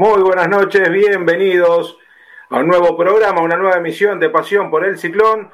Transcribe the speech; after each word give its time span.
Muy 0.00 0.22
buenas 0.22 0.48
noches, 0.48 0.90
bienvenidos 0.90 1.98
a 2.48 2.60
un 2.60 2.68
nuevo 2.68 2.96
programa, 2.96 3.42
una 3.42 3.58
nueva 3.58 3.76
emisión 3.76 4.18
de 4.18 4.30
Pasión 4.30 4.70
por 4.70 4.86
el 4.86 4.96
Ciclón. 4.96 5.50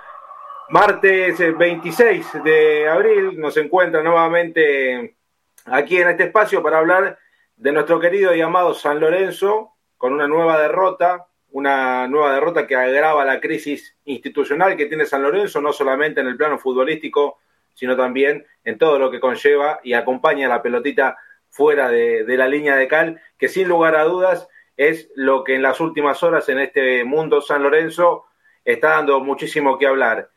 Martes 0.69 1.59
26 1.59 2.27
eh, 2.33 2.41
de 2.45 2.89
abril 2.89 3.41
nos 3.41 3.57
encuentra 3.57 4.05
nuevamente 4.05 5.17
aquí 5.65 5.97
en 5.97 6.11
este 6.11 6.27
espacio 6.27 6.63
para 6.63 6.79
hablar 6.79 7.19
de 7.57 7.73
nuestro 7.73 7.99
querido 7.99 8.37
y 8.37 8.41
amado 8.41 8.73
San 8.73 9.01
Lorenzo 9.01 9.73
con 9.97 10.13
una 10.13 10.29
nueva 10.29 10.61
derrota, 10.61 11.27
una 11.51 12.07
nueva 12.07 12.33
derrota 12.33 12.69
que 12.69 12.77
agrava 12.77 13.25
la 13.25 13.41
crisis 13.41 13.97
institucional 14.05 14.77
que 14.77 14.87
tiene 14.87 15.07
San 15.07 15.25
Lorenzo, 15.25 15.61
no 15.61 15.73
solamente 15.73 16.21
en 16.21 16.29
el 16.29 16.37
plano 16.37 16.57
futbolístico, 16.57 17.41
sino 17.75 17.97
también 17.97 18.47
en 18.63 18.79
todo 18.79 19.01
lo 19.01 19.11
que 19.11 19.19
conlleva 19.19 19.81
y 19.83 19.95
acompaña 19.95 20.47
a 20.47 20.51
la 20.51 20.63
pelotita 20.63 21.17
fuera 21.57 21.89
de, 21.89 22.25
la 22.37 22.49
línea 22.49 22.77
de 22.77 22.87
cal, 22.87 23.21
que 23.39 23.49
sin 23.49 23.67
lugar 23.69 23.97
a 23.97 24.05
dudas 24.05 24.49
es 24.77 25.11
lo 25.17 25.43
que 25.43 25.55
en 25.55 25.63
las 25.63 25.81
últimas 25.81 26.23
horas 26.23 26.49
en 26.51 26.59
este 26.59 27.03
mundo 27.05 27.41
San 27.41 27.63
Lorenzo 27.63 28.27
está 28.65 28.91
dando 28.91 29.21
muchísimo 29.21 29.79
que 29.79 29.87
hablar. 29.87 30.29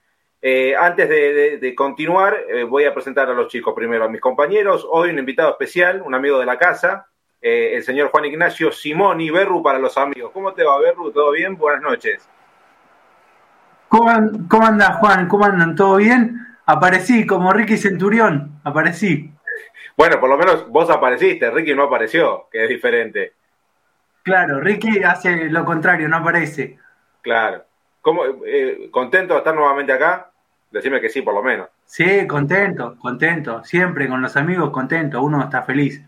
Eh, 0.42 0.74
antes 0.78 1.10
de, 1.10 1.76
continuar, 1.76 2.38
eh, 2.48 2.64
voy 2.64 2.86
a 2.86 2.94
presentar 2.94 3.30
a 3.30 3.34
los 3.34 3.50
chicos 3.50 3.74
primero, 3.76 4.06
a 4.06 4.10
mis 4.10 4.22
compañeros. 4.22 4.88
Hoy 4.90 5.10
un 5.10 5.20
invitado 5.20 5.52
especial, 5.52 6.02
un 6.06 6.16
amigo 6.16 6.40
de 6.40 6.46
la 6.46 6.58
casa, 6.58 7.08
eh, 7.42 7.72
el 7.76 7.84
señor 7.84 8.10
Juan 8.12 8.26
Ignacio 8.26 8.72
Simoni, 8.72 9.30
Berru 9.30 9.62
para 9.62 9.78
los 9.78 9.98
amigos. 9.98 10.32
¿Cómo 10.34 10.54
te 10.54 10.64
va, 10.64 10.80
Berru? 10.80 11.12
¿Todo 11.12 11.32
bien? 11.32 11.58
Buenas 11.58 11.82
noches. 11.82 12.30
¿Cómo, 13.90 14.10
cómo 14.48 14.66
andas, 14.66 14.98
Juan? 15.00 15.28
¿Cómo 15.28 15.44
andan? 15.44 15.76
¿Todo 15.76 15.98
bien? 15.98 16.48
Aparecí 16.66 17.26
como 17.26 17.52
Ricky 17.52 17.78
Centurión, 17.78 18.62
aparecí. 18.64 19.34
Bueno, 20.00 20.18
por 20.18 20.30
lo 20.30 20.38
menos 20.38 20.66
vos 20.70 20.90
apareciste, 20.90 21.52
Ricky 21.52 21.76
no 21.76 21.84
apareció, 21.84 22.48
que 22.50 22.64
es 22.64 22.70
diferente. 22.70 23.34
Claro, 24.24 24.62
Ricky 24.62 25.04
hace 25.04 25.50
lo 25.50 25.66
contrario, 25.66 26.08
no 26.08 26.16
aparece. 26.16 26.80
Claro. 27.22 27.66
¿Cómo, 28.00 28.24
eh, 28.46 28.88
¿Contento 28.92 29.34
de 29.34 29.40
estar 29.40 29.54
nuevamente 29.54 29.92
acá? 29.92 30.32
Decime 30.72 31.02
que 31.02 31.10
sí, 31.10 31.22
por 31.22 31.34
lo 31.34 31.44
menos. 31.44 31.68
Sí, 31.84 32.26
contento, 32.28 32.96
contento. 32.98 33.62
Siempre 33.66 34.08
con 34.08 34.22
los 34.22 34.38
amigos, 34.38 34.70
contento. 34.70 35.22
Uno 35.22 35.44
está 35.44 35.64
feliz. 35.64 36.02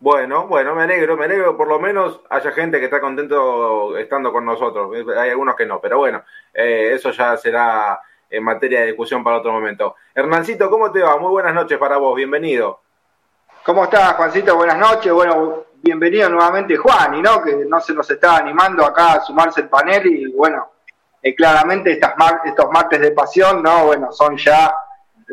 Bueno, 0.00 0.48
bueno, 0.48 0.74
me 0.74 0.82
alegro, 0.82 1.16
me 1.16 1.26
alegro. 1.26 1.56
Por 1.56 1.68
lo 1.68 1.78
menos 1.78 2.22
haya 2.28 2.50
gente 2.50 2.80
que 2.80 2.86
está 2.86 3.00
contento 3.00 3.96
estando 3.98 4.32
con 4.32 4.44
nosotros. 4.44 4.90
Hay 5.16 5.30
algunos 5.30 5.54
que 5.54 5.64
no, 5.64 5.80
pero 5.80 5.98
bueno, 5.98 6.24
eh, 6.52 6.90
eso 6.92 7.12
ya 7.12 7.36
será 7.36 8.00
en 8.30 8.44
materia 8.44 8.80
de 8.80 8.86
discusión 8.86 9.24
para 9.24 9.38
otro 9.38 9.52
momento. 9.52 9.96
Hernancito, 10.14 10.70
¿cómo 10.70 10.90
te 10.92 11.02
va? 11.02 11.18
Muy 11.18 11.30
buenas 11.30 11.52
noches 11.52 11.76
para 11.78 11.96
vos, 11.96 12.14
bienvenido. 12.14 12.80
¿Cómo 13.64 13.84
estás, 13.84 14.14
Juancito? 14.14 14.56
Buenas 14.56 14.78
noches. 14.78 15.12
Bueno, 15.12 15.64
bienvenido 15.82 16.28
nuevamente 16.28 16.76
Juan, 16.76 17.14
y 17.16 17.22
no, 17.22 17.42
que 17.42 17.64
no 17.66 17.80
se 17.80 17.92
nos 17.92 18.08
está 18.10 18.36
animando 18.36 18.84
acá 18.84 19.14
a 19.14 19.20
sumarse 19.20 19.62
el 19.62 19.68
panel 19.68 20.06
y 20.06 20.32
bueno, 20.32 20.70
eh, 21.20 21.34
claramente 21.34 21.92
estos 21.92 22.70
martes 22.70 23.00
de 23.00 23.10
pasión, 23.10 23.62
¿no? 23.62 23.86
Bueno, 23.86 24.12
son 24.12 24.36
ya 24.36 24.72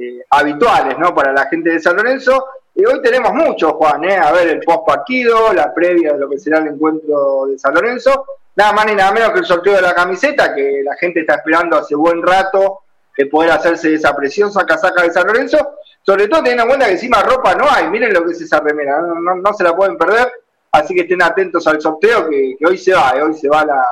eh, 0.02 0.26
habituales, 0.32 0.98
¿no? 0.98 1.14
Para 1.14 1.32
la 1.32 1.46
gente 1.46 1.70
de 1.70 1.80
San 1.80 1.96
Lorenzo. 1.96 2.48
Y 2.76 2.86
hoy 2.86 3.02
tenemos 3.02 3.34
mucho, 3.34 3.74
Juan, 3.74 4.04
¿eh? 4.06 4.18
A 4.18 4.32
ver, 4.32 4.48
el 4.50 4.60
post 4.60 4.86
partido, 4.86 5.54
la 5.54 5.74
previa 5.74 6.14
de 6.14 6.20
lo 6.20 6.30
que 6.30 6.38
será 6.38 6.60
el 6.60 6.68
encuentro 6.68 7.46
de 7.48 7.58
San 7.58 7.74
Lorenzo. 7.74 8.26
Nada 8.56 8.74
más 8.74 8.86
ni 8.88 8.96
nada 8.96 9.12
menos 9.12 9.32
que 9.32 9.40
el 9.40 9.46
sorteo 9.46 9.76
de 9.76 9.82
la 9.82 9.94
camiseta, 9.94 10.54
que 10.54 10.82
la 10.84 10.96
gente 10.96 11.22
está 11.22 11.36
esperando 11.36 11.78
hace 11.78 11.96
buen 11.96 12.22
rato 12.22 12.82
de 13.18 13.26
poder 13.26 13.52
hacerse 13.52 13.94
esa 13.94 14.16
preciosa 14.16 14.66
casaca 14.66 15.04
de 15.04 15.12
San 15.12 15.26
Lorenzo, 15.26 15.76
sobre 16.06 16.28
todo 16.28 16.44
teniendo 16.44 16.64
en 16.64 16.70
cuenta 16.70 16.86
que 16.86 16.94
encima 16.94 17.24
ropa 17.24 17.56
no 17.56 17.66
hay, 17.70 17.90
miren 17.90 18.14
lo 18.14 18.26
que 18.26 18.32
es 18.32 18.42
esa 18.42 18.60
remera, 18.60 19.02
no, 19.02 19.54
se 19.54 19.64
la 19.64 19.76
pueden 19.76 19.98
perder, 19.98 20.32
así 20.72 20.94
que 20.94 21.02
estén 21.02 21.22
atentos 21.22 21.66
al 21.68 21.82
sorteo 21.82 22.30
que, 22.30 22.56
hoy 22.66 22.78
se 22.78 22.94
va, 22.94 23.14
eh, 23.16 23.24
hoy 23.24 23.34
se 23.34 23.50
va 23.50 23.66
la, 23.66 23.84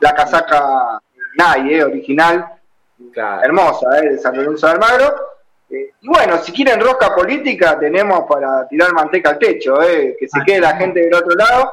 la 0.00 0.14
casaca 0.14 1.00
Nike, 1.34 1.78
eh, 1.78 1.84
original, 1.84 2.58
hermosa, 3.14 3.98
eh, 3.98 4.10
de 4.10 4.18
San 4.18 4.36
Lorenzo 4.36 4.66
de 4.66 4.72
Almagro. 4.72 5.14
Eh, 5.70 5.92
y 6.00 6.08
bueno, 6.08 6.38
si 6.38 6.52
quieren 6.52 6.80
rosca 6.80 7.14
política, 7.14 7.78
tenemos 7.78 8.24
para 8.28 8.66
tirar 8.68 8.92
manteca 8.92 9.30
al 9.30 9.38
techo, 9.38 9.76
que 9.78 10.28
se 10.28 10.40
quede 10.44 10.60
la 10.60 10.76
gente 10.76 11.00
del 11.00 11.14
otro 11.14 11.34
lado. 11.34 11.72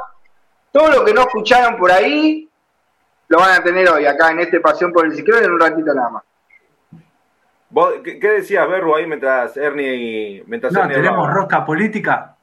Todo 0.71 0.89
lo 0.91 1.05
que 1.05 1.13
no 1.13 1.21
escucharon 1.21 1.77
por 1.77 1.91
ahí, 1.91 2.49
lo 3.27 3.39
van 3.39 3.59
a 3.59 3.63
tener 3.63 3.89
hoy 3.89 4.05
acá 4.05 4.31
en 4.31 4.39
este 4.39 4.59
Pasión 4.59 4.91
por 4.91 5.05
el 5.05 5.15
Ciclón 5.15 5.43
en 5.43 5.51
un 5.51 5.59
ratito 5.59 5.93
nada 5.93 6.09
más 6.09 6.23
qué, 8.03 8.19
decías, 8.19 8.67
Berru, 8.67 8.95
ahí 8.95 9.05
mientras 9.05 9.55
Ernie... 9.57 10.43
Mientras 10.47 10.73
no, 10.73 10.87
tenemos 10.87 11.31
roca 11.31 11.65
política. 11.65 12.35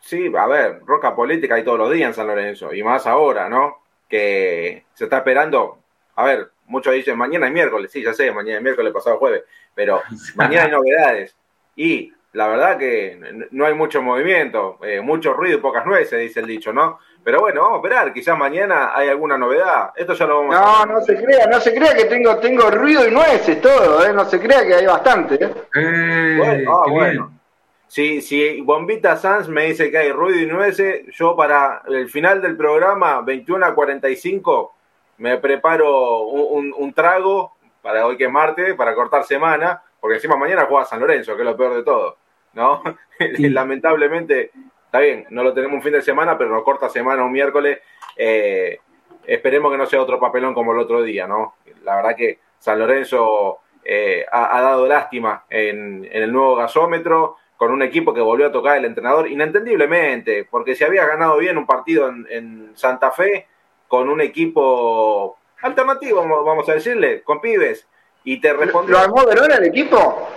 Sí, 0.00 0.30
a 0.36 0.46
ver, 0.46 0.80
roca 0.84 1.14
política 1.16 1.54
hay 1.54 1.64
todos 1.64 1.78
los 1.78 1.90
días 1.90 2.08
en 2.08 2.14
San 2.14 2.26
Lorenzo, 2.26 2.74
y 2.74 2.82
más 2.82 3.06
ahora, 3.06 3.48
¿no? 3.48 3.78
Que 4.08 4.84
se 4.92 5.04
está 5.04 5.18
esperando, 5.18 5.78
a 6.16 6.24
ver, 6.24 6.50
muchos 6.66 6.92
dicen 6.92 7.16
mañana 7.16 7.46
es 7.46 7.52
miércoles, 7.52 7.90
sí, 7.90 8.02
ya 8.02 8.12
sé, 8.12 8.30
mañana 8.30 8.58
es 8.58 8.62
miércoles, 8.62 8.92
pasado 8.92 9.18
jueves, 9.18 9.44
pero 9.74 10.02
mañana 10.36 10.64
hay 10.64 10.70
novedades. 10.70 11.36
Y 11.76 12.12
la 12.32 12.48
verdad 12.48 12.76
que 12.76 13.48
no 13.50 13.64
hay 13.64 13.74
mucho 13.74 14.02
movimiento, 14.02 14.78
eh, 14.82 15.00
mucho 15.00 15.32
ruido 15.32 15.58
y 15.58 15.60
pocas 15.60 15.86
nueces, 15.86 16.20
dice 16.20 16.40
el 16.40 16.46
dicho, 16.46 16.72
¿no? 16.72 16.98
Pero 17.24 17.40
bueno, 17.40 17.62
vamos 17.62 17.76
a 17.76 17.78
esperar, 17.78 18.12
quizás 18.12 18.36
mañana 18.36 18.94
hay 18.94 19.08
alguna 19.08 19.38
novedad. 19.38 19.92
Esto 19.96 20.12
ya 20.12 20.26
lo 20.26 20.40
vamos 20.40 20.54
no, 20.54 20.60
a 20.60 20.86
No, 20.86 20.92
no 20.92 21.00
se 21.00 21.16
crea, 21.16 21.46
no 21.46 21.58
se 21.58 21.74
crea 21.74 21.94
que 21.94 22.04
tengo, 22.04 22.36
tengo 22.36 22.70
ruido 22.70 23.08
y 23.08 23.10
nueces 23.10 23.62
todo, 23.62 24.04
¿eh? 24.04 24.12
No 24.12 24.26
se 24.26 24.38
crea 24.38 24.66
que 24.66 24.74
hay 24.74 24.86
bastante, 24.86 25.42
¿eh? 25.42 25.54
eh 25.74 26.36
bueno, 26.38 26.76
ah, 26.76 26.90
bueno. 26.90 27.40
Si, 27.88 28.20
si 28.20 28.60
Bombita 28.60 29.16
Sanz 29.16 29.48
me 29.48 29.64
dice 29.66 29.90
que 29.90 29.96
hay 29.96 30.12
ruido 30.12 30.38
y 30.38 30.46
nueces, 30.46 31.06
yo 31.16 31.34
para 31.34 31.82
el 31.88 32.10
final 32.10 32.42
del 32.42 32.58
programa, 32.58 33.22
21 33.22 33.64
a 33.64 33.74
45, 33.74 34.74
me 35.18 35.38
preparo 35.38 36.26
un, 36.26 36.92
trago 36.92 37.54
para 37.80 38.04
hoy 38.04 38.18
que 38.18 38.24
es 38.24 38.30
martes, 38.30 38.74
para 38.74 38.94
cortar 38.94 39.24
semana, 39.24 39.82
porque 39.98 40.16
encima 40.16 40.36
mañana 40.36 40.66
juega 40.68 40.84
San 40.84 41.00
Lorenzo, 41.00 41.36
que 41.36 41.42
es 41.42 41.46
lo 41.46 41.56
peor 41.56 41.76
de 41.76 41.84
todo, 41.84 42.18
¿no? 42.52 42.82
Lamentablemente 43.38 44.50
está 44.94 45.02
bien, 45.02 45.26
no 45.30 45.42
lo 45.42 45.52
tenemos 45.52 45.74
un 45.74 45.82
fin 45.82 45.92
de 45.92 46.02
semana, 46.02 46.38
pero 46.38 46.50
nos 46.50 46.62
corta 46.62 46.88
semana 46.88 47.24
un 47.24 47.32
miércoles. 47.32 47.80
Eh, 48.16 48.78
esperemos 49.26 49.72
que 49.72 49.78
no 49.78 49.86
sea 49.86 50.00
otro 50.00 50.20
papelón 50.20 50.54
como 50.54 50.72
el 50.72 50.78
otro 50.78 51.02
día, 51.02 51.26
¿no? 51.26 51.56
La 51.82 51.96
verdad 51.96 52.14
que 52.14 52.38
San 52.60 52.78
Lorenzo 52.78 53.58
eh, 53.84 54.24
ha, 54.30 54.60
dado 54.60 54.86
lástima 54.86 55.46
en, 55.50 56.08
el 56.12 56.32
nuevo 56.32 56.54
gasómetro, 56.54 57.38
con 57.56 57.72
un 57.72 57.82
equipo 57.82 58.14
que 58.14 58.20
volvió 58.20 58.46
a 58.46 58.52
tocar 58.52 58.76
el 58.76 58.84
entrenador 58.84 59.26
inentendiblemente, 59.26 60.46
porque 60.48 60.76
si 60.76 60.84
había 60.84 61.04
ganado 61.06 61.38
bien 61.38 61.58
un 61.58 61.66
partido 61.66 62.08
en, 62.08 62.70
Santa 62.76 63.10
Fe 63.10 63.48
con 63.88 64.08
un 64.08 64.20
equipo 64.20 65.36
alternativo, 65.62 66.24
vamos 66.44 66.68
a 66.68 66.74
decirle, 66.74 67.22
con 67.22 67.40
pibes, 67.40 67.88
y 68.22 68.40
te 68.40 68.52
respondió... 68.52 68.92
¿Lo 68.94 69.00
armó 69.00 69.26
Verón 69.26 69.50
el 69.50 69.64
equipo? 69.64 70.28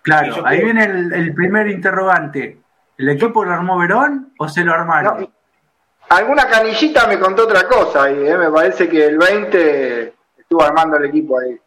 Claro, 0.00 0.46
ahí 0.46 0.64
viene 0.64 0.84
el 0.84 1.34
primer 1.34 1.68
interrogante. 1.68 2.64
¿El 2.98 3.08
equipo 3.10 3.44
lo 3.44 3.52
armó 3.52 3.78
Verón 3.78 4.32
o 4.38 4.48
se 4.48 4.64
lo 4.64 4.72
armaron? 4.72 5.28
alguna 6.08 6.46
canillita 6.48 7.06
me 7.08 7.18
contó 7.18 7.44
otra 7.44 7.66
cosa 7.66 8.10
y 8.10 8.26
eh, 8.26 8.36
me 8.36 8.50
parece 8.50 8.88
que 8.88 9.06
el 9.06 9.18
20 9.18 10.14
estuvo 10.38 10.62
armando 10.62 10.96
el 10.96 11.06
equipo 11.06 11.38
ahí. 11.38 11.58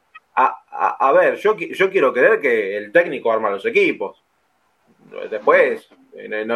A, 0.81 1.11
ver, 1.11 1.35
yo, 1.35 1.57
yo 1.57 1.89
quiero 1.89 2.13
creer 2.13 2.39
que 2.39 2.77
el 2.77 2.93
técnico 2.93 3.33
arma 3.33 3.49
los 3.49 3.65
equipos. 3.65 4.23
Después, 5.29 5.89
eh, 6.15 6.47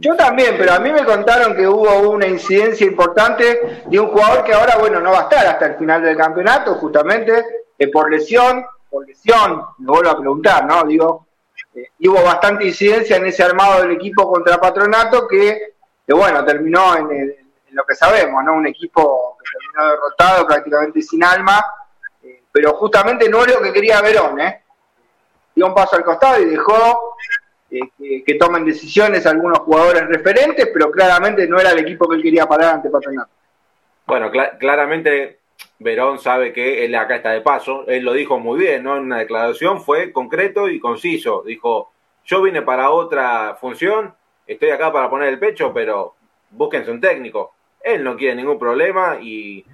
Yo 0.00 0.16
también, 0.16 0.56
pero 0.58 0.72
a 0.72 0.80
mí 0.80 0.90
me 0.90 1.04
contaron 1.04 1.54
que 1.54 1.68
hubo 1.68 2.10
una 2.10 2.26
incidencia 2.26 2.84
importante 2.84 3.82
de 3.86 4.00
un 4.00 4.08
jugador 4.08 4.42
que 4.42 4.54
ahora, 4.54 4.78
bueno, 4.78 5.00
no 5.00 5.12
va 5.12 5.20
a 5.20 5.22
estar 5.22 5.46
hasta 5.46 5.66
el 5.66 5.74
final 5.76 6.02
del 6.02 6.16
campeonato, 6.16 6.74
justamente 6.74 7.44
eh, 7.78 7.88
por 7.88 8.10
lesión, 8.10 8.64
por 8.88 9.06
lesión, 9.06 9.62
me 9.78 9.86
vuelvo 9.86 10.10
a 10.10 10.18
preguntar, 10.18 10.66
¿no? 10.66 10.82
Digo, 10.84 11.26
y 11.74 12.08
hubo 12.08 12.22
bastante 12.22 12.64
incidencia 12.64 13.16
en 13.16 13.26
ese 13.26 13.42
armado 13.42 13.82
del 13.82 13.92
equipo 13.92 14.30
contra 14.30 14.58
Patronato 14.58 15.28
que, 15.28 15.74
bueno, 16.08 16.44
terminó 16.44 16.96
en, 16.96 17.36
lo 17.70 17.84
que 17.84 17.94
sabemos, 17.94 18.42
¿no? 18.44 18.54
Un 18.54 18.66
equipo 18.66 19.36
que 19.38 19.48
terminó 19.52 19.90
derrotado, 19.92 20.46
prácticamente 20.46 21.02
sin 21.02 21.22
alma, 21.22 21.64
eh, 22.22 22.42
pero 22.50 22.74
justamente 22.74 23.28
no 23.28 23.44
es 23.44 23.54
lo 23.54 23.62
que 23.62 23.72
quería 23.72 24.00
Verón, 24.00 24.40
¿eh? 24.40 24.62
Dio 25.54 25.66
un 25.66 25.74
paso 25.74 25.96
al 25.96 26.04
costado 26.04 26.40
y 26.40 26.46
dejó 26.46 27.14
eh, 27.70 28.24
que, 28.26 28.34
tomen 28.34 28.64
decisiones 28.64 29.24
algunos 29.26 29.60
jugadores 29.60 30.08
referentes, 30.08 30.68
pero 30.72 30.90
claramente 30.90 31.46
no 31.46 31.60
era 31.60 31.70
el 31.70 31.78
equipo 31.78 32.08
que 32.08 32.16
él 32.16 32.22
quería 32.22 32.46
parar 32.46 32.74
ante 32.74 32.90
Patronato. 32.90 33.30
Bueno, 34.06 34.32
claramente 34.58 35.39
Verón 35.80 36.18
sabe 36.18 36.52
que 36.52 36.84
él 36.84 36.94
acá 36.94 37.16
está 37.16 37.30
de 37.30 37.40
paso, 37.40 37.86
él 37.88 38.04
lo 38.04 38.12
dijo 38.12 38.38
muy 38.38 38.60
bien, 38.60 38.82
¿no? 38.82 38.98
En 38.98 39.04
una 39.04 39.18
declaración 39.18 39.80
fue 39.80 40.12
concreto 40.12 40.68
y 40.68 40.78
conciso. 40.78 41.42
Dijo, 41.42 41.90
yo 42.22 42.42
vine 42.42 42.60
para 42.60 42.90
otra 42.90 43.56
función, 43.58 44.14
estoy 44.46 44.70
acá 44.70 44.92
para 44.92 45.08
poner 45.08 45.30
el 45.30 45.38
pecho, 45.38 45.72
pero 45.72 46.16
búsquense 46.50 46.90
un 46.90 47.00
técnico. 47.00 47.54
Él 47.82 48.04
no 48.04 48.14
quiere 48.14 48.34
ningún 48.34 48.58
problema 48.58 49.20
y, 49.22 49.64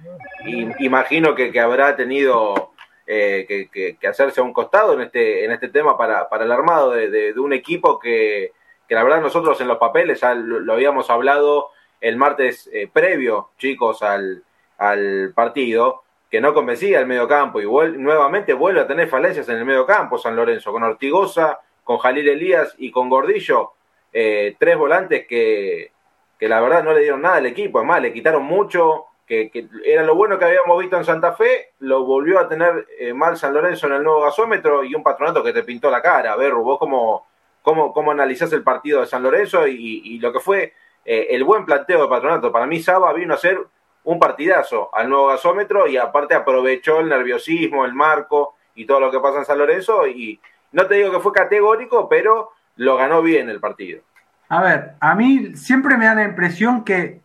imagino 0.79 1.35
que, 1.35 1.51
habrá 1.59 1.97
tenido 1.97 2.71
eh, 3.05 3.67
que, 3.69 4.07
hacerse 4.07 4.39
a 4.39 4.45
un 4.45 4.53
costado 4.53 4.93
en 4.93 5.01
este, 5.01 5.43
en 5.43 5.51
este 5.51 5.67
tema 5.67 5.97
para, 5.97 6.29
para 6.29 6.45
el 6.45 6.51
armado 6.53 6.91
de, 6.91 7.33
un 7.37 7.51
equipo 7.51 7.99
que, 7.99 8.53
que, 8.87 8.95
la 8.95 9.03
verdad 9.03 9.19
nosotros 9.19 9.59
en 9.59 9.67
los 9.67 9.77
papeles 9.77 10.21
ya 10.21 10.33
lo 10.33 10.71
habíamos 10.71 11.09
hablado 11.09 11.71
el 11.99 12.15
martes 12.15 12.69
eh, 12.71 12.87
previo, 12.87 13.49
chicos, 13.57 14.03
al, 14.03 14.43
al 14.77 15.33
partido, 15.33 16.03
que 16.29 16.41
no 16.41 16.53
convencía 16.53 16.99
el 16.99 17.07
medio 17.07 17.27
campo 17.27 17.61
y 17.61 17.65
nuevamente 17.65 18.53
vuelve 18.53 18.81
a 18.81 18.87
tener 18.87 19.07
falencias 19.07 19.47
en 19.49 19.57
el 19.57 19.65
medio 19.65 19.85
campo 19.85 20.17
San 20.17 20.35
Lorenzo, 20.35 20.71
con 20.71 20.83
Ortigosa, 20.83 21.59
con 21.83 21.97
Jalil 21.97 22.27
Elías 22.27 22.75
y 22.77 22.91
con 22.91 23.09
Gordillo, 23.09 23.71
eh, 24.11 24.55
tres 24.59 24.77
volantes 24.77 25.25
que, 25.27 25.91
que 26.37 26.49
la 26.49 26.61
verdad 26.61 26.83
no 26.83 26.93
le 26.93 27.01
dieron 27.01 27.21
nada 27.21 27.37
al 27.37 27.45
equipo, 27.45 27.79
además 27.79 28.01
le 28.01 28.13
quitaron 28.13 28.43
mucho, 28.43 29.05
que, 29.25 29.51
era 29.85 30.03
lo 30.03 30.15
bueno 30.15 30.39
que 30.39 30.45
habíamos 30.45 30.79
visto 30.79 30.97
en 30.97 31.05
Santa 31.05 31.33
Fe, 31.33 31.73
lo 31.79 32.05
volvió 32.05 32.39
a 32.39 32.47
tener 32.47 32.87
eh, 32.97 33.13
mal 33.13 33.37
San 33.37 33.53
Lorenzo 33.53 33.87
en 33.87 33.93
el 33.93 34.03
nuevo 34.03 34.21
gasómetro 34.21 34.83
y 34.83 34.95
un 34.95 35.03
patronato 35.03 35.43
que 35.43 35.51
te 35.53 35.63
pintó 35.63 35.89
la 35.89 36.01
cara. 36.01 36.31
A 36.31 36.37
ver, 36.37 36.53
vos 36.53 36.79
cómo, 36.79 37.27
cómo, 37.61 37.91
cómo 37.91 38.11
analizás 38.11 38.53
el 38.53 38.63
partido 38.63 39.01
de 39.01 39.07
San 39.07 39.23
Lorenzo 39.23 39.67
y, 39.67 40.17
lo 40.19 40.31
que 40.31 40.39
fue 40.39 40.73
eh, 41.03 41.27
el 41.31 41.43
buen 41.43 41.65
planteo 41.65 42.01
de 42.01 42.07
patronato. 42.07 42.51
Para 42.51 42.67
mí 42.67 42.79
Saba 42.79 43.11
vino 43.11 43.33
a 43.33 43.37
ser 43.37 43.59
un 44.07 44.19
partidazo 44.19 44.89
al 44.93 45.09
nuevo 45.09 45.27
gasómetro 45.27 45.85
y 45.85 45.97
aparte 45.97 46.33
aprovechó 46.33 47.01
el 47.01 47.09
nerviosismo, 47.09 47.83
el 47.83 47.93
marco 47.93 48.55
y 48.73 48.85
todo 48.85 49.01
lo 49.01 49.11
que 49.11 49.19
pasa 49.19 49.39
en 49.39 49.45
San 49.45 49.57
Lorenzo 49.57 50.07
y 50.07 50.39
no 50.71 50.85
te 50.85 50.95
digo 50.95 51.11
que 51.11 51.19
fue 51.19 51.33
categórico, 51.33 52.07
pero 52.07 52.51
lo 52.77 52.95
ganó 52.95 53.21
bien 53.21 53.49
el 53.49 53.59
partido. 53.59 54.01
A 54.47 54.61
ver, 54.61 54.93
a 55.01 55.13
mí 55.13 55.57
siempre 55.57 55.97
me 55.97 56.05
da 56.05 56.15
la 56.15 56.23
impresión 56.23 56.85
que, 56.85 57.19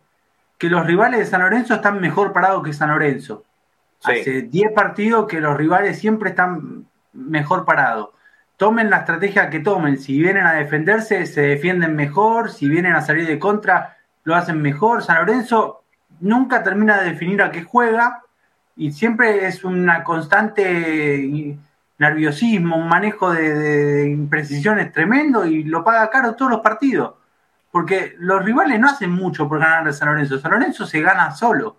que 0.57 0.67
los 0.67 0.85
rivales 0.85 1.21
de 1.21 1.25
San 1.25 1.41
Lorenzo 1.41 1.75
están 1.75 2.01
mejor 2.01 2.33
parados 2.33 2.61
que 2.63 2.73
San 2.73 2.89
Lorenzo. 2.89 3.45
Hace 4.03 4.41
10 4.41 4.73
partidos 4.73 5.27
que 5.27 5.39
los 5.39 5.55
rivales 5.55 5.97
siempre 5.97 6.31
están 6.31 6.85
mejor 7.13 7.63
parados. 7.63 8.09
Tomen 8.57 8.89
la 8.89 8.97
estrategia 8.97 9.49
que 9.49 9.61
tomen. 9.61 9.97
Si 9.97 10.19
vienen 10.19 10.45
a 10.45 10.55
defenderse, 10.55 11.25
se 11.27 11.41
defienden 11.41 11.95
mejor. 11.95 12.51
Si 12.51 12.67
vienen 12.67 12.93
a 12.93 13.01
salir 13.01 13.25
de 13.25 13.39
contra, 13.39 13.99
lo 14.25 14.35
hacen 14.35 14.61
mejor. 14.61 15.01
San 15.01 15.25
Lorenzo 15.25 15.82
nunca 16.23 16.63
termina 16.63 17.01
de 17.01 17.11
definir 17.11 17.41
a 17.41 17.51
qué 17.51 17.63
juega 17.63 18.23
y 18.75 18.91
siempre 18.91 19.45
es 19.45 19.63
una 19.63 20.03
constante 20.03 21.57
nerviosismo, 21.97 22.77
un 22.77 22.87
manejo 22.87 23.31
de, 23.31 24.09
imprecisiones 24.09 24.91
tremendo 24.91 25.45
y 25.45 25.63
lo 25.63 25.83
paga 25.83 26.09
caro 26.09 26.35
todos 26.35 26.51
los 26.51 26.61
partidos. 26.61 27.15
Porque 27.71 28.15
los 28.19 28.43
rivales 28.43 28.79
no 28.79 28.87
hacen 28.87 29.11
mucho 29.11 29.47
por 29.49 29.59
ganar 29.59 29.87
a 29.87 29.93
San 29.93 30.09
Lorenzo. 30.09 30.39
San 30.39 30.51
Lorenzo 30.51 30.85
se 30.85 31.01
gana 31.01 31.31
solo. 31.31 31.77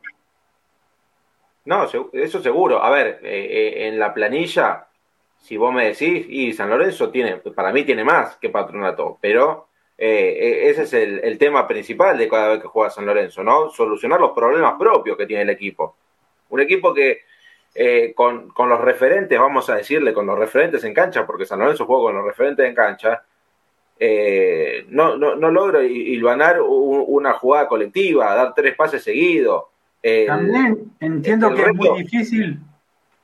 No, 1.65 1.87
eso 2.13 2.43
seguro. 2.43 2.83
A 2.83 2.91
ver, 2.91 3.21
eh, 3.23 3.47
eh, 3.51 3.89
en 3.89 3.99
la 3.99 4.13
planilla, 4.13 4.89
si 5.39 5.57
vos 5.57 5.73
me 5.73 5.87
decís, 5.87 6.27
y 6.29 6.53
San 6.53 6.69
Lorenzo 6.69 7.11
tiene, 7.11 7.37
para 7.37 7.73
mí 7.73 7.85
tiene 7.85 8.05
más 8.05 8.37
que 8.37 8.51
Patronato, 8.51 9.19
pero 9.21 9.69
eh, 9.97 10.37
eh, 10.41 10.71
ese 10.71 10.83
es 10.83 10.93
el, 10.93 11.39
tema 11.39 11.69
principal 11.69 12.19
de 12.19 12.29
cada 12.29 12.49
vez 12.51 12.63
que 12.63 12.69
juega 12.69 12.91
San 12.91 13.07
Lorenzo, 13.07 13.45
¿no? 13.45 13.71
Solucionar 13.71 14.21
los 14.21 14.33
problemas 14.33 14.75
propios 14.79 15.17
que 15.17 15.27
tiene 15.27 15.43
el 15.43 15.51
equipo. 15.51 15.97
Un 16.51 16.61
equipo 16.61 16.93
que 16.93 17.21
eh, 17.75 18.13
con, 18.15 18.53
los 18.57 18.81
referentes, 18.81 19.39
vamos 19.39 19.71
a 19.71 19.77
decirle, 19.77 20.13
con 20.13 20.27
los 20.27 20.39
referentes 20.39 20.83
en 20.85 20.95
cancha, 20.95 21.27
porque 21.27 21.47
San 21.47 21.61
Lorenzo 21.61 21.87
juega 21.87 22.05
con 22.05 22.17
los 22.17 22.25
referentes 22.25 22.67
en 22.67 22.75
cancha, 22.75 23.23
no, 24.89 25.17
no, 25.17 25.37
no 25.37 25.51
logra 25.51 25.83
hilvanar 25.83 26.61
una 26.61 27.35
jugada 27.35 27.69
colectiva, 27.69 28.35
dar 28.35 28.53
tres 28.53 28.75
pases 28.75 29.03
seguidos. 29.03 29.65
También 30.27 30.93
entiendo 31.01 31.55
que 31.55 31.63
es 31.63 31.75
muy 31.75 32.03
difícil. 32.03 32.59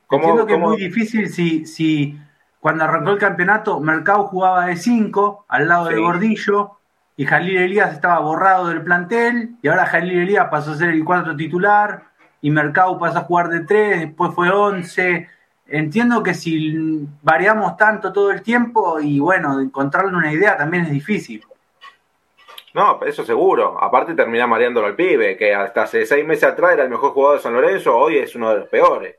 entiendo 0.09 0.45
que 0.45 0.53
es 0.53 0.59
muy 0.59 0.77
difícil 0.77 1.29
si, 1.29 1.65
si 1.65 2.17
cuando 2.61 2.83
arrancó 2.83 3.09
el 3.09 3.17
campeonato, 3.17 3.79
Mercado 3.79 4.27
jugaba 4.27 4.67
de 4.67 4.75
5 4.75 5.45
al 5.47 5.67
lado 5.67 5.87
de 5.87 5.99
Gordillo 5.99 6.77
y 7.17 7.25
Jalil 7.25 7.57
Elías 7.57 7.91
estaba 7.91 8.19
borrado 8.19 8.67
del 8.67 8.83
plantel 8.83 9.55
y 9.63 9.67
ahora 9.67 9.87
Jalil 9.87 10.19
Elías 10.19 10.47
pasó 10.51 10.73
a 10.73 10.75
ser 10.75 10.89
el 10.89 11.03
4 11.03 11.35
titular 11.35 12.03
y 12.39 12.51
Mercado 12.51 12.99
pasó 12.99 13.17
a 13.17 13.23
jugar 13.23 13.49
de 13.49 13.61
3, 13.61 14.01
después 14.01 14.35
fue 14.35 14.51
11. 14.51 15.27
Entiendo 15.69 16.21
que 16.21 16.35
si 16.35 17.07
variamos 17.23 17.77
tanto 17.77 18.13
todo 18.13 18.29
el 18.29 18.43
tiempo 18.43 18.99
y 18.99 19.19
bueno, 19.19 19.59
encontrarle 19.59 20.15
una 20.15 20.31
idea 20.31 20.55
también 20.55 20.83
es 20.83 20.91
difícil. 20.91 21.43
No, 22.75 22.99
eso 23.01 23.25
seguro. 23.25 23.83
Aparte 23.83 24.13
termina 24.13 24.45
mareándolo 24.45 24.85
al 24.85 24.95
pibe, 24.95 25.35
que 25.35 25.55
hasta 25.55 25.81
hace 25.81 26.05
seis 26.05 26.23
meses 26.23 26.43
atrás 26.43 26.73
era 26.73 26.83
el 26.83 26.91
mejor 26.91 27.11
jugador 27.11 27.37
de 27.37 27.43
San 27.43 27.53
Lorenzo, 27.53 27.97
hoy 27.97 28.19
es 28.19 28.35
uno 28.35 28.51
de 28.51 28.59
los 28.59 28.69
peores. 28.69 29.15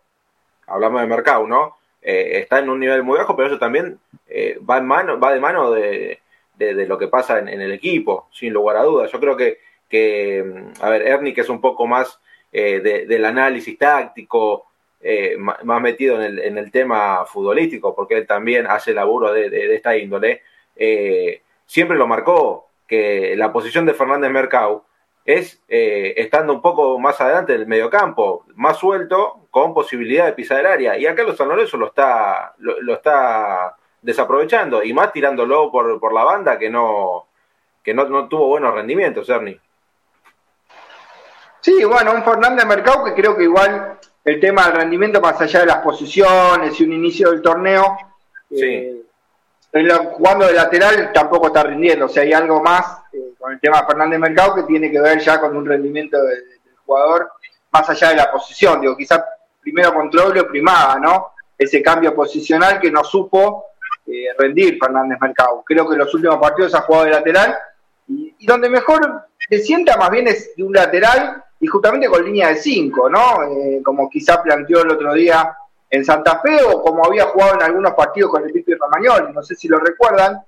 Hablamos 0.68 1.00
de 1.00 1.08
Mercado, 1.08 1.44
¿no? 1.48 1.81
Eh, 2.02 2.40
está 2.40 2.58
en 2.58 2.68
un 2.68 2.80
nivel 2.80 3.02
muy 3.02 3.18
bajo, 3.18 3.36
pero 3.36 3.48
eso 3.48 3.58
también 3.58 3.98
eh, 4.26 4.58
va, 4.68 4.78
en 4.78 4.86
mano, 4.86 5.20
va 5.20 5.32
de 5.32 5.40
mano 5.40 5.70
de, 5.70 6.18
lo 6.58 6.98
que 6.98 7.08
pasa 7.08 7.38
en, 7.38 7.48
el 7.48 7.72
equipo, 7.72 8.28
sin 8.32 8.52
lugar 8.52 8.76
a 8.76 8.82
dudas. 8.82 9.10
Yo 9.10 9.20
creo 9.20 9.36
que, 9.36 9.58
que 9.88 10.44
a 10.80 10.90
ver, 10.90 11.02
Ernie, 11.02 11.34
que 11.34 11.40
es 11.40 11.48
un 11.48 11.60
poco 11.60 11.86
más 11.86 12.20
eh, 12.52 12.80
del 12.80 13.24
análisis 13.24 13.78
táctico, 13.78 14.66
más 15.40 15.82
metido 15.82 16.16
en 16.16 16.22
el, 16.22 16.38
en 16.38 16.58
el, 16.58 16.70
tema 16.70 17.24
futbolístico, 17.24 17.96
porque 17.96 18.14
él 18.18 18.26
también 18.26 18.68
hace 18.68 18.94
laburo 18.94 19.32
de, 19.32 19.50
de 19.50 19.74
esta 19.74 19.96
índole, 19.96 20.42
siempre 21.66 21.96
lo 21.96 22.06
marcó 22.06 22.68
que 22.86 23.34
la 23.36 23.52
posición 23.52 23.84
de 23.86 23.94
Fernández 23.94 24.30
Mercado 24.30 24.84
es 25.24 25.62
eh, 25.68 26.14
estando 26.16 26.52
un 26.52 26.60
poco 26.60 26.98
más 26.98 27.20
adelante 27.20 27.52
del 27.52 27.66
mediocampo, 27.66 28.44
más 28.56 28.78
suelto, 28.78 29.46
con 29.50 29.72
posibilidad 29.74 30.26
de 30.26 30.32
pisar 30.32 30.60
el 30.60 30.66
área. 30.66 30.98
Y 30.98 31.06
acá 31.06 31.22
los 31.22 31.36
San 31.36 31.48
Lorenzo 31.48 31.76
lo 31.76 31.86
está, 31.86 32.54
lo, 32.58 32.94
está 32.94 33.76
desaprovechando, 34.00 34.82
y 34.82 34.92
más 34.92 35.12
tirándolo 35.12 35.70
por, 35.70 36.00
por 36.00 36.12
la 36.12 36.24
banda 36.24 36.58
que 36.58 36.68
no, 36.68 37.26
que 37.82 37.94
no, 37.94 38.28
tuvo 38.28 38.48
buenos 38.48 38.74
rendimientos, 38.74 39.28
Ernie. 39.28 39.60
Sí, 41.60 41.84
bueno, 41.84 42.12
un 42.12 42.24
Fernández 42.24 42.66
Mercado 42.66 43.04
que 43.04 43.14
creo 43.14 43.36
que 43.36 43.44
igual 43.44 43.98
el 44.24 44.40
tema 44.40 44.66
del 44.66 44.76
rendimiento, 44.76 45.20
más 45.20 45.40
allá 45.40 45.60
de 45.60 45.66
las 45.66 45.78
posiciones 45.78 46.80
y 46.80 46.84
un 46.84 46.92
inicio 46.92 47.30
del 47.30 47.42
torneo, 47.42 47.96
sí. 48.50 48.64
Eh, 48.64 49.88
jugando 50.12 50.46
de 50.46 50.52
lateral 50.52 51.12
tampoco 51.12 51.46
está 51.46 51.62
rindiendo. 51.62 52.06
O 52.06 52.08
sea, 52.08 52.24
hay 52.24 52.32
algo 52.32 52.60
más 52.62 53.01
con 53.42 53.52
el 53.52 53.60
tema 53.60 53.84
Fernández 53.84 54.20
Mercado 54.20 54.54
que 54.54 54.62
tiene 54.62 54.88
que 54.88 55.00
ver 55.00 55.18
ya 55.18 55.40
con 55.40 55.56
un 55.56 55.66
rendimiento 55.66 56.22
del 56.22 56.44
jugador 56.86 57.32
más 57.72 57.90
allá 57.90 58.10
de 58.10 58.16
la 58.16 58.30
posición. 58.30 58.80
Digo, 58.80 58.96
quizás 58.96 59.20
primero 59.60 59.92
control 59.92 60.38
o 60.38 60.46
primaba, 60.46 60.98
¿no? 61.00 61.32
Ese 61.58 61.82
cambio 61.82 62.14
posicional 62.14 62.78
que 62.78 62.90
no 62.90 63.02
supo 63.02 63.64
eh, 64.06 64.26
rendir 64.38 64.78
Fernández 64.80 65.18
Mercado. 65.20 65.64
Creo 65.66 65.88
que 65.88 65.94
en 65.94 65.98
los 65.98 66.14
últimos 66.14 66.38
partidos 66.38 66.72
ha 66.76 66.82
jugado 66.82 67.06
de 67.06 67.10
lateral 67.10 67.56
y, 68.06 68.46
donde 68.46 68.68
mejor 68.68 69.26
se 69.48 69.58
sienta 69.58 69.96
más 69.96 70.10
bien 70.10 70.28
es 70.28 70.54
de 70.56 70.62
un 70.62 70.72
lateral 70.72 71.42
y 71.58 71.66
justamente 71.66 72.08
con 72.08 72.24
línea 72.24 72.48
de 72.48 72.56
5, 72.56 73.10
¿no? 73.10 73.42
Eh, 73.42 73.82
como 73.84 74.08
quizá 74.08 74.40
planteó 74.40 74.82
el 74.82 74.90
otro 74.92 75.14
día 75.14 75.56
en 75.90 76.04
Santa 76.04 76.40
Fe 76.40 76.62
o 76.62 76.80
como 76.80 77.04
había 77.04 77.24
jugado 77.26 77.54
en 77.54 77.62
algunos 77.62 77.92
partidos 77.94 78.30
con 78.30 78.44
el 78.44 78.52
Pipi 78.52 78.74
Romagnoli, 78.74 79.32
no 79.32 79.42
sé 79.42 79.56
si 79.56 79.66
lo 79.66 79.78
recuerdan, 79.78 80.40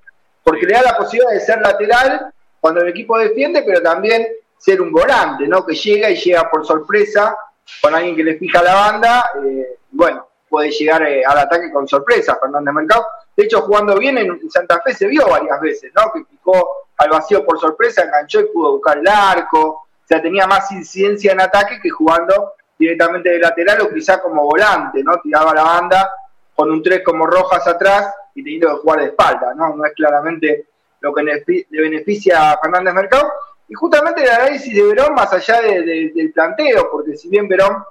porque 0.45 0.67
le 0.67 0.75
da 0.75 0.83
la 0.83 0.97
posibilidad 0.97 1.33
de 1.33 1.41
ser 1.41 1.61
lateral 1.61 2.34
cuando 2.65 2.81
el 2.81 2.89
equipo 2.89 3.19
defiende, 3.19 3.63
pero 3.63 3.83
también 3.83 4.27
ser 4.57 4.81
un 4.81 4.91
volante, 4.91 5.47
¿no? 5.47 5.67
Que 5.67 5.75
llega 5.75 6.09
y 6.09 6.17
llega 6.17 6.51
por 6.51 6.65
sorpresa 6.65 7.37
con 7.83 7.95
alguien 7.95 8.17
que 8.17 8.25
le 8.25 8.39
fija 8.39 8.63
la 8.63 8.75
banda, 8.75 9.23
eh, 9.45 9.77
bueno, 9.91 10.27
puede 10.49 10.71
llegar 10.71 11.03
eh, 11.03 11.23
al 11.27 11.37
ataque 11.37 11.71
con 11.71 11.87
sorpresa 11.87 12.39
Fernández 12.41 12.73
Mercado. 12.73 13.05
De 13.37 13.45
hecho, 13.45 13.61
jugando 13.61 13.99
bien 13.99 14.17
en 14.17 14.51
Santa 14.51 14.81
Fe 14.81 14.95
se 14.95 15.07
vio 15.09 15.29
varias 15.29 15.61
veces, 15.61 15.93
¿no? 15.95 16.11
Que 16.11 16.25
picó 16.25 16.87
al 16.97 17.11
vacío 17.11 17.45
por 17.45 17.61
sorpresa, 17.61 18.05
enganchó 18.05 18.41
y 18.41 18.47
pudo 18.47 18.73
buscar 18.73 18.97
el 18.97 19.09
arco. 19.09 19.61
O 19.61 20.07
sea, 20.09 20.23
tenía 20.23 20.47
más 20.47 20.73
incidencia 20.73 21.33
en 21.33 21.43
ataque 21.43 21.79
que 21.83 21.91
jugando 21.91 22.55
directamente 22.79 23.29
de 23.29 23.41
lateral 23.41 23.83
o 23.83 23.93
quizá 23.93 24.23
como 24.23 24.43
volante, 24.43 25.03
¿no? 25.03 25.21
Tiraba 25.23 25.53
la 25.53 25.65
banda 25.65 26.11
con 26.55 26.71
un 26.71 26.83
3 26.83 27.03
como 27.05 27.27
Rojas 27.27 27.69
atrás 27.69 28.11
y 28.35 28.43
teniendo 28.43 28.69
que 28.69 28.81
jugar 28.81 29.01
de 29.01 29.07
espalda, 29.09 29.53
¿no? 29.55 29.77
No 29.77 29.85
es 29.85 29.93
claramente 29.93 30.69
lo 31.05 31.15
que 31.15 31.23
le 31.23 31.81
beneficia 31.81 32.53
a 32.53 32.59
Fernández 32.59 32.95
Mercado. 32.95 33.31
Y 33.69 33.75
justamente 33.75 34.23
el 34.23 34.31
análisis 34.31 34.75
de 34.75 34.83
Verón, 34.83 35.15
más 35.15 35.33
allá 35.33 35.61
del 35.61 36.33
planteo, 36.35 36.91
porque 36.91 37.17
si 37.17 37.29
bien 37.29 37.49
Verón 37.49 37.85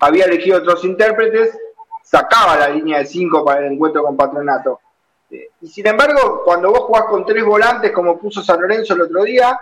había 0.00 0.26
elegido 0.26 0.58
otros 0.58 0.84
intérpretes, 0.84 1.58
sacaba 2.02 2.56
la 2.56 2.68
línea 2.68 2.98
de 2.98 3.06
5 3.06 3.44
para 3.44 3.66
el 3.66 3.72
encuentro 3.72 4.02
con 4.02 4.16
Patronato. 4.16 4.80
Eh, 5.30 5.50
y 5.62 5.68
sin 5.68 5.86
embargo, 5.86 6.42
cuando 6.44 6.70
vos 6.70 6.80
jugás 6.80 7.04
con 7.04 7.24
tres 7.24 7.44
volantes, 7.44 7.92
como 7.92 8.18
puso 8.18 8.42
San 8.42 8.60
Lorenzo 8.60 8.94
el 8.94 9.02
otro 9.02 9.22
día, 9.24 9.58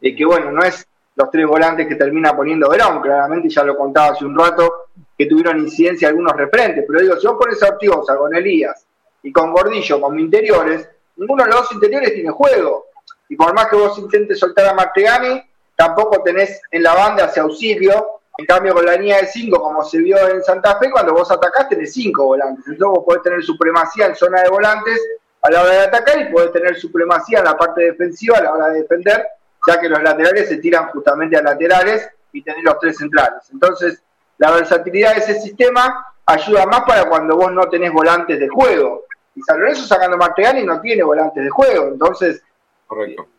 eh, 0.00 0.14
que 0.14 0.24
bueno, 0.24 0.50
no 0.50 0.62
es 0.62 0.86
los 1.16 1.30
tres 1.30 1.46
volantes 1.46 1.86
que 1.86 1.94
termina 1.94 2.34
poniendo 2.36 2.68
Verón, 2.68 3.00
claramente 3.00 3.48
ya 3.48 3.62
lo 3.64 3.76
contaba 3.76 4.08
hace 4.08 4.24
un 4.24 4.36
rato, 4.36 4.88
que 5.16 5.26
tuvieron 5.26 5.58
incidencia 5.60 6.08
algunos 6.08 6.32
referentes, 6.36 6.84
pero 6.86 7.00
digo, 7.00 7.16
si 7.16 7.26
vos 7.26 7.36
pones 7.38 7.62
a 7.62 7.76
con 8.16 8.34
Elías 8.34 8.84
y 9.22 9.32
con 9.32 9.52
Gordillo 9.52 10.00
como 10.00 10.18
interiores, 10.18 10.88
ninguno 11.16 11.44
de 11.44 11.50
los 11.50 11.60
dos 11.60 11.72
interiores 11.72 12.14
tiene 12.14 12.30
juego, 12.30 12.86
y 13.28 13.36
por 13.36 13.54
más 13.54 13.66
que 13.66 13.76
vos 13.76 13.98
intentes 13.98 14.38
soltar 14.38 14.66
a 14.66 14.74
Martegani, 14.74 15.42
tampoco 15.76 16.22
tenés 16.22 16.60
en 16.70 16.82
la 16.82 16.94
banda 16.94 17.24
hacia 17.24 17.42
auxilio, 17.42 18.20
en 18.36 18.46
cambio 18.46 18.74
con 18.74 18.84
la 18.84 18.96
línea 18.96 19.20
de 19.20 19.26
cinco, 19.26 19.62
como 19.62 19.84
se 19.84 19.98
vio 19.98 20.16
en 20.28 20.42
Santa 20.42 20.78
Fe, 20.78 20.90
cuando 20.90 21.12
vos 21.12 21.30
atacás 21.30 21.68
tenés 21.68 21.92
cinco 21.92 22.24
volantes, 22.24 22.64
entonces 22.66 22.86
vos 22.86 23.04
podés 23.04 23.22
tener 23.22 23.42
supremacía 23.42 24.06
en 24.06 24.14
zona 24.14 24.42
de 24.42 24.48
volantes 24.48 25.00
a 25.42 25.50
la 25.50 25.62
hora 25.62 25.72
de 25.72 25.80
atacar 25.80 26.20
y 26.20 26.32
podés 26.32 26.52
tener 26.52 26.76
supremacía 26.76 27.38
en 27.38 27.44
la 27.44 27.56
parte 27.56 27.82
defensiva 27.82 28.38
a 28.38 28.42
la 28.42 28.52
hora 28.52 28.68
de 28.68 28.82
defender 28.82 29.24
ya 29.66 29.80
que 29.80 29.88
los 29.88 30.02
laterales 30.02 30.48
se 30.48 30.58
tiran 30.58 30.88
justamente 30.88 31.36
a 31.36 31.42
laterales 31.42 32.08
y 32.32 32.42
tener 32.42 32.62
los 32.64 32.78
tres 32.78 32.96
centrales. 32.98 33.42
Entonces, 33.52 34.02
la 34.38 34.50
versatilidad 34.50 35.14
de 35.14 35.20
ese 35.20 35.40
sistema 35.40 36.06
ayuda 36.26 36.66
más 36.66 36.82
para 36.82 37.08
cuando 37.08 37.36
vos 37.36 37.52
no 37.52 37.68
tenés 37.68 37.92
volantes 37.92 38.38
de 38.38 38.48
juego. 38.48 39.04
Y 39.34 39.42
San 39.42 39.58
Lorenzo 39.58 39.86
sacando 39.86 40.16
Martegani 40.16 40.64
no 40.64 40.80
tiene 40.80 41.02
volantes 41.02 41.42
de 41.42 41.50
juego, 41.50 41.88
entonces 41.88 42.42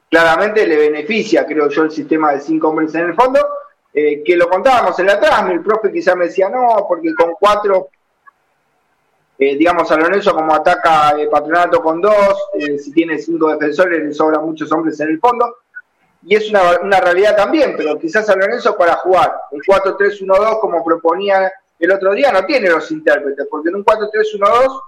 claramente 0.09 0.67
le 0.67 0.77
beneficia, 0.77 1.45
creo 1.45 1.69
yo, 1.69 1.83
el 1.83 1.91
sistema 1.91 2.33
de 2.33 2.41
cinco 2.41 2.69
hombres 2.69 2.93
en 2.95 3.05
el 3.05 3.13
fondo, 3.15 3.39
eh, 3.93 4.23
que 4.23 4.35
lo 4.35 4.49
contábamos 4.49 4.97
en 4.99 5.07
la 5.07 5.19
trama, 5.19 5.51
el 5.51 5.61
profe 5.61 5.91
quizá 5.91 6.15
me 6.15 6.25
decía, 6.25 6.49
no, 6.49 6.85
porque 6.87 7.13
con 7.13 7.33
cuatro, 7.39 7.89
eh, 9.37 9.55
digamos, 9.55 9.87
San 9.87 10.01
Lorenzo 10.01 10.33
como 10.33 10.53
ataca 10.53 11.11
el 11.11 11.29
Patronato 11.29 11.81
con 11.81 12.01
dos, 12.01 12.49
eh, 12.53 12.77
si 12.77 12.91
tiene 12.91 13.17
cinco 13.17 13.49
defensores 13.51 14.03
le 14.03 14.13
sobran 14.13 14.45
muchos 14.45 14.71
hombres 14.71 14.99
en 14.99 15.09
el 15.09 15.19
fondo, 15.19 15.57
y 16.23 16.35
es 16.35 16.49
una, 16.49 16.79
una 16.81 16.99
realidad 16.99 17.35
también, 17.35 17.75
pero 17.77 17.97
quizás 17.97 18.25
San 18.25 18.39
Lorenzo 18.39 18.75
para 18.75 18.95
jugar 18.95 19.33
un 19.51 19.61
4-3-1-2 19.61 20.59
como 20.59 20.83
proponía 20.83 21.51
el 21.79 21.91
otro 21.91 22.13
día 22.13 22.31
no 22.31 22.45
tiene 22.45 22.69
los 22.69 22.89
intérpretes, 22.91 23.47
porque 23.49 23.69
en 23.69 23.75
un 23.75 23.85
4-3-1-2 23.85 24.09
eh, 24.41 24.79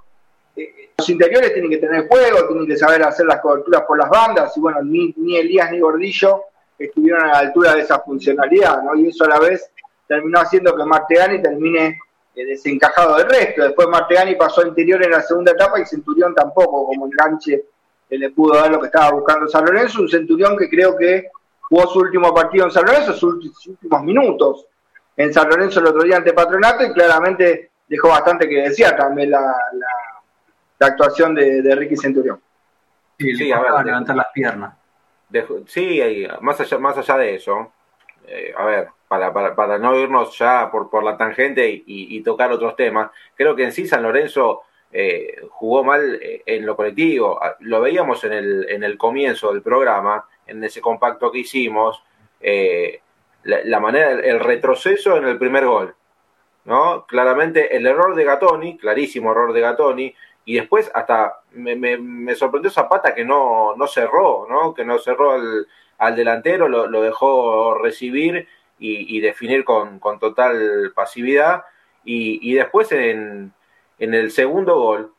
los 0.97 1.09
interiores 1.09 1.53
tienen 1.53 1.69
que 1.69 1.77
tener 1.77 2.07
juego, 2.07 2.47
tienen 2.47 2.67
que 2.67 2.77
saber 2.77 3.03
hacer 3.03 3.25
las 3.25 3.39
coberturas 3.39 3.83
por 3.83 3.97
las 3.97 4.09
bandas, 4.09 4.55
y 4.57 4.59
bueno, 4.59 4.81
ni, 4.81 5.13
ni 5.17 5.37
Elías 5.37 5.71
ni 5.71 5.79
Gordillo 5.79 6.43
estuvieron 6.77 7.23
a 7.23 7.27
la 7.27 7.39
altura 7.39 7.75
de 7.75 7.81
esa 7.81 7.99
funcionalidad, 7.99 8.83
¿no? 8.83 8.95
Y 8.95 9.07
eso 9.07 9.25
a 9.25 9.29
la 9.29 9.39
vez 9.39 9.69
terminó 10.07 10.39
haciendo 10.39 10.75
que 10.75 10.83
Martegani 10.83 11.41
termine 11.41 11.99
eh, 12.35 12.45
desencajado 12.45 13.17
del 13.17 13.29
resto. 13.29 13.63
Después 13.63 13.87
Martegani 13.87 14.35
pasó 14.35 14.61
a 14.61 14.67
interior 14.67 15.03
en 15.03 15.11
la 15.11 15.21
segunda 15.21 15.51
etapa 15.51 15.79
y 15.79 15.85
Centurión 15.85 16.33
tampoco, 16.35 16.85
como 16.85 17.07
enganche 17.07 17.65
que 18.09 18.17
le 18.17 18.29
pudo 18.29 18.55
dar 18.55 18.71
lo 18.71 18.79
que 18.79 18.87
estaba 18.87 19.11
buscando 19.11 19.47
San 19.47 19.65
Lorenzo, 19.65 20.01
un 20.01 20.09
Centurión 20.09 20.55
que 20.55 20.69
creo 20.69 20.95
que 20.95 21.29
jugó 21.61 21.87
su 21.87 21.99
último 21.99 22.33
partido 22.33 22.65
en 22.65 22.71
San 22.71 22.85
Lorenzo, 22.85 23.13
sus 23.13 23.67
últimos 23.67 24.03
minutos 24.03 24.67
en 25.17 25.33
San 25.33 25.49
Lorenzo 25.49 25.79
el 25.79 25.87
otro 25.87 26.03
día 26.03 26.17
ante 26.17 26.31
Patronato 26.31 26.85
y 26.85 26.93
claramente 26.93 27.71
dejó 27.87 28.09
bastante 28.09 28.47
que 28.47 28.61
decía 28.61 28.95
también 28.95 29.31
la, 29.31 29.55
actuación 30.85 31.33
de, 31.35 31.75
Ricky 31.75 31.97
Centurión. 31.97 32.39
Sí, 33.17 33.51
a 33.51 33.59
ver, 33.59 33.85
levantar 33.85 34.15
las 34.15 34.27
piernas. 34.33 34.75
sí, 35.65 36.27
más 36.41 36.59
allá, 36.59 36.77
más 36.77 36.97
allá 36.97 37.17
de 37.17 37.35
eso, 37.35 37.73
eh, 38.27 38.53
a 38.55 38.65
ver, 38.65 38.89
para, 39.07 39.33
para, 39.33 39.55
para, 39.55 39.79
no 39.79 39.95
irnos 39.95 40.37
ya 40.37 40.69
por, 40.69 40.89
por 40.89 41.03
la 41.03 41.17
tangente 41.17 41.67
y, 41.67 41.83
y, 41.85 42.21
tocar 42.21 42.51
otros 42.51 42.75
temas, 42.75 43.09
creo 43.35 43.55
que 43.55 43.63
en 43.63 43.71
sí 43.71 43.87
San 43.87 44.03
Lorenzo 44.03 44.63
eh, 44.91 45.41
jugó 45.49 45.83
mal 45.83 46.19
eh, 46.21 46.43
en 46.45 46.65
lo 46.65 46.75
colectivo. 46.75 47.39
Ah, 47.41 47.55
lo 47.59 47.81
veíamos 47.81 48.23
en 48.23 48.33
el, 48.33 48.69
en 48.69 48.83
el 48.83 48.97
comienzo 48.97 49.51
del 49.51 49.61
programa, 49.61 50.25
en 50.45 50.63
ese 50.63 50.81
compacto 50.81 51.31
que 51.31 51.39
hicimos. 51.39 52.01
Eh, 52.39 53.01
la, 53.43 53.79
manera, 53.79 54.11
el 54.11 54.39
retroceso 54.41 55.15
en 55.15 55.25
el 55.25 55.37
primer 55.37 55.65
gol, 55.65 55.95
¿no? 56.65 57.05
Claramente 57.07 57.77
el 57.77 57.87
error 57.87 58.13
de 58.13 58.25
Gatoni, 58.25 58.77
clarísimo 58.77 59.31
error 59.31 59.53
de 59.53 59.61
Gatoni, 59.61 60.13
y 60.47 60.55
después 60.55 60.89
hasta 60.95 61.41
me, 61.51 61.75
me, 61.75 62.33
sorprendió 62.33 62.71
Zapata 62.71 63.13
que 63.13 63.25
no, 63.25 63.75
no 63.75 63.85
cerró, 63.85 64.47
¿no? 64.49 64.73
Que 64.73 64.85
no 64.85 64.97
cerró 64.97 65.33
al, 65.33 65.67
al 65.97 66.15
delantero, 66.15 66.69
lo, 66.69 67.01
dejó 67.01 67.73
recibir 67.73 68.47
y, 68.79 69.19
definir 69.19 69.65
con, 69.65 69.99
con, 69.99 70.19
total 70.19 70.93
pasividad, 70.95 71.65
y, 72.05 72.39
y 72.49 72.53
después 72.53 72.93
en, 72.93 73.51
en, 73.99 74.13
el 74.13 74.31
segundo 74.31 74.79
gol, 74.79 75.11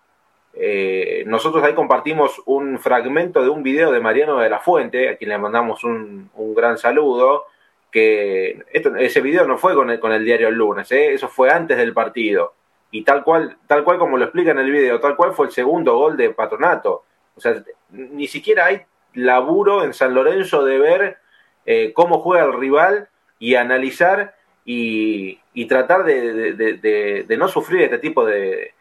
eh, 0.54 1.25
nosotros 1.26 1.62
ahí 1.62 1.75
compartimos 1.75 2.40
un 2.47 2.78
fragmento 2.78 3.42
de 3.42 3.50
un 3.50 3.62
video 3.62 3.92
de 3.92 4.00
Mariano 4.00 4.38
de 4.38 4.49
la 4.49 4.61
Fuente, 4.61 5.11
a 5.11 5.18
quien 5.18 5.28
le 5.28 5.37
mandamos 5.37 5.85
un, 5.85 6.30
un 6.37 6.54
gran 6.54 6.78
saludo, 6.78 7.44
que 7.92 8.64
esto, 8.73 8.97
ese 8.97 9.20
video 9.20 9.47
no 9.47 9.58
fue 9.58 9.75
con 9.75 9.90
el, 9.90 10.00
con 10.00 10.12
el 10.12 10.25
diario 10.25 10.49
el 10.49 10.54
lunes, 10.54 10.90
¿eh? 10.90 11.12
eso 11.12 11.28
fue 11.28 11.50
antes 11.50 11.76
del 11.76 11.92
partido. 11.92 12.54
Y 12.90 13.04
tal 13.04 13.23
cual, 13.23 13.59
tal 13.66 13.85
cual 13.85 13.99
como 13.99 14.16
lo 14.16 14.25
explica 14.25 14.50
en 14.52 14.59
el 14.59 14.71
video, 14.71 15.00
tal 15.00 15.16
cual 15.16 15.33
fue 15.33 15.47
el 15.47 15.52
segundo 15.52 15.97
gol 15.97 16.16
de 16.16 16.30
Patronato. 16.30 17.04
O 17.37 17.40
sea, 17.40 17.62
ni 17.90 18.26
siquiera 18.26 18.66
hay 18.66 18.83
laburo 19.14 19.85
en 19.85 19.92
San 19.92 20.14
Lorenzo 20.14 20.64
de 20.64 20.78
ver 20.78 21.18
eh, 21.66 21.92
cómo 21.92 22.21
juega 22.21 22.47
el 22.47 22.59
rival 22.59 23.09
y 23.38 23.54
analizar 23.54 24.35
y, 24.64 25.38
y 25.54 25.66
tratar 25.66 26.04
de, 26.04 26.54
de, 26.54 27.37
no 27.38 27.49
sufrir 27.49 27.83
este 27.83 27.99
tipo 27.99 28.25
de, 28.25 28.75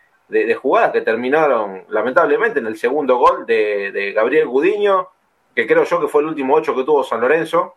jugadas 0.61 0.91
que 0.91 1.01
terminaron 1.01 1.83
lamentablemente 1.89 2.59
en 2.59 2.67
el 2.67 2.77
segundo 2.77 3.17
gol 3.17 3.45
de, 3.45 4.13
Gabriel 4.15 4.47
Gudiño, 4.47 5.07
que 5.55 5.65
creo 5.65 5.83
yo 5.83 5.99
que 5.99 6.07
fue 6.07 6.21
el 6.21 6.27
último 6.27 6.55
ocho 6.55 6.75
que 6.75 6.83
tuvo 6.83 7.03
San 7.03 7.21
Lorenzo 7.21 7.75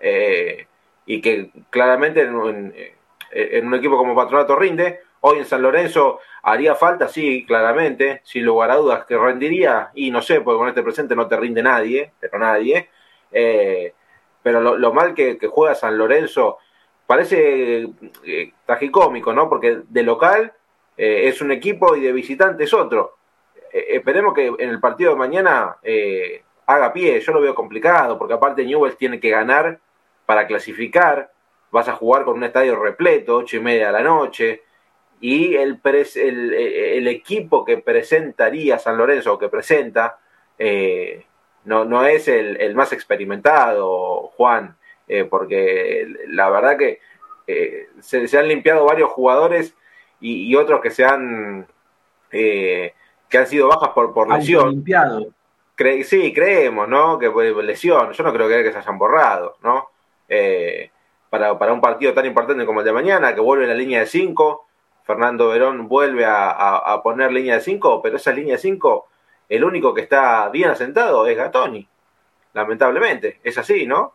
eh, 0.00 0.66
y 1.06 1.20
que 1.20 1.50
claramente 1.70 2.22
en, 2.22 2.74
en, 3.30 3.66
un 3.66 3.74
equipo 3.74 3.96
como 3.96 4.14
Patronato 4.14 4.56
rinde. 4.56 5.00
Hoy 5.30 5.40
en 5.40 5.44
San 5.44 5.60
Lorenzo 5.60 6.20
haría 6.42 6.74
falta, 6.74 7.06
sí, 7.06 7.44
claramente, 7.44 8.22
sin 8.24 8.46
lugar 8.46 8.70
a 8.70 8.76
dudas, 8.76 9.04
que 9.04 9.18
rendiría, 9.18 9.90
y 9.94 10.10
no 10.10 10.22
sé, 10.22 10.40
porque 10.40 10.56
con 10.56 10.68
este 10.68 10.82
presente 10.82 11.14
no 11.14 11.28
te 11.28 11.36
rinde 11.36 11.62
nadie, 11.62 12.12
pero 12.18 12.38
nadie. 12.38 12.88
Eh, 13.30 13.92
pero 14.42 14.78
lo, 14.78 14.92
mal 14.94 15.12
que, 15.12 15.38
juega 15.50 15.74
San 15.74 15.98
Lorenzo 15.98 16.56
parece 17.06 17.90
eh, 18.24 18.52
tragicómico, 18.64 19.34
¿no? 19.34 19.50
Porque 19.50 19.82
de 19.86 20.02
local 20.02 20.50
eh, 20.96 21.28
es 21.28 21.42
un 21.42 21.52
equipo 21.52 21.94
y 21.94 22.00
de 22.00 22.12
visitante 22.12 22.64
es 22.64 22.72
otro. 22.72 23.18
esperemos 23.70 24.32
que 24.32 24.46
en 24.46 24.70
el 24.70 24.80
partido 24.80 25.10
de 25.10 25.18
mañana 25.18 25.76
haga 26.64 26.92
pie, 26.94 27.20
yo 27.20 27.32
lo 27.34 27.42
veo 27.42 27.54
complicado, 27.54 28.16
porque 28.16 28.32
aparte 28.32 28.64
Newell's 28.64 28.96
tiene 28.96 29.20
que 29.20 29.28
ganar 29.28 29.78
para 30.24 30.46
clasificar, 30.46 31.30
vas 31.70 31.88
a 31.88 31.96
jugar 31.96 32.24
con 32.24 32.36
un 32.36 32.44
estadio 32.44 32.76
repleto, 32.76 33.36
ocho 33.36 33.58
y 33.58 33.60
media 33.60 33.88
de 33.88 33.92
la 33.92 34.02
noche, 34.02 34.62
y 35.20 35.56
el, 35.56 35.80
el, 35.84 37.08
equipo 37.08 37.64
que 37.64 37.78
presentaría 37.78 38.78
San 38.78 38.96
Lorenzo, 38.96 39.34
o 39.34 39.38
que 39.38 39.48
presenta, 39.48 40.18
eh, 40.58 41.24
no, 41.64 41.84
no 41.84 42.04
es 42.04 42.28
el, 42.28 42.74
más 42.74 42.92
experimentado, 42.92 44.30
Juan, 44.36 44.76
eh, 45.08 45.24
porque 45.24 46.06
la 46.28 46.50
verdad 46.50 46.76
que 46.76 47.00
eh, 47.46 47.88
se, 48.00 48.38
han 48.38 48.48
limpiado 48.48 48.84
varios 48.84 49.10
jugadores 49.10 49.74
y, 50.20 50.54
otros 50.54 50.80
que 50.80 50.90
se 50.90 51.04
han 51.04 51.66
que 53.28 53.38
han 53.38 53.46
sido 53.46 53.68
bajas 53.68 53.90
por, 53.90 54.12
por 54.12 54.32
lesión. 54.32 54.70
Limpiado. 54.70 55.26
sí, 56.04 56.32
creemos, 56.32 56.88
¿no? 56.88 57.18
Que 57.18 57.30
fue 57.30 57.52
lesión. 57.62 58.12
Yo 58.12 58.24
no 58.24 58.32
creo 58.32 58.48
que, 58.48 58.62
que 58.62 58.72
se 58.72 58.78
hayan 58.78 58.98
borrado, 58.98 59.56
¿no? 59.62 59.90
Eh, 60.28 60.90
para, 61.30 61.58
para, 61.58 61.72
un 61.72 61.80
partido 61.80 62.14
tan 62.14 62.26
importante 62.26 62.64
como 62.64 62.80
el 62.80 62.86
de 62.86 62.92
mañana, 62.92 63.34
que 63.34 63.40
vuelve 63.40 63.66
la 63.66 63.74
línea 63.74 64.00
de 64.00 64.06
5. 64.06 64.67
Fernando 65.08 65.48
Verón 65.48 65.88
vuelve 65.88 66.26
a, 66.26 66.50
a, 66.50 67.02
poner 67.02 67.32
línea 67.32 67.54
de 67.54 67.60
5, 67.62 68.02
pero 68.02 68.18
esa 68.18 68.30
línea 68.30 68.56
de 68.56 68.60
5, 68.60 69.08
el 69.48 69.64
único 69.64 69.94
que 69.94 70.02
está 70.02 70.50
bien 70.50 70.68
asentado 70.68 71.26
es 71.26 71.34
Gatoni. 71.34 71.88
Lamentablemente, 72.52 73.40
es 73.42 73.56
así, 73.56 73.86
¿no? 73.86 74.12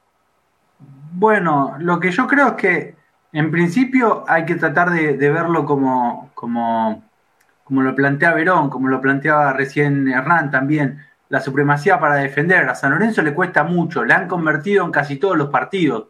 Bueno, 1.13 1.77
lo 1.79 1.99
que 1.99 2.11
yo 2.11 2.27
creo 2.27 2.49
es 2.49 2.53
que 2.53 2.95
en 3.31 3.49
principio 3.49 4.23
hay 4.27 4.45
que 4.45 4.53
tratar 4.53 4.91
de, 4.91 5.17
de 5.17 5.31
verlo 5.31 5.65
como, 5.65 6.29
como, 6.35 7.03
como 7.63 7.81
lo 7.81 7.95
plantea 7.95 8.35
Verón, 8.35 8.69
como 8.69 8.87
lo 8.87 9.01
planteaba 9.01 9.51
recién 9.53 10.07
Hernán 10.07 10.51
también 10.51 11.03
la 11.29 11.41
supremacía 11.41 11.99
para 11.99 12.17
defender. 12.17 12.69
A 12.69 12.75
San 12.75 12.91
Lorenzo 12.91 13.23
le 13.23 13.33
cuesta 13.33 13.63
mucho, 13.63 14.05
le 14.05 14.13
han 14.13 14.27
convertido 14.27 14.85
en 14.85 14.91
casi 14.91 15.15
todos 15.15 15.37
los 15.37 15.49
partidos. 15.49 16.09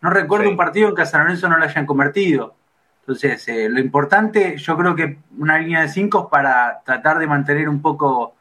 No 0.00 0.10
recuerdo 0.10 0.48
un 0.48 0.56
partido 0.56 0.90
en 0.90 0.94
que 0.94 1.02
a 1.02 1.06
San 1.06 1.22
Lorenzo 1.22 1.48
no 1.48 1.58
le 1.58 1.64
hayan 1.64 1.86
convertido. 1.86 2.61
Entonces, 3.02 3.48
eh, 3.48 3.68
lo 3.68 3.80
importante, 3.80 4.56
yo 4.56 4.76
creo 4.76 4.94
que 4.94 5.18
una 5.36 5.58
línea 5.58 5.82
de 5.82 5.88
cinco 5.88 6.30
para 6.30 6.80
tratar 6.84 7.18
de 7.18 7.26
mantener 7.26 7.68
un 7.68 7.82
poco 7.82 8.36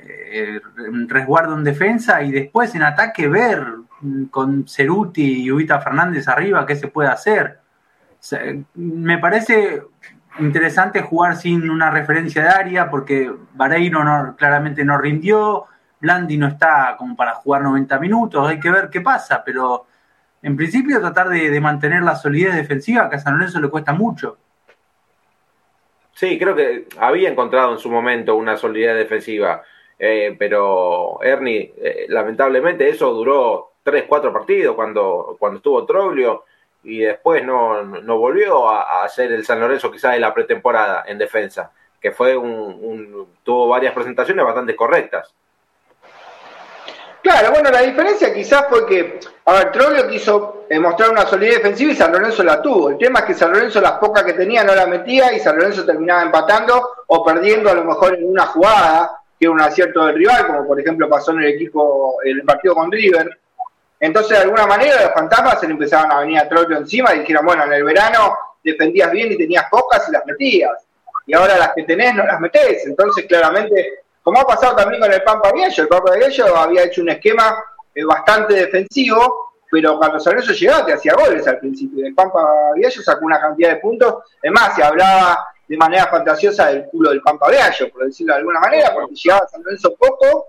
eh, 0.00 0.60
resguardo 1.08 1.54
en 1.54 1.64
defensa 1.64 2.22
y 2.22 2.32
después 2.32 2.74
en 2.74 2.84
ataque 2.84 3.28
ver 3.28 3.66
mm, 4.00 4.24
con 4.26 4.66
Ceruti 4.66 5.42
y 5.42 5.50
Ubita 5.50 5.80
Fernández 5.80 6.26
arriba 6.28 6.64
qué 6.64 6.76
se 6.76 6.88
puede 6.88 7.10
hacer. 7.10 7.60
me 8.74 9.18
parece 9.18 9.82
interesante 10.38 11.02
jugar 11.02 11.36
sin 11.36 11.68
una 11.68 11.90
referencia 11.90 12.42
de 12.42 12.48
área 12.48 12.90
porque 12.90 13.30
Vareiro 13.54 14.04
no, 14.04 14.36
claramente 14.36 14.84
no 14.84 14.96
rindió, 14.96 15.66
Blandi 16.00 16.38
no 16.38 16.46
está 16.46 16.94
como 16.96 17.14
para 17.16 17.34
jugar 17.34 17.62
90 17.62 17.98
minutos, 17.98 18.48
hay 18.48 18.60
que 18.60 18.70
ver 18.70 18.88
qué 18.88 19.00
pasa, 19.00 19.42
pero 19.44 19.87
en 20.42 20.56
principio 20.56 21.00
tratar 21.00 21.28
de, 21.28 21.60
mantener 21.60 22.02
la 22.02 22.16
solidez 22.16 22.54
defensiva 22.54 23.10
que 23.10 23.16
a 23.16 23.20
San 23.20 23.34
Lorenzo 23.34 23.60
le 23.60 23.68
cuesta 23.68 23.92
mucho. 23.92 24.38
Sí, 26.14 26.38
creo 26.38 26.54
que 26.54 26.86
había 26.98 27.28
encontrado 27.28 27.72
en 27.72 27.78
su 27.78 27.90
momento 27.90 28.36
una 28.36 28.56
solidez 28.56 28.96
defensiva, 28.96 29.62
eh, 29.98 30.34
pero 30.38 31.22
Ernie, 31.22 31.74
eh, 31.76 32.06
lamentablemente 32.08 32.88
eso 32.88 33.12
duró 33.12 33.72
3, 33.82 34.04
4 34.08 34.32
partidos 34.32 34.74
cuando, 34.74 35.36
cuando 35.38 35.58
estuvo 35.58 35.86
Troglio 35.86 36.44
y 36.82 37.00
después 37.00 37.44
no, 37.44 37.82
no 37.82 38.18
volvió 38.18 38.68
a, 38.68 39.04
a, 39.04 39.08
ser 39.08 39.32
el 39.32 39.44
San 39.44 39.60
Lorenzo 39.60 39.90
quizás 39.90 40.14
de 40.14 40.20
la 40.20 40.34
pretemporada 40.34 41.04
en 41.06 41.18
defensa, 41.18 41.72
que 42.00 42.12
fue 42.12 42.36
un, 42.36 43.28
tuvo 43.42 43.68
varias 43.68 43.94
presentaciones 43.94 44.44
bastante 44.44 44.76
correctas. 44.76 45.34
Claro, 47.22 47.50
bueno, 47.50 47.70
la 47.70 47.82
diferencia 47.82 48.32
quizás 48.32 48.66
fue 48.68 48.86
que, 48.86 49.20
a 49.44 49.52
ver, 49.54 49.72
Troglio 49.72 50.08
quiso 50.08 50.66
mostrar 50.80 51.10
una 51.10 51.26
solidez 51.26 51.56
defensiva 51.56 51.92
y 51.92 51.96
San 51.96 52.12
Lorenzo 52.12 52.42
la 52.44 52.62
tuvo. 52.62 52.90
El 52.90 52.98
tema 52.98 53.20
es 53.20 53.24
que 53.26 53.34
San 53.34 53.52
Lorenzo 53.52 53.80
las 53.80 53.92
pocas 53.92 54.22
que 54.24 54.34
tenía 54.34 54.62
no 54.64 54.74
la 54.74 54.86
metía 54.86 55.32
y 55.32 55.40
San 55.40 55.56
Lorenzo 55.56 55.84
terminaba 55.84 56.22
empatando 56.22 56.90
o 57.06 57.24
perdiendo 57.24 57.70
a 57.70 57.74
lo 57.74 57.84
mejor 57.84 58.14
en 58.14 58.28
una 58.28 58.46
jugada, 58.46 59.20
que 59.38 59.46
era 59.46 59.52
un 59.52 59.60
acierto 59.60 60.04
del 60.06 60.16
rival, 60.16 60.46
como 60.46 60.66
por 60.66 60.80
ejemplo 60.80 61.08
pasó 61.08 61.32
en 61.32 61.42
el 61.42 61.54
equipo, 61.54 62.18
el 62.24 62.42
partido 62.44 62.74
con 62.74 62.90
River. 62.90 63.38
Entonces, 64.00 64.38
de 64.38 64.44
alguna 64.44 64.66
manera, 64.66 65.02
los 65.02 65.12
fantasmas 65.12 65.58
se 65.58 65.66
le 65.66 65.72
empezaban 65.72 66.12
a 66.12 66.20
venir 66.20 66.38
a 66.38 66.48
Troglio 66.48 66.78
encima 66.78 67.14
y 67.14 67.20
dijeron, 67.20 67.44
bueno, 67.44 67.64
en 67.64 67.72
el 67.72 67.84
verano 67.84 68.36
defendías 68.62 69.10
bien 69.10 69.32
y 69.32 69.36
tenías 69.36 69.64
pocas 69.70 70.08
y 70.08 70.12
las 70.12 70.24
metías. 70.24 70.86
Y 71.26 71.34
ahora 71.34 71.58
las 71.58 71.72
que 71.74 71.82
tenés 71.82 72.14
no 72.14 72.24
las 72.24 72.40
metés. 72.40 72.86
Entonces, 72.86 73.26
claramente 73.26 74.04
como 74.22 74.40
ha 74.40 74.46
pasado 74.46 74.76
también 74.76 75.00
con 75.00 75.12
el 75.12 75.22
Pampa 75.22 75.52
Viejo, 75.52 75.82
el 75.82 75.88
Pampa 75.88 76.14
Viejo 76.14 76.56
había 76.56 76.84
hecho 76.84 77.02
un 77.02 77.10
esquema 77.10 77.56
eh, 77.94 78.04
bastante 78.04 78.54
defensivo, 78.54 79.52
pero 79.70 79.98
cuando 79.98 80.18
San 80.18 80.34
Lorenzo 80.34 80.52
llegaba 80.54 80.86
te 80.86 80.92
hacía 80.94 81.14
goles 81.14 81.46
al 81.46 81.58
principio. 81.58 82.06
El 82.06 82.14
Pampa 82.14 82.72
Viejo 82.74 83.02
sacó 83.02 83.24
una 83.24 83.40
cantidad 83.40 83.70
de 83.70 83.76
puntos. 83.76 84.16
Es 84.42 84.50
más, 84.50 84.74
se 84.74 84.82
hablaba 84.82 85.46
de 85.66 85.76
manera 85.76 86.06
fantasiosa 86.06 86.68
del 86.68 86.86
culo 86.86 87.10
del 87.10 87.20
Pampa 87.20 87.48
Viejo, 87.50 87.92
por 87.92 88.06
decirlo 88.06 88.32
de 88.32 88.38
alguna 88.38 88.60
manera, 88.60 88.92
porque 88.94 89.14
llegaba 89.14 89.46
San 89.48 89.62
Lorenzo 89.62 89.94
poco 89.94 90.46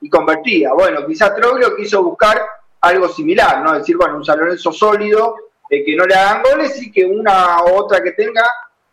y 0.00 0.08
convertía. 0.08 0.72
Bueno, 0.72 1.06
quizás 1.06 1.34
Troglio 1.34 1.76
quiso 1.76 2.02
buscar 2.02 2.40
algo 2.80 3.08
similar, 3.08 3.60
¿no? 3.62 3.72
decir, 3.72 3.96
bueno, 3.96 4.16
un 4.16 4.24
San 4.24 4.38
Lorenzo 4.38 4.72
sólido, 4.72 5.36
eh, 5.68 5.84
que 5.84 5.94
no 5.96 6.04
le 6.04 6.14
hagan 6.14 6.42
goles 6.42 6.80
y 6.82 6.90
que 6.90 7.04
una 7.04 7.62
u 7.64 7.76
otra 7.76 8.02
que 8.02 8.12
tenga 8.12 8.44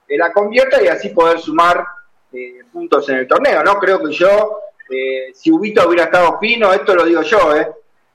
eh, 0.08 0.18
la 0.18 0.32
convierta 0.32 0.82
y 0.82 0.88
así 0.88 1.10
poder 1.10 1.40
sumar 1.40 1.86
eh, 2.32 2.62
puntos 2.72 3.08
en 3.10 3.20
el 3.20 3.28
torneo, 3.28 3.64
¿no? 3.64 3.76
Creo 3.76 4.00
que 4.00 4.12
yo, 4.12 4.60
eh, 4.90 5.32
si 5.34 5.52
Ubito 5.52 5.88
hubiera 5.88 6.06
estado 6.06 6.38
fino, 6.40 6.74
esto 6.74 6.96
lo 6.96 7.06
digo 7.06 7.22
yo, 7.22 7.56
¿eh? 7.56 7.68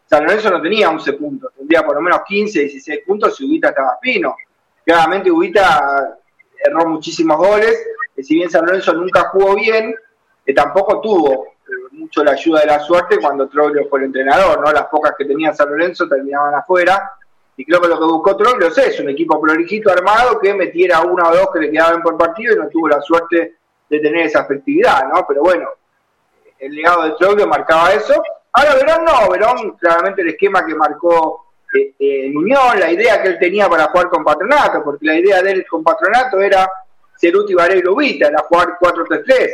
San 0.06 0.24
Lorenzo 0.24 0.50
no 0.50 0.60
tenía 0.60 0.90
11 0.90 1.12
puntos, 1.14 1.52
tendría 1.56 1.82
por 1.84 1.94
lo 1.94 2.02
menos 2.02 2.20
15, 2.26 2.60
16 2.60 3.00
puntos 3.06 3.36
si 3.36 3.44
Ubita 3.44 3.70
estaba 3.70 3.98
fino. 4.02 4.36
Claramente 4.84 5.30
Ubita 5.30 6.18
erró 6.62 6.86
muchísimos 6.86 7.38
goles, 7.38 7.82
si 8.18 8.34
bien 8.34 8.50
San 8.50 8.66
Lorenzo 8.66 8.92
nunca 8.92 9.28
jugó 9.30 9.54
bien, 9.54 9.94
tampoco 10.54 11.00
tuvo 11.00 11.46
mucho 11.92 12.24
la 12.24 12.32
ayuda 12.32 12.60
de 12.60 12.66
la 12.66 12.80
suerte 12.80 13.18
cuando 13.18 13.48
Troglio 13.48 13.86
fue 13.88 14.00
el 14.00 14.06
entrenador, 14.06 14.60
¿no? 14.60 14.72
Las 14.72 14.86
pocas 14.86 15.14
que 15.16 15.24
tenía 15.24 15.54
San 15.54 15.70
Lorenzo 15.70 16.08
terminaban 16.08 16.54
afuera. 16.54 17.12
Y 17.56 17.64
creo 17.64 17.80
que 17.80 17.88
lo 17.88 17.98
que 17.98 18.04
buscó 18.04 18.36
Troglio 18.36 18.68
es 18.68 19.00
un 19.00 19.10
equipo 19.10 19.40
prolijito 19.40 19.90
armado 19.90 20.38
que 20.40 20.54
metiera 20.54 21.02
una 21.02 21.28
o 21.28 21.36
dos 21.36 21.48
que 21.52 21.60
le 21.60 21.70
quedaban 21.70 22.02
por 22.02 22.16
partido 22.16 22.54
y 22.54 22.58
no 22.58 22.68
tuvo 22.68 22.88
la 22.88 23.00
suerte 23.00 23.56
de 23.92 24.00
tener 24.00 24.26
esa 24.26 24.40
efectividad, 24.40 25.06
¿no? 25.06 25.26
Pero 25.28 25.42
bueno, 25.42 25.68
el 26.58 26.74
legado 26.74 27.02
de 27.02 27.12
Troglio 27.18 27.46
marcaba 27.46 27.92
eso. 27.92 28.22
Ahora 28.52 28.74
Verón 28.74 29.04
no, 29.04 29.28
Verón 29.28 29.76
claramente 29.78 30.22
el 30.22 30.28
esquema 30.30 30.64
que 30.64 30.74
marcó 30.74 31.52
eh, 31.74 31.92
eh, 31.98 32.26
en 32.26 32.36
Unión, 32.36 32.80
la 32.80 32.90
idea 32.90 33.20
que 33.20 33.28
él 33.28 33.38
tenía 33.38 33.68
para 33.68 33.88
jugar 33.88 34.08
con 34.08 34.24
Patronato, 34.24 34.82
porque 34.82 35.04
la 35.04 35.18
idea 35.18 35.42
de 35.42 35.52
él 35.52 35.66
con 35.68 35.84
Patronato 35.84 36.40
era 36.40 36.70
Ceruti, 37.20 37.52
Varela 37.52 37.90
Ubita, 37.90 38.28
era 38.28 38.42
jugar 38.48 38.78
4-3-3. 38.80 39.50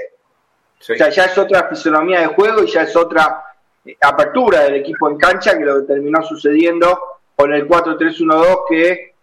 O 0.80 0.84
sea, 0.84 1.08
ya 1.08 1.24
es 1.24 1.36
otra 1.36 1.68
fisonomía 1.68 2.20
de 2.20 2.26
juego 2.28 2.62
y 2.62 2.68
ya 2.68 2.82
es 2.82 2.94
otra 2.94 3.42
eh, 3.84 3.96
apertura 4.00 4.60
del 4.60 4.76
equipo 4.76 5.10
en 5.10 5.18
cancha 5.18 5.58
que 5.58 5.64
lo 5.64 5.80
que 5.80 5.92
terminó 5.92 6.22
sucediendo 6.22 6.96
con 7.34 7.52
el 7.52 7.68
4-3-1-2 7.68 8.58
que 8.68 9.14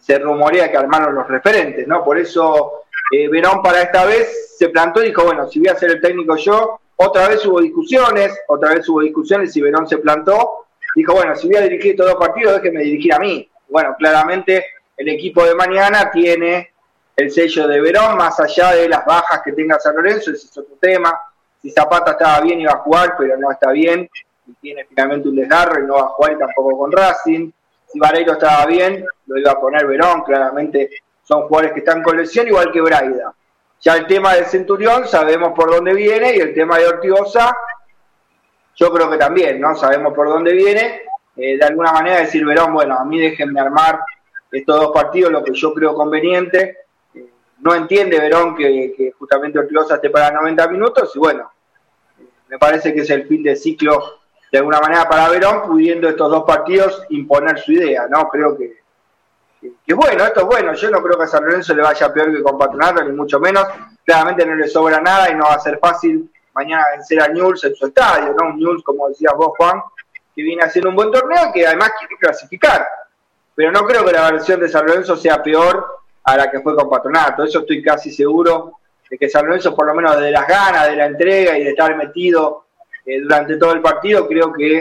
se 0.00 0.18
rumorea 0.18 0.70
que 0.70 0.76
armaron 0.76 1.14
los 1.14 1.26
referentes, 1.26 1.86
¿no? 1.86 2.04
Por 2.04 2.18
eso 2.18 2.80
eh, 3.10 3.28
Verón 3.28 3.62
para 3.62 3.82
esta 3.82 4.04
vez 4.04 4.56
se 4.56 4.68
plantó 4.68 5.02
y 5.02 5.06
dijo, 5.06 5.24
bueno, 5.24 5.48
si 5.48 5.58
voy 5.58 5.68
a 5.68 5.76
ser 5.76 5.90
el 5.90 6.00
técnico 6.00 6.36
yo, 6.36 6.80
otra 6.96 7.28
vez 7.28 7.44
hubo 7.46 7.60
discusiones, 7.60 8.38
otra 8.48 8.74
vez 8.74 8.88
hubo 8.88 9.00
discusiones 9.00 9.56
y 9.56 9.60
Verón 9.60 9.88
se 9.88 9.98
plantó, 9.98 10.66
dijo, 10.94 11.14
bueno, 11.14 11.34
si 11.34 11.48
voy 11.48 11.56
a 11.56 11.62
dirigir 11.62 11.96
todos 11.96 12.10
los 12.10 12.20
partidos, 12.20 12.60
déjeme 12.60 12.82
dirigir 12.82 13.14
a 13.14 13.18
mí. 13.18 13.48
Bueno, 13.68 13.94
claramente 13.98 14.66
el 14.96 15.08
equipo 15.08 15.44
de 15.44 15.54
mañana 15.54 16.10
tiene 16.10 16.72
el 17.16 17.30
sello 17.30 17.66
de 17.66 17.80
Verón, 17.80 18.16
más 18.16 18.38
allá 18.40 18.72
de 18.72 18.88
las 18.88 19.04
bajas 19.04 19.42
que 19.44 19.52
tenga 19.52 19.78
San 19.80 19.96
Lorenzo, 19.96 20.30
ese 20.30 20.46
es 20.46 20.58
otro 20.58 20.76
tema. 20.80 21.18
Si 21.60 21.70
Zapata 21.70 22.12
estaba 22.12 22.40
bien 22.40 22.60
iba 22.60 22.72
a 22.72 22.78
jugar, 22.78 23.14
pero 23.18 23.36
no 23.36 23.50
está 23.50 23.70
bien, 23.72 24.08
y 24.46 24.52
tiene 24.54 24.84
finalmente 24.84 25.28
un 25.28 25.36
desgarro 25.36 25.82
y 25.82 25.86
no 25.86 25.94
va 25.94 26.02
a 26.02 26.08
jugar 26.08 26.38
tampoco 26.38 26.78
con 26.78 26.92
Racing. 26.92 27.50
Si 27.86 27.98
Vareiro 27.98 28.32
estaba 28.32 28.66
bien, 28.66 29.04
lo 29.26 29.38
iba 29.38 29.52
a 29.52 29.60
poner 29.60 29.86
Verón, 29.86 30.22
claramente 30.22 30.90
son 31.22 31.42
jugadores 31.42 31.72
que 31.72 31.80
están 31.80 32.02
con 32.02 32.16
lesión, 32.16 32.48
igual 32.48 32.72
que 32.72 32.80
Braida. 32.80 33.34
Ya 33.80 33.96
el 33.96 34.06
tema 34.06 34.34
del 34.34 34.44
Centurión 34.46 35.06
sabemos 35.06 35.52
por 35.54 35.70
dónde 35.70 35.94
viene 35.94 36.36
y 36.36 36.40
el 36.40 36.52
tema 36.52 36.78
de 36.78 36.86
Ortigosa, 36.86 37.56
yo 38.76 38.92
creo 38.92 39.10
que 39.10 39.16
también, 39.16 39.60
¿no? 39.60 39.74
Sabemos 39.74 40.12
por 40.14 40.28
dónde 40.28 40.52
viene. 40.52 41.02
Eh, 41.36 41.56
de 41.56 41.64
alguna 41.64 41.92
manera 41.92 42.20
decir 42.20 42.44
Verón, 42.44 42.74
bueno, 42.74 42.98
a 42.98 43.04
mí 43.04 43.18
déjenme 43.18 43.60
armar 43.60 44.00
estos 44.50 44.80
dos 44.80 44.92
partidos, 44.92 45.32
lo 45.32 45.42
que 45.44 45.52
yo 45.54 45.72
creo 45.72 45.94
conveniente. 45.94 46.78
Eh, 47.14 47.26
no 47.60 47.74
entiende 47.74 48.20
Verón 48.20 48.54
que, 48.54 49.12
justamente 49.18 49.58
Ortigosa 49.58 49.94
esté 49.94 50.10
para 50.10 50.30
90 50.30 50.68
minutos 50.68 51.12
y 51.14 51.18
bueno, 51.18 51.50
me 52.48 52.58
parece 52.58 52.92
que 52.92 53.00
es 53.00 53.10
el 53.10 53.26
fin 53.26 53.42
de 53.42 53.56
ciclo 53.56 54.20
de 54.50 54.58
alguna 54.58 54.80
manera 54.80 55.08
para 55.08 55.28
Verón, 55.28 55.62
pudiendo 55.62 56.08
estos 56.08 56.30
dos 56.30 56.44
partidos 56.44 57.04
imponer 57.10 57.58
su 57.60 57.72
idea, 57.72 58.08
¿no? 58.08 58.28
Creo 58.28 58.58
que 58.58 58.79
que 59.60 59.94
bueno, 59.94 60.24
esto 60.24 60.40
es 60.40 60.46
bueno, 60.46 60.72
yo 60.74 60.90
no 60.90 61.02
creo 61.02 61.18
que 61.18 61.24
a 61.24 61.28
San 61.28 61.44
Lorenzo 61.44 61.74
le 61.74 61.82
vaya 61.82 62.12
peor 62.12 62.34
que 62.34 62.42
con 62.42 62.58
Patronato, 62.58 63.04
ni 63.04 63.12
mucho 63.12 63.38
menos, 63.38 63.66
claramente 64.04 64.46
no 64.46 64.54
le 64.54 64.68
sobra 64.68 65.00
nada 65.00 65.30
y 65.30 65.34
no 65.34 65.44
va 65.44 65.54
a 65.54 65.60
ser 65.60 65.78
fácil 65.78 66.30
mañana 66.54 66.84
vencer 66.92 67.20
a 67.20 67.28
Newell's 67.28 67.64
en 67.64 67.74
su 67.74 67.86
estadio, 67.86 68.34
¿no? 68.38 68.48
Un 68.48 68.58
Newell's, 68.58 68.82
como 68.82 69.08
decías 69.08 69.34
vos, 69.36 69.52
Juan, 69.56 69.82
que 70.34 70.42
viene 70.42 70.62
haciendo 70.62 70.90
un 70.90 70.96
buen 70.96 71.10
torneo, 71.10 71.52
que 71.52 71.66
además 71.66 71.92
quiere 71.98 72.16
clasificar, 72.18 72.86
pero 73.54 73.70
no 73.70 73.84
creo 73.84 74.04
que 74.04 74.12
la 74.12 74.30
versión 74.30 74.60
de 74.60 74.68
San 74.68 74.86
Lorenzo 74.86 75.16
sea 75.16 75.42
peor 75.42 75.86
a 76.24 76.36
la 76.36 76.50
que 76.50 76.60
fue 76.60 76.74
con 76.74 76.88
Patronato, 76.88 77.44
eso 77.44 77.60
estoy 77.60 77.82
casi 77.82 78.10
seguro 78.10 78.78
de 79.10 79.18
que 79.18 79.28
San 79.28 79.44
Lorenzo, 79.44 79.74
por 79.74 79.86
lo 79.86 79.94
menos 79.94 80.18
de 80.18 80.30
las 80.30 80.46
ganas, 80.46 80.88
de 80.88 80.96
la 80.96 81.06
entrega 81.06 81.58
y 81.58 81.64
de 81.64 81.70
estar 81.70 81.94
metido 81.96 82.66
eh, 83.04 83.20
durante 83.20 83.56
todo 83.56 83.72
el 83.72 83.82
partido, 83.82 84.26
creo 84.26 84.52
que 84.52 84.78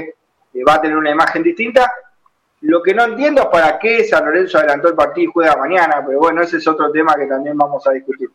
eh, 0.53 0.63
va 0.67 0.75
a 0.75 0.81
tener 0.81 0.95
una 0.95 1.09
imagen 1.09 1.43
distinta 1.43 1.91
lo 2.61 2.81
que 2.81 2.93
no 2.93 3.03
entiendo 3.05 3.43
es 3.43 3.47
para 3.47 3.79
qué 3.79 4.03
San 4.03 4.25
Lorenzo 4.25 4.57
adelantó 4.57 4.89
el 4.89 4.95
partido 4.95 5.29
y 5.29 5.31
juega 5.31 5.55
mañana, 5.55 6.03
pero 6.05 6.19
bueno, 6.19 6.41
ese 6.41 6.57
es 6.57 6.67
otro 6.67 6.91
tema 6.91 7.15
que 7.15 7.25
también 7.25 7.57
vamos 7.57 7.85
a 7.87 7.91
discutir. 7.91 8.29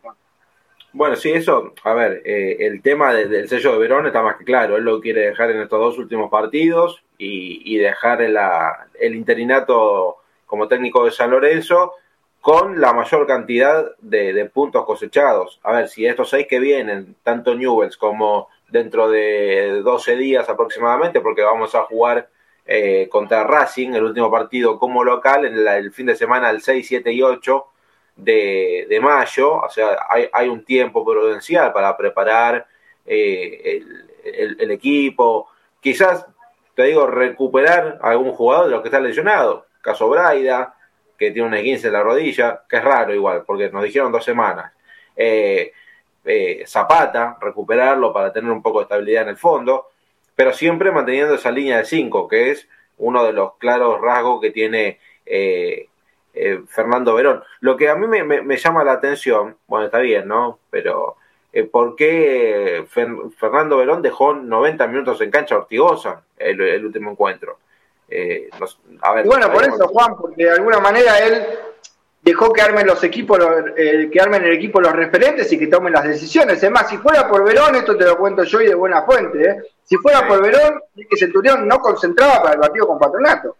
Bueno, 0.93 1.15
sí, 1.15 1.31
eso, 1.31 1.73
a 1.83 1.93
ver, 1.93 2.21
eh, 2.23 2.55
el 2.61 2.81
tema 2.81 3.13
del 3.13 3.49
sello 3.49 3.73
de 3.73 3.79
Verón 3.79 4.07
está 4.07 4.21
más 4.23 4.37
que 4.37 4.45
claro, 4.45 4.77
él 4.77 4.85
lo 4.85 5.01
quiere 5.01 5.27
dejar 5.27 5.51
en 5.51 5.61
estos 5.61 5.79
dos 5.79 5.97
últimos 5.97 6.31
partidos 6.31 7.03
y, 7.17 7.77
dejar 7.77 8.21
el 8.21 9.15
interinato 9.15 10.17
como 10.45 10.67
técnico 10.67 11.03
de 11.03 11.11
San 11.11 11.31
Lorenzo 11.31 11.93
con 12.39 12.79
la 12.79 12.93
mayor 12.93 13.27
cantidad 13.27 13.91
de, 13.99 14.45
puntos 14.53 14.85
cosechados. 14.85 15.59
A 15.63 15.73
ver, 15.73 15.89
si 15.89 16.05
estos 16.05 16.29
seis 16.29 16.47
que 16.47 16.59
vienen, 16.59 17.15
tanto 17.23 17.55
Newells 17.55 17.97
como 17.97 18.49
dentro 18.69 19.09
de 19.09 19.81
12 19.83 20.15
días 20.15 20.47
aproximadamente, 20.47 21.21
porque 21.21 21.41
vamos 21.41 21.75
a 21.75 21.83
jugar 21.83 22.29
eh, 22.67 23.07
contra 23.09 23.43
Racing, 23.43 23.93
el 23.93 24.05
último 24.05 24.31
partido 24.31 24.79
como 24.79 25.03
local, 25.03 25.45
en 25.45 25.67
el 25.67 25.91
fin 25.91 26.07
de 26.07 26.15
semana 26.15 26.49
el 26.49 26.61
6, 26.61 26.87
7 26.87 27.11
y 27.11 27.21
8 27.21 27.65
de, 28.15 28.99
mayo, 29.01 29.57
o 29.57 29.69
sea, 29.69 29.99
hay, 30.09 30.47
un 30.49 30.65
tiempo 30.65 31.05
prudencial 31.05 31.71
para 31.73 31.95
preparar 31.95 32.65
eh, 33.05 33.83
el, 34.23 34.71
equipo, 34.71 35.47
quizás, 35.79 36.25
te 36.73 36.83
digo, 36.83 37.05
recuperar 37.05 37.99
algún 38.01 38.31
jugador 38.31 38.65
de 38.65 38.71
los 38.71 38.81
que 38.81 38.87
está 38.87 38.99
lesionado, 38.99 39.67
caso 39.81 40.09
Braida, 40.09 40.75
que 41.19 41.29
tiene 41.29 41.47
un 41.47 41.63
15 41.63 41.87
en 41.87 41.93
la 41.93 42.01
rodilla, 42.01 42.63
que 42.67 42.77
es 42.77 42.83
raro 42.83 43.13
igual, 43.13 43.43
porque 43.45 43.69
nos 43.69 43.83
dijeron 43.83 44.11
dos 44.11 44.25
semanas. 44.25 44.71
Eh, 45.15 45.71
Zapata, 46.65 47.37
recuperarlo 47.39 48.11
para 48.11 48.33
tener 48.33 48.49
un 48.49 48.63
poco 48.63 48.79
de 48.79 48.83
estabilidad 48.83 49.23
en 49.23 49.29
el 49.29 49.37
fondo 49.37 49.89
pero 50.35 50.53
siempre 50.53 50.91
manteniendo 50.91 51.35
esa 51.35 51.51
línea 51.51 51.77
de 51.77 51.85
5, 51.85 52.27
que 52.27 52.51
es 52.51 52.67
uno 52.97 53.23
de 53.23 53.33
los 53.33 53.55
claros 53.55 54.01
rasgos 54.01 54.41
que 54.41 54.51
tiene 54.51 54.99
eh, 55.25 55.87
eh, 56.33 56.61
Fernando 56.67 57.13
Verón. 57.15 57.43
Lo 57.61 57.77
que 57.77 57.89
a 57.89 57.95
mí 57.95 58.07
me, 58.07 58.57
llama 58.57 58.83
la 58.83 58.93
atención, 58.93 59.57
bueno, 59.67 59.85
está 59.85 59.99
bien, 59.99 60.27
¿no? 60.27 60.59
Pero 60.69 61.15
eh, 61.53 61.63
¿por 61.63 61.95
qué 61.95 62.85
Fernando 63.37 63.77
Verón 63.77 64.01
dejó 64.01 64.33
90 64.33 64.87
minutos 64.87 65.21
en 65.21 65.31
cancha 65.31 65.57
Ortigosa 65.57 66.23
el, 66.37 66.85
último 66.85 67.11
encuentro? 67.11 67.59
a 69.01 69.13
ver, 69.13 69.25
bueno, 69.25 69.51
por 69.51 69.63
eso, 69.63 69.87
Juan, 69.87 70.15
porque 70.15 70.43
de 70.43 70.51
alguna 70.51 70.79
manera 70.79 71.17
él 71.19 71.43
dejó 72.25 72.51
que 72.51 72.61
armen 72.61 72.87
los 72.87 73.03
equipos, 73.03 73.39
eh, 73.77 74.09
que 74.11 74.19
armen 74.19 74.43
el 74.43 74.53
equipo 74.53 74.81
los 74.81 74.93
referentes 74.93 75.51
y 75.53 75.59
que 75.59 75.67
tomen 75.67 75.93
las 75.93 76.05
decisiones. 76.05 76.61
Es 76.61 76.71
más, 76.71 76.89
si 76.89 76.97
fuera 76.97 77.27
por 77.29 77.45
Verón, 77.45 77.75
esto 77.75 77.95
te 77.95 78.03
lo 78.03 78.17
cuento 78.17 78.43
yo 78.43 78.61
y 78.61 78.65
de 78.65 78.73
buena 78.73 79.03
fuente, 79.03 79.47
¿eh? 79.47 79.57
si 79.83 79.95
fuera 79.97 80.27
por 80.27 80.41
Verón, 80.41 80.81
que 80.95 81.17
Centurión 81.17 81.67
no 81.67 81.79
concentraba 81.79 82.41
para 82.41 82.53
el 82.55 82.59
partido 82.59 82.87
con 82.87 82.97
Patronato. 82.97 83.55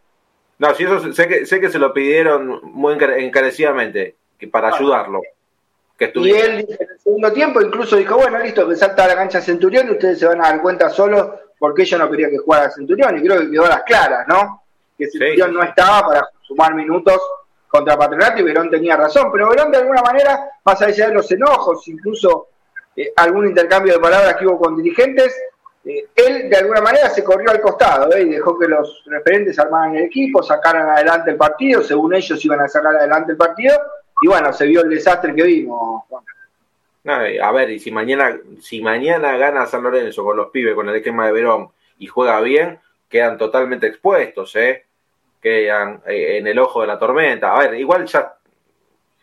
No, 0.58 0.74
si 0.74 0.84
eso 0.84 1.14
sé 1.14 1.28
que, 1.28 1.46
sé 1.46 1.62
que 1.62 1.70
se 1.70 1.78
lo 1.78 1.94
pidieron 1.94 2.60
muy 2.64 2.94
encarecidamente, 2.94 4.16
que 4.40 4.48
para 4.48 4.70
ayudarlo. 4.70 5.22
Que 5.96 6.12
y 6.16 6.32
él 6.32 6.66
en 6.68 6.90
el 6.90 7.00
segundo 7.00 7.32
tiempo 7.32 7.62
incluso 7.62 7.96
dijo, 7.96 8.16
bueno, 8.16 8.40
listo, 8.40 8.68
que 8.68 8.76
salta 8.76 9.06
a 9.06 9.10
la 9.10 9.16
cancha 9.16 9.42
Centurión 9.42 9.88
y 9.88 9.92
ustedes 9.92 10.20
se 10.20 10.26
van 10.26 10.44
a 10.44 10.50
dar 10.50 10.62
cuenta 10.62 10.90
solos 10.90 11.30
por 11.60 11.76
qué 11.76 11.86
yo 11.86 12.00
no 12.00 12.10
quería 12.10 12.30
que 12.30 12.40
jugara 12.40 12.72
Centurión, 12.72 13.18
y 13.18 13.22
creo 13.22 13.40
que 13.40 13.52
quedó 13.52 13.66
a 13.66 13.70
las 13.70 13.84
claras, 13.84 14.28
¿no? 14.28 14.64
Que 14.98 15.08
Centurión 15.08 15.54
no 15.54 15.62
estaba 15.62 16.08
para 16.08 16.28
sumar 16.42 16.74
minutos 16.74 17.22
contra 17.68 17.98
Patronato 17.98 18.40
y 18.40 18.44
Verón 18.44 18.70
tenía 18.70 18.96
razón, 18.96 19.30
pero 19.32 19.50
Verón 19.50 19.72
de 19.72 19.78
alguna 19.78 20.02
manera, 20.02 20.50
más 20.64 20.82
allá 20.82 21.08
de 21.08 21.14
los 21.14 21.32
enojos, 21.32 21.88
incluso 21.88 22.48
eh, 22.96 23.12
algún 23.16 23.48
intercambio 23.48 23.94
de 23.94 24.00
palabras 24.00 24.36
que 24.36 24.48
hubo 24.48 24.58
con 24.58 24.78
dirigentes, 24.78 25.36
eh, 25.84 26.08
él 26.16 26.50
de 26.50 26.58
alguna 26.58 26.82
manera 26.82 27.10
se 27.10 27.24
corrió 27.24 27.52
al 27.52 27.62
costado 27.62 28.14
¿eh? 28.16 28.22
y 28.22 28.30
dejó 28.30 28.58
que 28.58 28.68
los 28.68 29.04
referentes 29.08 29.60
armaran 29.60 29.96
el 29.96 30.06
equipo, 30.06 30.42
sacaran 30.42 30.90
adelante 30.90 31.32
el 31.32 31.38
partido, 31.38 31.84
según 31.84 32.16
ellos 32.16 32.44
iban 32.44 32.62
a 32.62 32.68
sacar 32.68 32.96
adelante 32.96 33.34
el 33.34 33.38
partido, 33.38 33.76
y 34.22 34.28
bueno, 34.28 34.54
se 34.54 34.66
vio 34.66 34.82
el 34.82 34.90
desastre 34.90 35.36
que 35.36 35.44
vimos. 35.44 36.04
a 37.06 37.52
ver, 37.52 37.70
y 37.70 37.80
si 37.80 37.92
mañana, 37.92 38.40
si 38.62 38.82
mañana 38.82 39.38
gana 39.38 39.66
San 39.66 39.84
Lorenzo 39.84 40.24
con 40.24 40.38
los 40.38 40.50
pibes, 40.50 40.74
con 40.74 40.88
el 40.88 40.96
esquema 40.96 41.28
de 41.28 41.34
Verón, 41.34 41.70
y 42.00 42.08
juega 42.08 42.40
bien, 42.40 42.80
quedan 43.10 43.38
totalmente 43.38 43.88
expuestos, 43.88 44.56
¿eh? 44.56 44.85
Quedan 45.46 46.02
en 46.08 46.48
el 46.48 46.58
ojo 46.58 46.82
de 46.82 46.88
la 46.88 46.98
tormenta. 46.98 47.54
A 47.54 47.60
ver, 47.60 47.76
igual 47.76 48.08
ya 48.08 48.36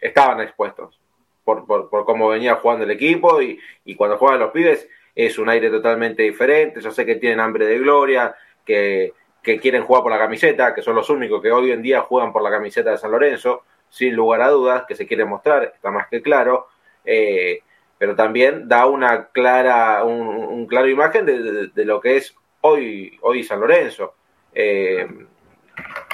estaban 0.01 0.41
expuestos 0.41 1.01
por, 1.43 1.67
por, 1.67 1.91
por 1.91 2.05
cómo 2.05 2.29
venía 2.29 2.55
jugando 2.55 2.85
el 2.85 2.93
equipo 2.93 3.43
y, 3.43 3.59
y 3.85 3.97
cuando 3.97 4.19
juegan 4.19 4.39
los 4.39 4.53
pibes 4.53 4.89
es 5.17 5.37
un 5.37 5.49
aire 5.49 5.69
totalmente 5.69 6.23
diferente. 6.23 6.81
Yo 6.81 6.93
sé 6.93 7.05
que 7.05 7.17
tienen 7.17 7.41
hambre 7.41 7.67
de 7.67 7.77
gloria, 7.77 8.37
que, 8.65 9.15
quieren 9.43 9.83
jugar 9.83 10.05
por 10.05 10.13
la 10.13 10.19
camiseta, 10.19 10.73
que 10.77 10.83
son 10.83 10.95
los 10.95 11.11
únicos 11.11 11.43
que 11.43 11.51
hoy 11.51 11.73
en 11.73 11.83
día 11.83 12.03
juegan 12.03 12.33
por 12.33 12.43
la 12.43 12.51
camiseta 12.53 12.93
de 12.93 12.99
San 12.99 13.11
Lorenzo, 13.11 13.65
sin 13.89 14.15
lugar 14.15 14.43
a 14.43 14.51
dudas, 14.51 14.85
que 14.87 14.95
se 14.95 15.09
quieren 15.09 15.29
mostrar, 15.29 15.65
está 15.65 15.91
más 15.91 16.07
que 16.07 16.23
claro. 16.23 16.69
Eh, 17.05 17.63
pero 17.99 18.15
también 18.15 18.69
da 18.69 18.87
una 18.87 19.27
clara, 19.31 20.05
un, 20.05 20.69
claro 20.69 20.89
imagen 20.89 21.27
de, 21.27 21.85
lo 21.85 22.01
que 22.01 22.17
es 22.19 22.33
hoy, 22.61 23.19
hoy 23.23 23.43
San 23.43 23.59
Lorenzo. 23.59 24.15
Eh, 24.55 25.09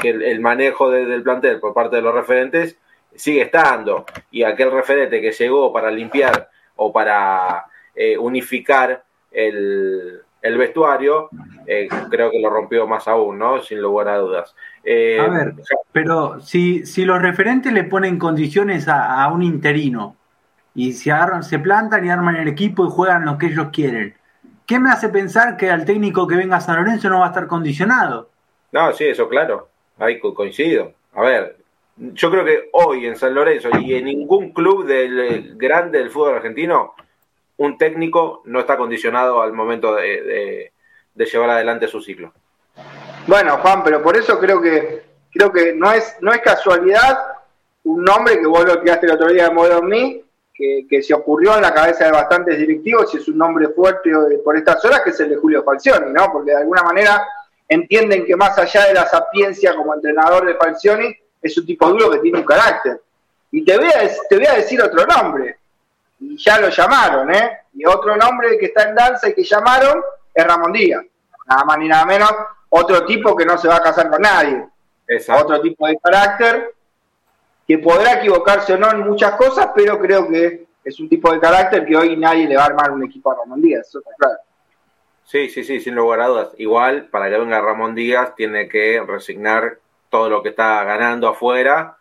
que 0.00 0.10
el, 0.10 0.40
manejo 0.40 0.90
del 0.90 1.22
plantel 1.22 1.60
por 1.60 1.74
parte 1.74 1.96
de 1.96 2.02
los 2.02 2.14
referentes 2.14 2.76
sigue 3.14 3.42
estando. 3.42 4.06
Y 4.30 4.42
aquel 4.42 4.70
referente 4.70 5.20
que 5.20 5.32
llegó 5.32 5.72
para 5.72 5.90
limpiar 5.90 6.48
o 6.76 6.92
para 6.92 7.66
eh, 7.94 8.16
unificar 8.16 9.04
el, 9.30 10.22
vestuario, 10.42 11.28
eh, 11.66 11.88
creo 12.10 12.30
que 12.30 12.40
lo 12.40 12.48
rompió 12.48 12.86
más 12.86 13.06
aún, 13.08 13.38
¿no? 13.38 13.60
Sin 13.60 13.80
lugar 13.80 14.08
a 14.08 14.18
dudas. 14.18 14.54
Eh, 14.82 15.18
a 15.20 15.28
ver, 15.28 15.54
pero 15.92 16.40
si, 16.40 16.86
si 16.86 17.04
los 17.04 17.20
referentes 17.20 17.72
le 17.72 17.84
ponen 17.84 18.18
condiciones 18.18 18.86
a, 18.88 19.28
un 19.28 19.42
interino 19.42 20.16
y 20.74 20.92
se, 20.92 21.12
agarran, 21.12 21.42
se 21.42 21.58
plantan 21.58 22.04
y 22.04 22.10
arman 22.10 22.36
el 22.36 22.48
equipo 22.48 22.86
y 22.86 22.90
juegan 22.90 23.24
lo 23.24 23.36
que 23.36 23.46
ellos 23.46 23.68
quieren, 23.72 24.14
¿qué 24.64 24.78
me 24.78 24.90
hace 24.90 25.08
pensar 25.08 25.56
que 25.56 25.70
al 25.70 25.84
técnico 25.84 26.26
que 26.26 26.36
venga 26.36 26.56
a 26.56 26.60
San 26.60 26.76
Lorenzo 26.76 27.10
no 27.10 27.18
va 27.20 27.26
a 27.26 27.28
estar 27.28 27.46
condicionado? 27.46 28.30
No, 28.72 28.92
sí, 28.92 29.04
eso 29.06 29.28
claro, 29.28 29.68
ahí 29.98 30.18
coincido. 30.20 30.92
A 31.14 31.22
ver, 31.22 31.56
yo 31.96 32.30
creo 32.30 32.44
que 32.44 32.68
hoy 32.72 33.06
en 33.06 33.16
San 33.16 33.34
Lorenzo 33.34 33.70
y 33.80 33.94
en 33.94 34.04
ningún 34.04 34.52
club 34.52 34.86
del 34.86 35.56
grande 35.56 35.98
del 35.98 36.10
fútbol 36.10 36.36
argentino 36.36 36.94
un 37.56 37.76
técnico 37.76 38.42
no 38.44 38.60
está 38.60 38.76
condicionado 38.76 39.42
al 39.42 39.52
momento 39.52 39.96
de, 39.96 40.72
llevar 41.16 41.50
adelante 41.50 41.88
su 41.88 42.00
ciclo. 42.00 42.32
Bueno, 43.26 43.58
Juan, 43.58 43.82
pero 43.82 44.00
por 44.02 44.16
eso 44.16 44.38
creo 44.38 44.60
que 44.62 45.02
creo 45.32 45.52
que 45.52 45.74
no 45.74 45.92
es 45.92 46.16
no 46.20 46.32
es 46.32 46.40
casualidad 46.40 47.18
un 47.82 48.04
nombre 48.04 48.38
que 48.38 48.46
vos 48.46 48.64
lo 48.64 48.80
tiraste 48.80 49.06
el 49.06 49.12
otro 49.12 49.28
día 49.28 49.48
de 49.48 49.54
Modern 49.54 49.86
Me, 49.86 50.22
que, 50.54 50.86
que, 50.88 51.02
se 51.02 51.14
ocurrió 51.14 51.56
en 51.56 51.62
la 51.62 51.74
cabeza 51.74 52.04
de 52.04 52.12
bastantes 52.12 52.58
directivos 52.58 53.12
y 53.14 53.18
es 53.18 53.28
un 53.28 53.38
nombre 53.38 53.68
fuerte 53.68 54.10
por 54.44 54.56
estas 54.56 54.84
horas, 54.84 55.02
que 55.02 55.10
es 55.10 55.20
el 55.20 55.30
de 55.30 55.36
Julio 55.36 55.64
Falcioni, 55.64 56.12
¿no? 56.12 56.30
Porque 56.32 56.50
de 56.52 56.58
alguna 56.58 56.82
manera 56.82 57.26
entienden 57.68 58.24
que 58.24 58.36
más 58.36 58.58
allá 58.58 58.86
de 58.86 58.94
la 58.94 59.06
sapiencia 59.06 59.74
como 59.74 59.94
entrenador 59.94 60.46
de 60.46 60.54
Falcioni, 60.54 61.14
es 61.40 61.56
un 61.58 61.66
tipo 61.66 61.88
duro 61.88 62.10
que 62.10 62.18
tiene 62.18 62.38
un 62.38 62.44
carácter. 62.44 63.00
Y 63.50 63.64
te 63.64 63.76
voy 63.76 63.88
a, 63.88 64.10
te 64.28 64.36
voy 64.36 64.46
a 64.46 64.54
decir 64.54 64.80
otro 64.82 65.06
nombre, 65.06 65.58
y 66.20 66.36
ya 66.36 66.58
lo 66.58 66.68
llamaron, 66.68 67.32
¿eh? 67.32 67.60
Y 67.74 67.86
otro 67.86 68.16
nombre 68.16 68.58
que 68.58 68.66
está 68.66 68.88
en 68.88 68.94
danza 68.94 69.28
y 69.28 69.34
que 69.34 69.44
llamaron 69.44 70.02
es 70.34 70.46
Ramón 70.46 70.72
Díaz, 70.72 71.04
nada 71.46 71.64
más 71.64 71.78
ni 71.78 71.88
nada 71.88 72.04
menos, 72.04 72.30
otro 72.68 73.04
tipo 73.04 73.36
que 73.36 73.46
no 73.46 73.56
se 73.56 73.68
va 73.68 73.76
a 73.76 73.82
casar 73.82 74.10
con 74.10 74.20
nadie, 74.20 74.66
otro 75.40 75.60
tipo 75.60 75.86
de 75.86 75.98
carácter, 75.98 76.74
que 77.66 77.78
podrá 77.78 78.14
equivocarse 78.14 78.74
o 78.74 78.78
no 78.78 78.90
en 78.90 79.00
muchas 79.00 79.32
cosas, 79.32 79.70
pero 79.74 79.98
creo 79.98 80.28
que 80.28 80.66
es 80.84 81.00
un 81.00 81.08
tipo 81.08 81.32
de 81.32 81.40
carácter 81.40 81.86
que 81.86 81.96
hoy 81.96 82.16
nadie 82.16 82.46
le 82.46 82.56
va 82.56 82.62
a 82.62 82.66
armar 82.66 82.90
un 82.90 83.04
equipo 83.04 83.30
a 83.30 83.36
Ramón 83.36 83.62
Díaz, 83.62 83.86
eso 83.88 83.98
está 83.98 84.10
claro. 84.18 84.38
Sí, 85.28 85.50
sí, 85.50 85.62
sí, 85.62 85.78
sin 85.78 85.94
lugar 85.94 86.22
a 86.22 86.26
dudas. 86.28 86.48
Igual, 86.56 87.08
para 87.08 87.28
que 87.28 87.36
venga 87.36 87.60
Ramón 87.60 87.94
Díaz, 87.94 88.34
tiene 88.34 88.66
que 88.66 88.98
resignar 89.06 89.78
todo 90.08 90.30
lo 90.30 90.42
que 90.42 90.48
está 90.48 90.82
ganando 90.84 91.28
afuera 91.28 91.98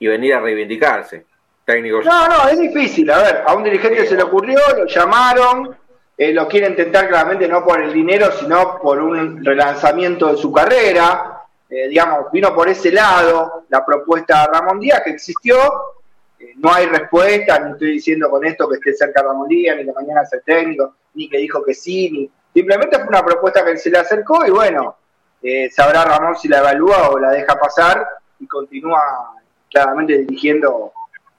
y 0.00 0.08
venir 0.08 0.34
a 0.34 0.40
reivindicarse 0.40 1.24
técnicos. 1.64 2.04
No, 2.04 2.26
no, 2.26 2.48
es 2.48 2.58
difícil. 2.58 3.08
A 3.12 3.18
ver, 3.18 3.44
a 3.46 3.54
un 3.54 3.62
dirigente 3.62 4.06
se 4.06 4.16
le 4.16 4.24
ocurrió, 4.24 4.58
lo 4.76 4.86
llamaron, 4.86 5.76
eh, 6.18 6.32
lo 6.32 6.48
quiere 6.48 6.66
intentar 6.66 7.06
claramente 7.06 7.46
no 7.46 7.64
por 7.64 7.80
el 7.80 7.92
dinero, 7.92 8.32
sino 8.32 8.80
por 8.80 9.00
un 9.00 9.44
relanzamiento 9.44 10.32
de 10.32 10.36
su 10.36 10.50
carrera. 10.50 11.44
Eh, 11.70 11.86
digamos, 11.86 12.26
vino 12.32 12.52
por 12.52 12.68
ese 12.68 12.90
lado 12.90 13.66
la 13.68 13.86
propuesta 13.86 14.40
de 14.40 14.58
Ramón 14.58 14.80
Díaz 14.80 15.02
que 15.04 15.10
existió. 15.10 15.56
Eh, 16.44 16.52
no 16.56 16.72
hay 16.72 16.86
respuesta, 16.86 17.58
ni 17.60 17.72
estoy 17.72 17.92
diciendo 17.92 18.30
con 18.30 18.44
esto 18.44 18.68
que 18.68 18.76
esté 18.76 18.94
cerca 18.94 19.22
Ramón 19.22 19.48
Díaz, 19.48 19.76
ni 19.76 19.84
que 19.84 19.92
mañana 19.92 20.24
sea 20.24 20.40
técnico, 20.40 20.94
ni 21.14 21.28
que 21.28 21.38
dijo 21.38 21.64
que 21.64 21.74
sí, 21.74 22.10
ni. 22.10 22.30
Simplemente 22.52 22.96
fue 22.98 23.08
una 23.08 23.24
propuesta 23.24 23.64
que 23.64 23.76
se 23.76 23.90
le 23.90 23.98
acercó 23.98 24.46
y 24.46 24.50
bueno, 24.50 24.96
sabrá 25.72 26.04
Ramón 26.04 26.36
si 26.36 26.46
la 26.46 26.58
evalúa 26.58 27.10
o 27.10 27.18
la 27.18 27.30
deja 27.30 27.58
pasar 27.58 28.06
y 28.38 28.46
continúa 28.46 29.00
claramente 29.74 30.18
dirigiendo 30.18 30.92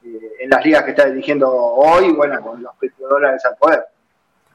eh, 0.04 0.32
en 0.40 0.50
las 0.50 0.64
ligas 0.64 0.84
que 0.84 0.90
está 0.90 1.06
dirigiendo 1.06 1.50
hoy, 1.50 2.12
bueno, 2.12 2.40
con 2.42 2.62
los 2.62 2.72
dólares 2.98 3.44
al 3.44 3.56
poder. 3.56 3.84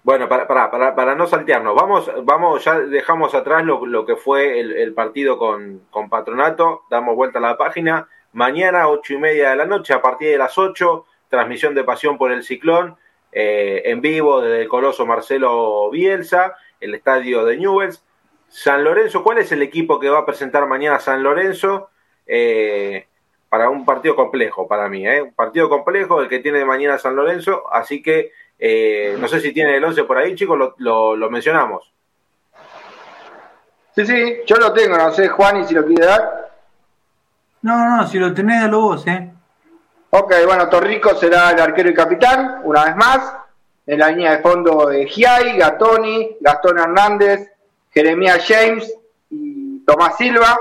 Bueno, 0.04 0.28
para, 0.30 0.48
para, 0.48 0.96
para, 0.96 1.16
no 1.16 1.28
saltearnos, 1.28 1.76
vamos, 1.76 2.12
vamos, 2.24 2.64
ya 2.64 2.80
dejamos 2.80 3.36
atrás 3.36 3.64
lo, 3.64 4.06
que 4.06 4.16
fue 4.16 4.60
el, 4.60 4.94
partido 4.96 5.38
con, 5.38 6.10
Patronato, 6.10 6.84
damos 6.90 7.16
vuelta 7.16 7.38
a 7.38 7.42
la 7.42 7.58
página. 7.58 8.08
Mañana, 8.34 8.88
ocho 8.88 9.14
y 9.14 9.18
media 9.18 9.52
de 9.52 9.56
la 9.56 9.66
noche, 9.66 9.94
a 9.94 10.02
partir 10.02 10.30
de 10.30 10.38
las 10.38 10.58
ocho, 10.58 11.06
transmisión 11.30 11.76
de 11.76 11.84
Pasión 11.84 12.18
por 12.18 12.32
el 12.32 12.44
Ciclón, 12.44 12.98
eh, 13.32 13.84
en 13.86 14.02
vivo 14.02 14.42
desde 14.42 14.64
el 14.64 14.68
Coloso 14.68 15.06
Marcelo 15.06 15.90
Bielsa, 15.90 16.56
el 16.80 16.96
estadio 16.96 17.46
de 17.46 17.58
Newells. 17.58 18.04
San 18.48 18.84
Lorenzo, 18.84 19.24
¿cuál 19.24 19.38
es 19.38 19.52
el 19.52 19.62
equipo 19.62 20.00
que 20.00 20.10
va 20.10 20.20
a 20.20 20.26
presentar 20.26 20.68
mañana 20.68 21.00
San 21.00 21.24
Lorenzo? 21.24 21.90
Eh, 22.28 23.08
para 23.52 23.70
un 23.70 23.84
partido 23.84 24.16
complejo 24.16 24.66
para 24.66 24.88
mí, 24.88 25.06
¿eh? 25.06 25.22
un 25.22 25.34
partido 25.34 25.68
complejo 25.68 26.22
el 26.22 26.30
que 26.30 26.40
tiene 26.40 26.64
mañana 26.64 26.98
San 26.98 27.18
Lorenzo, 27.18 27.64
así 27.70 28.02
que 28.02 28.32
eh, 28.58 29.18
no 29.20 29.28
sé 29.28 29.42
si 29.42 29.52
tiene 29.52 29.76
el 29.76 29.84
11 29.84 30.06
por 30.06 30.18
ahí, 30.18 30.36
chicos, 30.36 30.58
lo, 30.78 31.18
lo, 31.18 31.30
mencionamos. 31.30 31.92
Sí, 33.94 34.06
sí, 34.06 34.38
yo 34.46 34.56
lo 34.56 34.72
tengo, 34.72 34.96
no 34.96 35.12
sé, 35.12 35.28
Juan, 35.28 35.60
y 35.60 35.66
si 35.66 35.74
lo 35.74 35.86
quiere 35.86 36.06
dar. 36.06 36.41
No, 37.62 37.98
no, 37.98 38.08
si 38.08 38.18
lo 38.18 38.34
tenés, 38.34 38.62
dalo 38.62 38.82
vos, 38.82 39.08
¿eh? 39.08 39.32
Ok, 40.10 40.34
bueno, 40.46 40.68
Torrico 40.68 41.16
será 41.16 41.52
el 41.52 41.60
arquero 41.60 41.90
y 41.90 41.94
capitán, 41.94 42.62
una 42.64 42.86
vez 42.86 42.96
más. 42.96 43.34
En 43.86 44.00
la 44.00 44.10
línea 44.10 44.36
de 44.36 44.44
fondo, 44.44 44.88
de 44.88 45.08
Giai, 45.08 45.58
Gatoni, 45.58 46.38
Gastón 46.40 46.80
Hernández, 46.80 47.52
Jeremías 47.92 48.46
James 48.48 48.94
y 49.30 49.80
Tomás 49.86 50.18
Silva. 50.18 50.58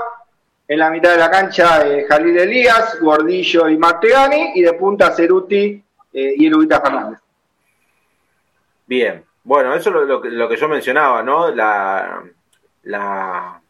En 0.67 0.79
la 0.79 0.89
mitad 0.89 1.11
de 1.11 1.17
la 1.17 1.29
cancha, 1.29 1.85
eh, 1.85 2.05
Jalil 2.07 2.37
Elías, 2.37 2.97
Gordillo 3.01 3.67
y 3.67 3.77
Martegani, 3.77 4.53
y 4.55 4.61
de 4.61 4.73
punta 4.73 5.11
Ceruti 5.11 5.83
eh, 6.13 6.33
y 6.37 6.47
Elubita 6.47 6.79
Fernández. 6.79 7.19
Bien, 8.87 9.23
bueno, 9.43 9.73
eso 9.73 9.89
es 10.01 10.07
lo, 10.07 10.49
que 10.49 10.55
yo 10.55 10.67
mencionaba, 10.69 11.23
¿no? 11.23 11.49
La, 11.51 12.23
la, 12.83 13.61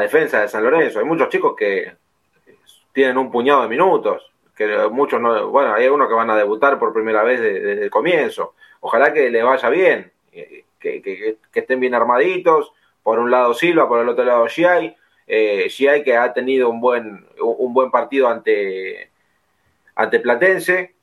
defensa 0.00 0.40
de 0.40 0.48
San 0.48 0.64
Lorenzo. 0.64 0.98
Hay 0.98 1.04
muchos 1.04 1.28
chicos 1.28 1.54
que 1.56 1.96
tienen 2.92 3.18
un 3.18 3.30
puñado 3.30 3.62
de 3.62 3.68
minutos, 3.68 4.30
que 4.56 4.66
muchos 4.90 5.20
no, 5.20 5.48
bueno, 5.50 5.74
hay 5.74 5.84
algunos 5.84 6.08
que 6.08 6.14
van 6.14 6.30
a 6.30 6.36
debutar 6.36 6.78
por 6.78 6.92
primera 6.92 7.22
vez 7.22 7.40
desde, 7.40 7.84
el 7.84 7.90
comienzo. 7.90 8.54
Ojalá 8.80 9.12
que 9.12 9.30
le 9.30 9.42
vaya 9.42 9.68
bien, 9.68 10.12
eh, 10.32 10.64
que, 10.78 11.00
que, 11.02 11.36
estén 11.54 11.80
bien 11.80 11.94
armaditos. 11.94 12.72
Por 13.02 13.18
un 13.20 13.30
lado 13.30 13.54
Silva, 13.54 13.88
por 13.88 14.00
el 14.00 14.08
otro 14.08 14.24
lado 14.24 14.46
Giai 14.48 14.94
eh, 15.28 16.02
que 16.04 16.16
ha 16.16 16.32
tenido 16.32 16.68
un 16.68 16.80
buen, 16.80 17.26
un 17.40 17.74
buen 17.74 17.90
partido 17.90 18.28
ante, 18.28 19.10
ante 19.94 20.20
Platense, 20.20 20.94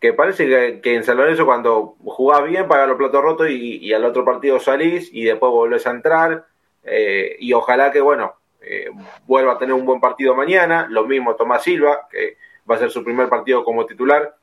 que 0.00 0.12
parece 0.12 0.80
que, 0.80 0.94
en 0.94 1.04
San 1.04 1.16
Lorenzo 1.16 1.46
cuando 1.46 1.96
jugás 2.04 2.44
bien 2.44 2.68
pagas 2.68 2.88
los 2.88 2.96
platos 2.96 3.22
rotos 3.22 3.50
y, 3.50 3.92
al 3.92 4.04
otro 4.04 4.24
partido 4.24 4.58
salís 4.60 5.10
y 5.12 5.24
después 5.24 5.50
volvés 5.50 5.86
a 5.86 5.90
entrar. 5.90 6.46
Eh, 6.84 7.36
y 7.38 7.52
ojalá 7.52 7.92
que, 7.92 8.00
bueno, 8.00 8.34
eh, 8.64 8.90
vuelva 9.26 9.52
a 9.52 9.58
tener 9.58 9.74
un 9.74 9.84
buen 9.84 10.00
partido 10.00 10.34
mañana. 10.34 10.86
Lo 10.88 11.04
mismo 11.04 11.34
Tomás 11.36 11.62
Silva, 11.62 12.08
que 12.10 12.36
va 12.70 12.76
a 12.76 12.78
ser 12.78 12.90
su 12.90 13.04
primer 13.04 13.28
partido 13.28 13.64
como 13.64 13.86
titular. 13.86 14.36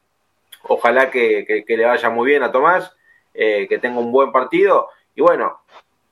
Ojalá 0.63 1.09
que, 1.09 1.63
que 1.65 1.77
le 1.77 1.85
vaya 1.85 2.09
muy 2.09 2.29
bien 2.29 2.43
a 2.43 2.51
Tomás, 2.51 2.95
eh, 3.33 3.67
que 3.67 3.79
tenga 3.79 3.99
un 3.99 4.11
buen 4.11 4.31
partido. 4.31 4.89
Y 5.15 5.21
bueno, 5.21 5.61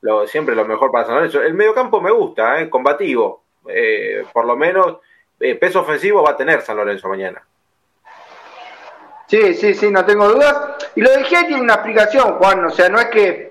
lo, 0.01 0.27
siempre 0.27 0.55
lo 0.55 0.65
mejor 0.65 0.91
para 0.91 1.05
San 1.05 1.15
Lorenzo. 1.15 1.41
El 1.41 1.53
mediocampo 1.53 2.01
me 2.01 2.11
gusta, 2.11 2.61
¿eh? 2.61 2.69
combativo. 2.69 3.43
Eh, 3.67 4.25
por 4.31 4.45
lo 4.45 4.55
menos 4.55 4.97
peso 5.37 5.81
ofensivo 5.81 6.23
va 6.23 6.31
a 6.31 6.37
tener 6.37 6.61
San 6.61 6.77
Lorenzo 6.77 7.09
mañana. 7.09 7.45
Sí, 9.27 9.53
sí, 9.53 9.73
sí, 9.73 9.91
no 9.91 10.05
tengo 10.05 10.29
dudas. 10.29 10.77
Y 10.95 11.01
lo 11.01 11.11
de 11.11 11.25
Giai 11.25 11.47
tiene 11.47 11.61
una 11.61 11.73
explicación, 11.73 12.35
Juan. 12.35 12.65
O 12.65 12.69
sea, 12.69 12.87
no 12.87 12.97
es 12.97 13.07
que 13.07 13.46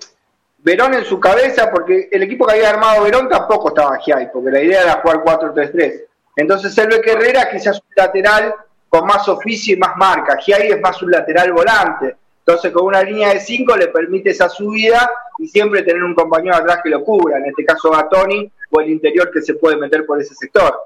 Verón 0.67 0.95
en 0.95 1.05
su 1.05 1.21
cabeza, 1.21 1.71
porque 1.71 2.09
el 2.11 2.25
equipo 2.25 2.45
que 2.45 2.55
había 2.55 2.71
armado 2.71 3.05
Verón 3.05 3.29
tampoco 3.29 3.69
estaba 3.69 3.99
Giai, 3.99 4.33
porque 4.33 4.51
la 4.51 4.61
idea 4.61 4.83
era 4.83 5.01
jugar 5.01 5.19
4-3-3. 5.23 6.03
Entonces 6.35 6.77
él 6.79 6.89
Herrera 7.05 7.49
quizás 7.49 7.77
un 7.77 7.95
lateral 7.95 8.53
con 8.89 9.07
más 9.07 9.29
oficio 9.29 9.77
y 9.77 9.79
más 9.79 9.97
marca. 9.97 10.37
Giai 10.39 10.73
es 10.73 10.81
más 10.81 11.01
un 11.03 11.13
lateral 11.13 11.53
volante. 11.53 12.17
Entonces 12.41 12.73
con 12.73 12.87
una 12.87 13.01
línea 13.01 13.33
de 13.33 13.39
5 13.39 13.77
le 13.77 13.87
permite 13.87 14.31
esa 14.31 14.49
subida 14.49 15.09
y 15.39 15.47
siempre 15.47 15.85
tener 15.85 16.03
un 16.03 16.17
compañero 16.17 16.57
atrás 16.57 16.81
que 16.83 16.91
lo 16.91 17.05
cubra. 17.05 17.39
En 17.39 17.45
este 17.47 17.65
caso 17.65 17.95
a 17.95 18.09
Tony 18.09 18.51
o 18.71 18.81
el 18.81 18.91
interior 18.91 19.31
que 19.31 19.43
se 19.43 19.55
puede 19.55 19.77
meter 19.77 20.05
por 20.05 20.21
ese 20.21 20.35
sector. 20.35 20.77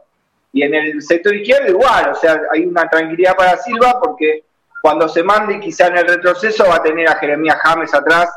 Y 0.53 0.63
en 0.63 0.75
el 0.75 1.01
sector 1.01 1.35
izquierdo 1.35 1.71
igual, 1.71 2.11
o 2.11 2.15
sea, 2.17 2.39
hay 2.53 2.67
una 2.67 2.87
tranquilidad 2.87 3.35
para 3.35 3.57
Silva 3.57 3.99
porque 3.99 4.45
cuando 4.83 5.09
se 5.09 5.23
mande 5.23 5.59
quizá 5.59 5.87
en 5.87 5.97
el 5.97 6.07
retroceso 6.07 6.67
va 6.69 6.77
a 6.77 6.83
tener 6.83 7.09
a 7.09 7.15
Jeremías 7.15 7.57
James 7.63 7.95
atrás 7.95 8.29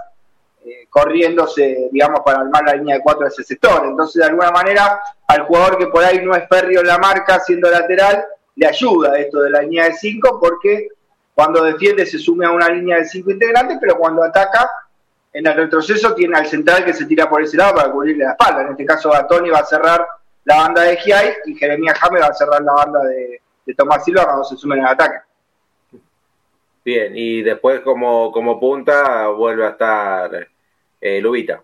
eh, 0.66 0.88
corriéndose, 0.90 1.90
digamos, 1.92 2.22
para 2.26 2.40
armar 2.40 2.64
la 2.66 2.76
línea 2.76 2.96
de 2.96 3.02
cuatro 3.02 3.24
de 3.24 3.30
ese 3.30 3.44
sector. 3.44 3.86
Entonces, 3.86 4.22
de 4.22 4.26
alguna 4.26 4.52
manera, 4.52 5.02
al 5.28 5.44
jugador 5.44 5.78
que 5.78 5.88
por 5.88 6.04
ahí 6.04 6.24
no 6.24 6.36
es 6.36 6.48
férreo 6.48 6.82
en 6.82 6.88
la 6.88 6.98
marca, 6.98 7.40
siendo 7.40 7.70
lateral, 7.70 8.26
le 8.56 8.68
ayuda 8.68 9.18
esto 9.18 9.42
de 9.42 9.50
la 9.50 9.62
línea 9.62 9.86
de 9.86 9.94
cinco 9.94 10.40
porque 10.40 10.90
cuando 11.34 11.64
defiende 11.64 12.06
se 12.06 12.20
sume 12.20 12.46
a 12.46 12.52
una 12.52 12.70
línea 12.70 12.98
de 12.98 13.06
cinco 13.06 13.32
integrantes, 13.32 13.78
pero 13.82 13.98
cuando 13.98 14.24
ataca 14.24 14.70
en 15.32 15.48
el 15.48 15.56
retroceso 15.56 16.14
tiene 16.14 16.38
al 16.38 16.46
central 16.46 16.86
que 16.86 16.94
se 16.94 17.06
tira 17.06 17.28
por 17.28 17.42
ese 17.42 17.58
lado 17.58 17.76
para 17.76 17.92
cubrirle 17.92 18.24
la 18.24 18.32
espalda. 18.32 18.62
En 18.62 18.72
este 18.72 18.86
caso, 18.86 19.12
Tony 19.28 19.50
va 19.50 19.60
a 19.60 19.66
cerrar 19.66 20.06
la 20.46 20.58
banda 20.58 20.84
de 20.84 20.98
Giai 20.98 21.34
y 21.46 21.56
Jeremías 21.56 21.98
James 21.98 22.22
va 22.22 22.28
a 22.28 22.34
cerrar 22.34 22.62
la 22.62 22.74
banda 22.74 23.00
de, 23.04 23.42
Tomás 23.76 24.04
Silva 24.04 24.26
cuando 24.26 24.44
se 24.44 24.58
sumen 24.58 24.82
al 24.82 24.94
ataque. 24.94 25.18
Bien, 26.86 27.14
y 27.16 27.42
después 27.42 27.80
como, 27.80 28.32
como 28.32 28.60
punta 28.60 29.30
vuelve 29.30 29.66
a 29.66 29.70
estar 29.70 30.48
eh, 31.04 31.20
Lubita. 31.20 31.62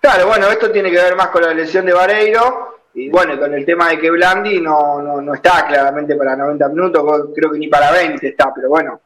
Claro, 0.00 0.28
bueno, 0.28 0.48
esto 0.48 0.70
tiene 0.70 0.90
que 0.90 0.98
ver 0.98 1.16
más 1.16 1.28
con 1.28 1.42
la 1.42 1.52
lesión 1.52 1.84
de 1.84 1.92
Vareiro 1.92 2.78
y 2.94 3.08
bueno, 3.08 3.38
con 3.38 3.52
el 3.52 3.64
tema 3.66 3.88
de 3.88 3.98
que 3.98 4.10
Blandi 4.10 4.60
no, 4.60 5.02
no, 5.02 5.20
no 5.20 5.34
está 5.34 5.66
claramente 5.66 6.14
para 6.14 6.36
90 6.36 6.68
minutos, 6.68 7.28
creo 7.34 7.50
que 7.50 7.58
ni 7.58 7.66
para 7.66 7.90
20 7.90 8.28
está, 8.28 8.54
pero 8.54 8.68
bueno, 8.68 9.00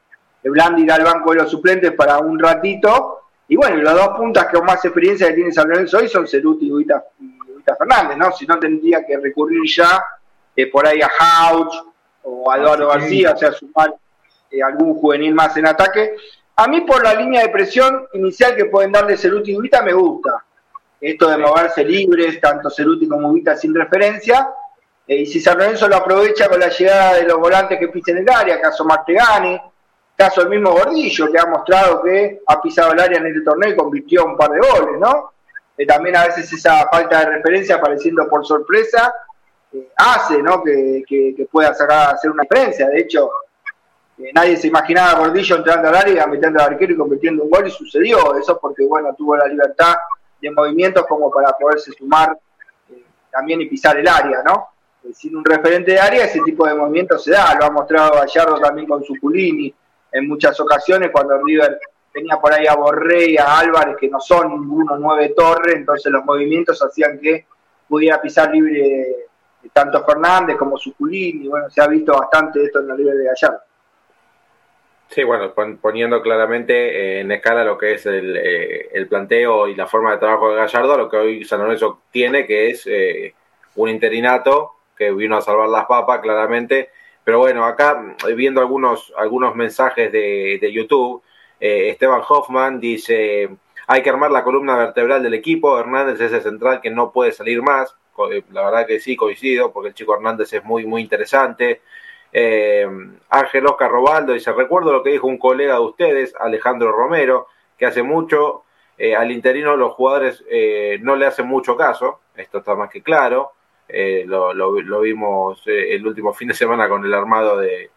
Blandi 0.44 0.82
irá 0.82 0.96
al 0.96 1.04
banco 1.04 1.30
de 1.30 1.38
los 1.38 1.50
suplentes 1.50 1.92
para 1.92 2.18
un 2.18 2.38
ratito. 2.38 3.16
Y 3.48 3.56
bueno, 3.56 3.76
las 3.82 3.94
dos 3.94 4.16
puntas 4.16 4.46
que 4.46 4.56
con 4.56 4.66
más 4.66 4.84
experiencia 4.84 5.28
que 5.28 5.34
tiene 5.34 5.52
San 5.52 5.68
Lorenzo 5.68 5.98
hoy 5.98 6.08
son 6.08 6.26
Ceruti 6.26 6.66
y 6.66 6.72
Ubita 6.72 7.02
Fernández, 7.76 8.16
¿no? 8.16 8.32
Si 8.32 8.46
no 8.46 8.58
tendría 8.58 9.04
que 9.04 9.16
recurrir 9.18 9.62
ya 9.66 10.02
eh, 10.54 10.66
por 10.66 10.86
ahí 10.86 11.00
a 11.00 11.10
Hauch 11.18 11.74
o 12.22 12.50
a 12.50 12.58
Eduardo 12.58 12.88
García, 12.88 13.32
o 13.32 13.36
sea, 13.36 13.52
sumar 13.52 13.94
eh, 14.50 14.62
algún 14.62 14.94
juvenil 14.94 15.34
más 15.34 15.56
en 15.56 15.66
ataque. 15.66 16.16
A 16.60 16.68
mí 16.68 16.82
por 16.82 17.02
la 17.02 17.14
línea 17.14 17.40
de 17.40 17.48
presión 17.48 18.06
inicial 18.12 18.54
que 18.54 18.66
pueden 18.66 18.92
darle 18.92 19.16
Ceruti 19.16 19.52
y 19.52 19.56
Ubita 19.56 19.80
me 19.80 19.94
gusta. 19.94 20.44
Esto 21.00 21.30
de 21.30 21.38
moverse 21.38 21.82
libres, 21.82 22.38
tanto 22.38 22.68
Ceruti 22.68 23.08
como 23.08 23.30
Ubita 23.30 23.56
sin 23.56 23.74
referencia. 23.74 24.46
Eh, 25.06 25.22
y 25.22 25.26
si 25.26 25.40
San 25.40 25.56
Lorenzo 25.56 25.88
lo 25.88 25.96
aprovecha 25.96 26.50
con 26.50 26.60
la 26.60 26.68
llegada 26.68 27.14
de 27.14 27.22
los 27.22 27.38
volantes 27.38 27.78
que 27.78 27.88
pisen 27.88 28.18
el 28.18 28.28
área, 28.28 28.60
caso 28.60 28.84
Martegani, 28.84 29.58
caso 30.14 30.42
el 30.42 30.50
mismo 30.50 30.72
Gordillo, 30.72 31.32
que 31.32 31.38
ha 31.38 31.46
mostrado 31.46 32.02
que 32.02 32.42
ha 32.46 32.60
pisado 32.60 32.92
el 32.92 33.00
área 33.00 33.20
en 33.20 33.28
este 33.28 33.40
torneo 33.40 33.70
y 33.70 33.76
convirtió 33.76 34.26
un 34.26 34.36
par 34.36 34.50
de 34.50 34.58
goles, 34.58 35.00
¿no? 35.00 35.32
también 35.86 36.14
a 36.14 36.26
veces 36.26 36.52
esa 36.52 36.86
falta 36.90 37.20
de 37.20 37.36
referencia 37.36 37.76
apareciendo 37.76 38.28
por 38.28 38.44
sorpresa 38.44 39.14
eh, 39.72 39.88
hace 39.96 40.42
¿no? 40.42 40.62
que, 40.62 41.48
pueda 41.50 41.72
sacar 41.72 42.14
hacer 42.14 42.30
una 42.30 42.42
diferencia. 42.42 42.86
De 42.90 43.00
hecho, 43.00 43.30
eh, 44.22 44.30
nadie 44.34 44.56
se 44.56 44.68
imaginaba 44.68 45.10
a 45.10 45.18
Gordillo 45.18 45.56
entrando 45.56 45.88
al 45.88 45.96
área, 45.96 46.26
metiendo 46.26 46.60
al 46.60 46.72
arquero 46.72 46.92
y 46.92 46.96
convirtiendo 46.96 47.44
un 47.44 47.50
gol 47.50 47.66
y 47.66 47.70
sucedió. 47.70 48.36
Eso 48.36 48.58
porque 48.60 48.84
bueno 48.84 49.14
tuvo 49.16 49.36
la 49.36 49.46
libertad 49.46 49.94
de 50.40 50.50
movimientos 50.50 51.06
como 51.06 51.30
para 51.30 51.52
poderse 51.52 51.92
sumar 51.92 52.36
eh, 52.90 53.04
también 53.30 53.60
y 53.60 53.66
pisar 53.66 53.98
el 53.98 54.08
área, 54.08 54.42
¿no? 54.44 54.68
sin 55.14 55.34
un 55.34 55.44
referente 55.44 55.92
de 55.92 55.98
área, 55.98 56.24
ese 56.24 56.40
tipo 56.44 56.66
de 56.66 56.74
movimientos 56.74 57.24
se 57.24 57.30
da. 57.30 57.54
Lo 57.58 57.64
ha 57.64 57.70
mostrado 57.70 58.20
Gallardo 58.20 58.60
también 58.60 58.86
con 58.86 59.02
Suculini 59.02 59.74
en 60.12 60.28
muchas 60.28 60.58
ocasiones 60.60 61.10
cuando 61.10 61.40
River 61.42 61.78
tenía 62.12 62.36
por 62.36 62.52
ahí 62.52 62.66
a 62.66 62.74
Borré 62.74 63.30
y 63.30 63.36
a 63.36 63.58
Álvarez, 63.58 63.96
que 63.98 64.08
no 64.08 64.20
son 64.20 64.50
ninguno 64.50 64.98
nueve 64.98 65.32
torres, 65.36 65.76
entonces 65.76 66.12
los 66.12 66.24
movimientos 66.24 66.82
hacían 66.82 67.18
que 67.18 67.46
pudiera 67.88 68.20
pisar 68.20 68.50
libre 68.50 69.28
tanto 69.72 70.04
Fernández 70.04 70.56
como 70.56 70.76
Suculín, 70.76 71.44
y 71.44 71.48
bueno, 71.48 71.70
se 71.70 71.80
ha 71.80 71.86
visto 71.86 72.12
bastante 72.16 72.64
esto 72.64 72.80
en 72.80 72.88
la 72.88 72.94
libre 72.94 73.14
de 73.14 73.24
Gallardo. 73.24 73.60
Sí, 75.10 75.24
bueno, 75.24 75.52
poniendo 75.80 76.22
claramente 76.22 77.18
eh, 77.18 77.20
en 77.20 77.32
escala 77.32 77.64
lo 77.64 77.76
que 77.76 77.94
es 77.94 78.06
eh, 78.06 78.88
el, 78.92 79.08
planteo 79.08 79.66
y 79.66 79.74
la 79.74 79.88
forma 79.88 80.12
de 80.12 80.18
trabajo 80.18 80.50
de 80.50 80.56
Gallardo, 80.56 80.96
lo 80.96 81.08
que 81.08 81.16
hoy 81.16 81.44
San 81.44 81.60
Lorenzo 81.60 82.02
tiene, 82.12 82.46
que 82.46 82.70
es 82.70 82.86
eh, 82.86 83.34
un 83.74 83.88
interinato 83.88 84.76
que 84.96 85.10
vino 85.10 85.36
a 85.36 85.42
salvar 85.42 85.68
las 85.68 85.86
papas, 85.86 86.20
claramente. 86.20 86.90
Pero 87.24 87.38
bueno, 87.38 87.64
acá 87.64 88.16
viendo 88.36 88.60
algunos, 88.60 89.12
algunos 89.16 89.56
mensajes 89.56 90.12
de, 90.12 90.58
de 90.60 90.72
YouTube, 90.72 91.22
eh, 91.60 91.90
Esteban 91.90 92.22
Hoffman 92.26 92.80
dice, 92.80 93.50
hay 93.86 94.02
que 94.02 94.10
armar 94.10 94.30
la 94.30 94.42
columna 94.42 94.76
vertebral 94.76 95.22
del 95.22 95.34
equipo, 95.34 95.78
Hernández 95.78 96.20
es 96.20 96.32
el 96.32 96.42
central 96.42 96.80
que 96.80 96.90
no 96.90 97.12
puede 97.12 97.32
salir 97.32 97.62
más, 97.62 97.94
eh, 98.32 98.42
la 98.50 98.64
verdad 98.64 98.86
que 98.86 98.98
sí, 98.98 99.14
coincido, 99.14 99.72
porque 99.72 99.88
el 99.88 99.94
chico 99.94 100.14
Hernández 100.14 100.52
es 100.52 100.64
muy, 100.64 100.86
muy 100.86 101.02
interesante. 101.02 101.82
Eh, 102.32 102.86
Ángel 103.28 103.66
Oscar 103.66 103.90
Robaldo 103.90 104.32
dice, 104.32 104.52
recuerdo 104.52 104.92
lo 104.92 105.02
que 105.02 105.10
dijo 105.10 105.26
un 105.26 105.38
colega 105.38 105.74
de 105.74 105.80
ustedes, 105.80 106.34
Alejandro 106.38 106.92
Romero, 106.92 107.48
que 107.76 107.86
hace 107.86 108.02
mucho 108.02 108.64
al 109.16 109.32
interino 109.32 109.76
los 109.76 109.94
jugadores 109.94 110.44
no 111.00 111.16
le 111.16 111.24
hacen 111.24 111.46
mucho 111.46 111.74
caso, 111.74 112.20
esto 112.36 112.58
está 112.58 112.74
más 112.74 112.90
que 112.90 113.02
claro, 113.02 113.52
lo, 114.26 114.52
lo, 114.52 115.00
vimos 115.00 115.62
el 115.64 116.06
último 116.06 116.34
fin 116.34 116.48
de 116.48 116.54
semana 116.54 116.86
con 116.86 117.02
el 117.06 117.14
armado 117.14 117.56
de, 117.56 117.90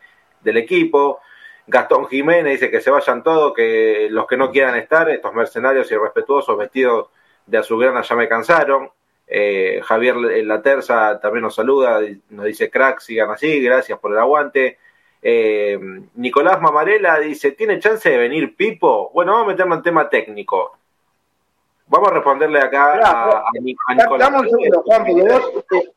del 0.43 0.57
equipo. 0.57 1.19
Gastón 1.65 2.07
Jiménez 2.07 2.53
dice 2.53 2.69
que 2.69 2.81
se 2.81 2.91
vayan 2.91 3.23
todos, 3.23 3.53
que 3.53 4.07
los 4.11 4.27
que 4.27 4.37
no 4.37 4.51
quieran 4.51 4.75
estar, 4.75 5.09
estos 5.09 5.33
mercenarios 5.33 5.89
irrespetuosos 5.91 6.57
vestidos 6.57 7.09
de 7.45 7.57
azulgrana 7.57 8.01
ya 8.01 8.15
me 8.15 8.27
cansaron. 8.27 8.89
Eh, 9.35 9.81
Javier 9.83 10.15
La 10.15 10.61
Terza 10.61 11.19
también 11.19 11.41
nos 11.41 11.55
saluda, 11.55 11.99
nos 12.29 12.45
dice 12.45 12.69
crack, 12.69 12.99
sigan 12.99 13.31
así, 13.31 13.59
gracias 13.61 13.97
por 13.97 14.11
el 14.11 14.19
aguante. 14.19 14.77
Eh, 15.23 15.79
Nicolás 16.13 16.61
Mamarela 16.61 17.17
dice, 17.17 17.53
¿tiene 17.53 17.79
chance 17.79 18.07
de 18.07 18.17
venir 18.17 18.55
Pipo? 18.55 19.09
Bueno, 19.11 19.31
vamos 19.31 19.47
a 19.47 19.51
meternos 19.53 19.77
en 19.77 19.83
tema 19.85 20.07
técnico. 20.07 20.77
Vamos 21.87 22.09
a 22.09 22.13
responderle 22.13 22.59
acá 22.59 22.93
a, 22.93 23.43
Nicolás. 23.59 24.33
un 24.33 24.49
segundo, 24.49 24.83
Juan, 24.83 25.03
vos 25.03 25.51
eh, 25.71 25.89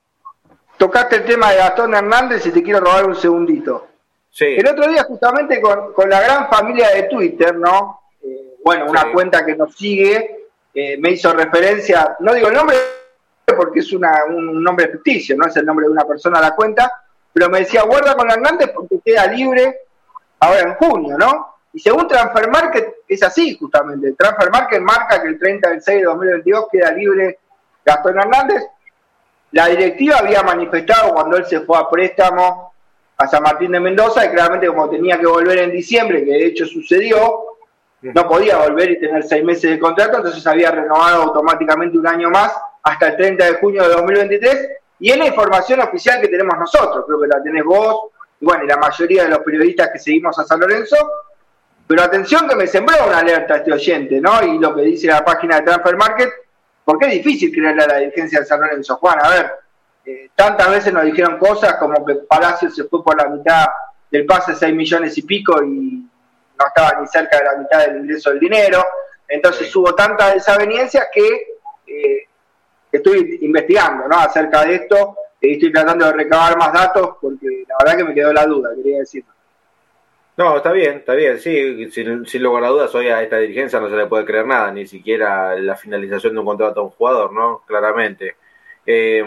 tocaste 0.79 1.17
el 1.17 1.25
tema 1.27 1.51
de 1.51 1.59
Gastón 1.59 1.93
Hernández 1.93 2.47
y 2.47 2.53
te 2.53 2.63
quiero 2.63 2.81
robar 2.81 3.05
un 3.05 3.17
segundito. 3.17 3.89
El 4.41 4.67
otro 4.67 4.89
día, 4.89 5.05
justamente 5.05 5.61
con, 5.61 6.09
la 6.09 6.23
gran 6.23 6.49
familia 6.49 6.89
de 6.89 7.03
Twitter, 7.03 7.55
¿no? 7.55 8.01
Eh, 8.23 8.55
bueno, 8.65 8.87
una 8.87 9.13
cuenta 9.13 9.45
que 9.45 9.55
nos 9.55 9.77
sigue, 9.77 10.49
me 10.73 11.11
hizo 11.11 11.35
referencia, 11.35 12.17
no 12.21 12.33
digo 12.33 12.49
el 12.49 12.55
nombre 12.55 12.77
porque 13.55 13.81
es 13.81 13.93
un 13.93 14.63
nombre 14.63 14.89
ficticio, 14.89 15.37
no 15.37 15.47
es 15.47 15.57
el 15.57 15.65
nombre 15.65 15.87
de 15.87 15.93
una 15.93 16.05
persona 16.05 16.41
la 16.41 16.55
cuenta, 16.55 16.91
pero 17.33 17.49
me 17.49 17.61
decía, 17.61 17.83
guarda 17.83 18.17
con 18.17 18.29
Hernández 18.29 18.73
porque 18.75 18.99
queda 19.05 19.27
libre 19.27 19.83
ahora 20.41 20.61
en 20.61 20.75
junio, 20.75 21.17
¿no? 21.17 21.55
Y 21.73 21.79
según 21.79 22.09
Transfer 22.09 22.51
Market, 22.51 22.95
es 23.07 23.23
así 23.23 23.57
justamente. 23.57 24.13
Transfer 24.13 24.51
Market 24.51 24.81
marca 24.81 25.23
que 25.23 25.29
el 25.29 25.39
30 25.39 25.69
del 25.69 25.83
6 25.83 25.99
de 25.99 26.05
2022 26.05 26.67
queda 26.73 26.91
libre 26.91 27.39
Gastón 27.85 28.19
Hernández. 28.19 28.65
La 29.53 29.67
directiva 29.67 30.19
había 30.19 30.43
manifestado 30.43 31.15
cuando 31.15 31.37
él 31.37 31.45
se 31.45 31.61
fue 31.61 31.79
a 31.79 31.89
préstamo 31.89 32.73
a 33.17 33.29
San 33.29 33.43
Martín 33.43 33.73
de 33.73 33.81
Mendoza 33.81 34.25
y 34.25 34.31
claramente 34.31 34.67
como 34.67 34.91
tenía 34.91 35.21
que 35.21 35.27
volver 35.27 35.59
en 35.59 35.71
diciembre, 35.71 36.25
que 36.25 36.33
de 36.33 36.47
hecho 36.47 36.67
sucedió, 36.67 37.45
no 38.03 38.29
podía 38.29 38.59
volver 38.59 38.91
y 38.91 39.01
tener 39.01 39.23
seis 39.23 39.45
meses 39.45 39.71
de 39.71 39.79
contrato, 39.79 40.19
entonces 40.19 40.47
había 40.47 40.71
renovado 40.71 41.23
automáticamente 41.23 41.97
un 41.97 42.07
año 42.07 42.29
más 42.29 42.53
hasta 42.87 43.09
el 43.09 43.17
30 43.17 43.45
de 43.45 43.55
junio 43.55 43.83
de 43.83 43.89
2023 43.89 44.69
y 45.01 45.11
es 45.11 45.19
la 45.19 45.27
información 45.27 45.81
oficial 45.81 46.21
que 46.21 46.29
tenemos 46.29 46.57
nosotros, 46.57 47.05
creo 47.05 47.21
que 47.21 47.27
la 47.27 47.43
tenés 47.43 47.65
vos 47.65 48.13
y 48.41 48.45
bueno, 48.45 48.63
y 48.63 48.69
la 48.69 48.77
mayoría 48.77 49.25
de 49.25 49.31
los 49.31 49.41
periodistas 49.41 49.91
que 49.93 49.99
seguimos 49.99 50.39
a 50.39 50.45
San 50.45 50.61
Lorenzo, 50.61 50.97
pero 51.85 52.03
atención 52.03 52.49
que 52.49 52.55
me 52.55 52.69
sembró 52.69 52.95
una 53.09 53.19
alerta 53.19 53.57
este 53.57 53.73
oyente, 53.73 54.21
¿no? 54.21 54.41
Y 54.41 54.59
lo 54.61 54.73
que 54.73 54.83
dice 54.83 55.09
la 55.09 55.25
página 55.25 55.57
de 55.57 55.63
Transfer 55.63 55.97
Market, 55.97 56.31
porque 56.85 57.07
es 57.07 57.13
difícil 57.15 57.51
creerle 57.51 57.83
a 57.83 57.89
la 57.89 57.97
dirigencia 57.97 58.39
de 58.39 58.47
San 58.47 58.61
Lorenzo, 58.61 58.97
Juan, 58.99 59.19
a 59.21 59.31
ver, 59.31 59.53
eh, 60.05 60.31
tantas 60.37 60.71
veces 60.71 60.93
nos 60.93 61.05
dijeron 61.05 61.39
cosas 61.39 61.75
como 61.77 62.07
que 62.07 62.15
Palacio 62.29 62.71
se 62.71 62.85
fue 62.85 63.03
por 63.03 63.21
la 63.21 63.29
mitad 63.29 63.67
del 64.13 64.25
pase, 64.27 64.55
6 64.55 64.73
millones 64.73 65.19
y 65.19 65.23
pico, 65.23 65.61
y 65.61 66.09
no 66.57 66.67
estaba 66.69 67.01
ni 67.01 67.09
cerca 67.09 67.39
de 67.39 67.45
la 67.45 67.57
mitad 67.57 67.85
del 67.85 68.03
ingreso 68.03 68.31
del 68.31 68.39
dinero. 68.39 68.85
Entonces 69.27 69.75
hubo 69.75 69.93
tanta 69.93 70.33
desaveniencia 70.33 71.09
que 71.13 71.56
estoy 72.97 73.39
investigando 73.43 74.09
¿no? 74.09 74.17
acerca 74.17 74.65
de 74.65 74.75
esto 74.75 75.17
y 75.41 75.55
estoy 75.55 75.73
tratando 75.73 76.07
de 76.07 76.13
recabar 76.13 76.57
más 76.57 76.73
datos 76.73 77.17
porque 77.21 77.65
la 77.69 77.77
verdad 77.81 77.97
que 77.99 78.05
me 78.05 78.15
quedó 78.15 78.33
la 78.33 78.47
duda, 78.47 78.71
quería 78.75 78.99
decir. 78.99 79.25
No, 80.37 80.57
está 80.59 80.71
bien, 80.73 80.99
está 80.99 81.15
bien, 81.15 81.39
sí, 81.39 81.91
sin, 81.91 82.27
sin 82.27 82.43
lugar 82.43 82.65
a 82.65 82.69
dudas, 82.69 82.95
hoy 82.95 83.09
a 83.09 83.23
esta 83.23 83.39
dirigencia 83.39 83.81
no 83.81 83.89
se 83.89 83.97
le 83.97 84.07
puede 84.07 84.27
creer 84.27 84.47
nada, 84.47 84.71
ni 84.71 84.87
siquiera 84.87 85.57
la 85.57 85.77
finalización 85.77 86.35
de 86.35 86.41
un 86.41 86.47
contrato 86.47 86.81
a 86.81 86.85
un 86.85 86.91
jugador, 86.91 87.33
¿no? 87.33 87.63
Claramente. 87.67 88.37
Eh, 88.89 89.25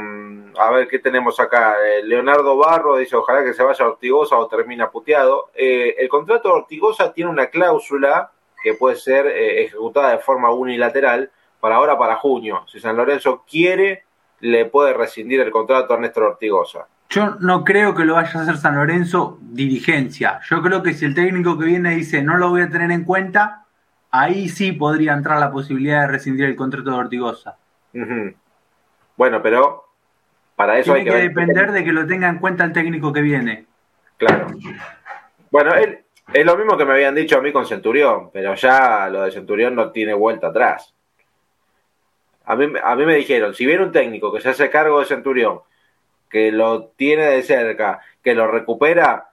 a 0.57 0.71
ver, 0.71 0.87
¿qué 0.87 0.99
tenemos 0.99 1.37
acá? 1.39 1.75
Eh, 1.85 2.01
Leonardo 2.03 2.55
Barro 2.57 2.95
dice, 2.95 3.17
ojalá 3.17 3.43
que 3.43 3.53
se 3.53 3.61
vaya 3.61 3.83
a 3.83 3.89
Ortigosa 3.89 4.37
o 4.37 4.47
termina 4.47 4.89
puteado. 4.89 5.49
Eh, 5.53 5.95
el 5.97 6.07
contrato 6.07 6.47
de 6.47 6.55
Ortigosa 6.55 7.11
tiene 7.11 7.29
una 7.29 7.47
cláusula 7.47 8.31
que 8.63 8.73
puede 8.73 8.95
ser 8.95 9.27
ejecutada 9.27 10.11
de 10.11 10.19
forma 10.19 10.51
unilateral 10.51 11.31
para 11.59 11.75
ahora, 11.75 11.97
para 11.97 12.15
junio. 12.15 12.65
Si 12.67 12.79
San 12.79 12.95
Lorenzo 12.95 13.43
quiere, 13.49 14.03
le 14.39 14.65
puede 14.65 14.93
rescindir 14.93 15.39
el 15.41 15.51
contrato 15.51 15.93
a 15.93 15.99
Néstor 15.99 16.23
Ortigosa. 16.23 16.87
Yo 17.09 17.37
no 17.39 17.63
creo 17.63 17.95
que 17.95 18.05
lo 18.05 18.13
vaya 18.13 18.39
a 18.39 18.43
hacer 18.43 18.57
San 18.57 18.75
Lorenzo 18.75 19.39
dirigencia. 19.41 20.39
Yo 20.47 20.61
creo 20.61 20.83
que 20.83 20.93
si 20.93 21.05
el 21.05 21.15
técnico 21.15 21.57
que 21.57 21.65
viene 21.65 21.95
dice 21.95 22.21
no 22.21 22.37
lo 22.37 22.49
voy 22.49 22.61
a 22.61 22.69
tener 22.69 22.91
en 22.91 23.03
cuenta, 23.03 23.65
ahí 24.11 24.47
sí 24.47 24.71
podría 24.71 25.13
entrar 25.13 25.39
la 25.39 25.51
posibilidad 25.51 26.01
de 26.01 26.07
rescindir 26.07 26.45
el 26.45 26.55
contrato 26.55 26.91
de 26.91 26.97
Ortigosa. 26.97 27.57
Bueno, 29.17 29.41
pero 29.41 29.85
para 30.55 30.77
eso 30.77 30.93
hay 30.93 31.03
que, 31.03 31.15
depender 31.15 31.71
de 31.71 31.83
que 31.83 31.91
lo 31.91 32.05
tenga 32.05 32.29
en 32.29 32.37
cuenta 32.37 32.63
el 32.63 32.73
técnico 32.73 33.11
que 33.11 33.21
viene. 33.21 33.65
Claro. 34.17 34.47
Bueno, 35.49 35.73
él, 35.73 36.03
es 36.31 36.45
lo 36.45 36.55
mismo 36.57 36.77
que 36.77 36.85
me 36.85 36.93
habían 36.93 37.15
dicho 37.15 37.37
a 37.37 37.41
mí 37.41 37.51
con 37.51 37.65
Centurión, 37.65 38.29
pero 38.31 38.53
ya 38.53 39.09
lo 39.09 39.23
de 39.23 39.31
Centurión 39.31 39.73
no 39.73 39.91
tiene 39.91 40.13
vuelta 40.13 40.47
atrás. 40.47 40.93
A 42.49 42.55
mí, 42.55 42.65
a 42.83 42.95
mí 42.95 43.05
me 43.05 43.15
dijeron, 43.15 43.53
si 43.53 43.63
viene 43.63 43.83
un 43.83 43.91
técnico 43.91 44.33
que 44.33 44.41
se 44.41 44.49
hace 44.49 44.71
cargo 44.71 44.99
de 44.99 45.05
Centurión, 45.05 45.61
que 46.27 46.51
lo 46.51 46.85
tiene 46.95 47.25
de 47.25 47.43
cerca, 47.43 47.99
que 48.23 48.33
lo 48.33 48.47
recupera, 48.47 49.29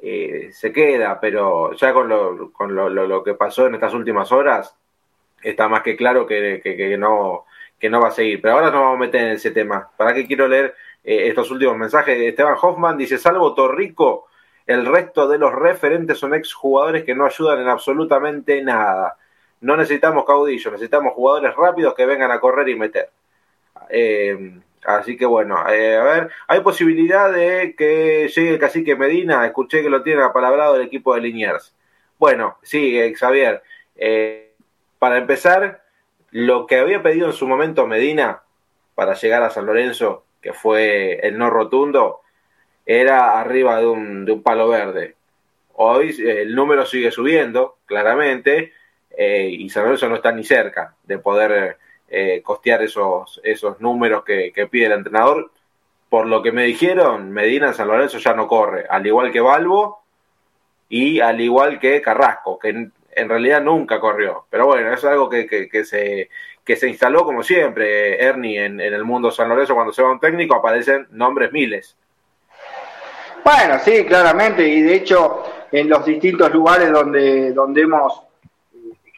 eh, 0.00 0.50
se 0.52 0.72
queda, 0.72 1.18
pero 1.18 1.72
ya 1.72 1.92
con, 1.92 2.08
lo, 2.08 2.52
con 2.52 2.72
lo, 2.76 2.88
lo, 2.88 3.24
que 3.24 3.34
pasó 3.34 3.66
en 3.66 3.74
estas 3.74 3.94
últimas 3.94 4.30
horas, 4.30 4.76
está 5.42 5.66
más 5.66 5.82
que 5.82 5.96
claro 5.96 6.24
que, 6.24 6.60
que, 6.62 6.96
no, 6.96 7.46
que 7.80 7.90
no 7.90 8.00
va 8.00 8.08
a 8.08 8.12
seguir. 8.12 8.40
Pero 8.40 8.54
ahora 8.54 8.70
nos 8.70 8.80
vamos 8.80 8.96
a 8.96 9.00
meter 9.00 9.22
en 9.22 9.32
ese 9.32 9.50
tema. 9.50 9.90
¿Para 9.96 10.14
qué 10.14 10.24
quiero 10.24 10.46
leer 10.46 10.72
eh, 11.02 11.26
estos 11.26 11.50
últimos 11.50 11.76
mensajes? 11.76 12.16
Esteban 12.16 12.54
Hoffman 12.62 12.96
dice, 12.96 13.18
salvo 13.18 13.54
Torrico, 13.54 14.28
el 14.68 14.86
resto 14.86 15.26
de 15.26 15.38
los 15.38 15.52
referentes 15.52 16.16
son 16.16 16.32
exjugadores 16.32 17.02
que 17.02 17.16
no 17.16 17.26
ayudan 17.26 17.60
en 17.60 17.68
absolutamente 17.68 18.62
nada. 18.62 19.16
No 19.60 19.76
necesitamos 19.76 20.24
caudillos, 20.24 20.72
necesitamos 20.72 21.14
jugadores 21.14 21.54
rápidos 21.54 21.94
que 21.94 22.06
vengan 22.06 22.30
a 22.30 22.40
correr 22.40 22.68
y 22.68 22.76
meter. 22.76 23.10
Eh, 23.88 24.60
Así 24.86 25.16
que 25.16 25.26
bueno, 25.26 25.68
eh, 25.68 25.96
a 25.96 26.04
ver, 26.04 26.30
hay 26.46 26.60
posibilidad 26.60 27.32
de 27.32 27.74
que 27.76 28.28
llegue 28.28 28.50
el 28.50 28.60
cacique 28.60 28.94
Medina. 28.94 29.44
Escuché 29.44 29.82
que 29.82 29.90
lo 29.90 30.04
tiene 30.04 30.22
apalabrado 30.22 30.76
el 30.76 30.82
equipo 30.82 31.12
de 31.12 31.22
Liniers. 31.22 31.74
Bueno, 32.20 32.58
sí, 32.62 32.96
eh, 32.96 33.12
Xavier. 33.12 33.62
Eh, 33.96 34.52
para 35.00 35.18
empezar, 35.18 35.82
lo 36.30 36.66
que 36.68 36.78
había 36.78 37.02
pedido 37.02 37.26
en 37.26 37.32
su 37.32 37.48
momento 37.48 37.88
Medina 37.88 38.42
para 38.94 39.14
llegar 39.14 39.42
a 39.42 39.50
San 39.50 39.66
Lorenzo, 39.66 40.24
que 40.40 40.52
fue 40.52 41.18
el 41.26 41.36
no 41.36 41.50
rotundo, 41.50 42.20
era 42.86 43.40
arriba 43.40 43.80
de 43.80 43.86
un, 43.86 44.24
de 44.24 44.32
un 44.32 44.42
palo 44.44 44.68
verde. 44.68 45.16
Hoy 45.74 46.14
el 46.24 46.54
número 46.54 46.86
sigue 46.86 47.10
subiendo, 47.10 47.78
claramente, 47.86 48.72
y 49.18 49.68
San 49.70 49.84
Lorenzo 49.84 50.08
no 50.08 50.16
está 50.16 50.32
ni 50.32 50.44
cerca 50.44 50.94
de 51.04 51.18
poder 51.18 51.78
eh, 52.08 52.40
costear 52.44 52.82
esos, 52.82 53.40
esos 53.42 53.80
números 53.80 54.24
que, 54.24 54.52
pide 54.70 54.86
el 54.86 54.92
entrenador. 54.92 55.50
Por 56.08 56.26
lo 56.26 56.42
que 56.42 56.52
me 56.52 56.64
dijeron, 56.64 57.32
Medina 57.32 57.68
en 57.68 57.74
San 57.74 57.88
Lorenzo 57.88 58.18
ya 58.18 58.32
no 58.32 58.46
corre, 58.46 58.86
al 58.88 59.06
igual 59.06 59.32
que 59.32 59.40
Balbo 59.40 60.04
y 60.88 61.18
al 61.20 61.40
igual 61.40 61.80
que 61.80 62.00
Carrasco, 62.00 62.58
que 62.60 62.68
en, 62.68 62.92
realidad 63.28 63.60
nunca 63.60 63.98
corrió. 63.98 64.46
Pero 64.48 64.66
bueno, 64.66 64.92
es 64.92 65.04
algo 65.04 65.28
que, 65.28 65.46
que, 65.46 65.84
se, 65.84 66.30
que 66.64 66.76
se 66.76 66.88
instaló 66.88 67.24
como 67.24 67.42
siempre, 67.42 68.22
Ernie, 68.22 68.64
en, 68.64 68.80
en 68.80 68.94
el 68.94 69.04
mundo 69.04 69.32
San 69.32 69.48
Lorenzo, 69.48 69.74
cuando 69.74 69.92
se 69.92 70.02
va 70.02 70.12
un 70.12 70.20
técnico 70.20 70.54
aparecen 70.54 71.08
nombres 71.10 71.50
miles. 71.52 71.96
Bueno, 73.42 73.78
sí, 73.80 74.04
claramente, 74.04 74.66
y 74.66 74.82
de 74.82 74.94
hecho 74.94 75.42
en 75.72 75.88
los 75.88 76.04
distintos 76.04 76.52
lugares 76.52 76.92
donde, 76.92 77.52
donde 77.52 77.82
hemos 77.82 78.22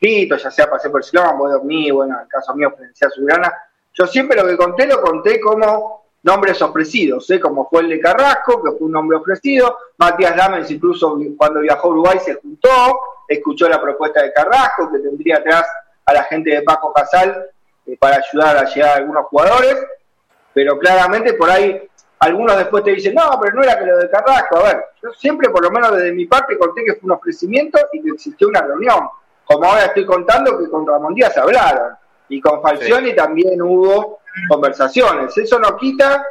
ya 0.00 0.50
sea 0.50 0.70
pasé 0.70 0.90
por 0.90 1.04
Silón, 1.04 1.38
voy 1.38 1.50
a 1.50 1.54
dormir, 1.54 1.92
bueno, 1.92 2.14
en 2.16 2.22
el 2.22 2.28
caso 2.28 2.54
mío, 2.54 2.72
Florencia 2.74 3.08
Soberana. 3.10 3.52
Yo 3.92 4.06
siempre 4.06 4.40
lo 4.40 4.46
que 4.46 4.56
conté 4.56 4.86
lo 4.86 5.00
conté 5.02 5.40
como 5.40 6.08
nombres 6.22 6.60
ofrecidos, 6.62 7.28
¿eh? 7.30 7.40
como 7.40 7.68
fue 7.68 7.82
el 7.82 7.88
de 7.88 8.00
Carrasco, 8.00 8.62
que 8.62 8.72
fue 8.72 8.86
un 8.86 8.92
nombre 8.92 9.16
ofrecido, 9.16 9.78
Matías 9.96 10.36
Lamens 10.36 10.70
incluso 10.70 11.18
cuando 11.36 11.60
viajó 11.60 11.88
a 11.88 11.90
Uruguay 11.90 12.18
se 12.24 12.34
juntó, 12.34 12.70
escuchó 13.26 13.68
la 13.68 13.80
propuesta 13.80 14.22
de 14.22 14.32
Carrasco, 14.32 14.90
que 14.90 14.98
tendría 14.98 15.36
atrás 15.36 15.66
a 16.04 16.12
la 16.12 16.24
gente 16.24 16.50
de 16.50 16.62
Paco 16.62 16.92
Casal 16.92 17.46
eh, 17.86 17.96
para 17.98 18.16
ayudar 18.16 18.56
a 18.56 18.64
llegar 18.64 18.90
a 18.90 18.94
algunos 18.96 19.26
jugadores, 19.26 19.76
pero 20.52 20.78
claramente 20.78 21.34
por 21.34 21.50
ahí 21.50 21.88
algunos 22.20 22.56
después 22.56 22.82
te 22.82 22.90
dicen, 22.90 23.14
no, 23.14 23.38
pero 23.40 23.54
no 23.54 23.62
era 23.62 23.78
que 23.78 23.86
lo 23.86 23.98
de 23.98 24.10
Carrasco, 24.10 24.58
a 24.58 24.62
ver, 24.64 24.84
yo 25.02 25.12
siempre 25.12 25.50
por 25.50 25.62
lo 25.62 25.70
menos 25.70 25.96
desde 25.96 26.12
mi 26.12 26.26
parte 26.26 26.58
conté 26.58 26.84
que 26.84 26.94
fue 26.94 27.06
un 27.06 27.12
ofrecimiento 27.12 27.78
y 27.92 28.02
que 28.02 28.10
existió 28.10 28.48
una 28.48 28.62
reunión, 28.62 29.08
como 29.48 29.64
ahora 29.64 29.86
estoy 29.86 30.04
contando 30.04 30.58
que 30.58 30.68
con 30.68 30.86
Ramón 30.86 31.14
Díaz 31.14 31.36
hablaron 31.38 31.94
y 32.28 32.38
con 32.38 32.60
Falcioni 32.60 33.14
también 33.14 33.60
hubo 33.62 34.20
conversaciones. 34.46 35.36
Eso 35.38 35.58
no 35.58 35.74
quita 35.74 36.22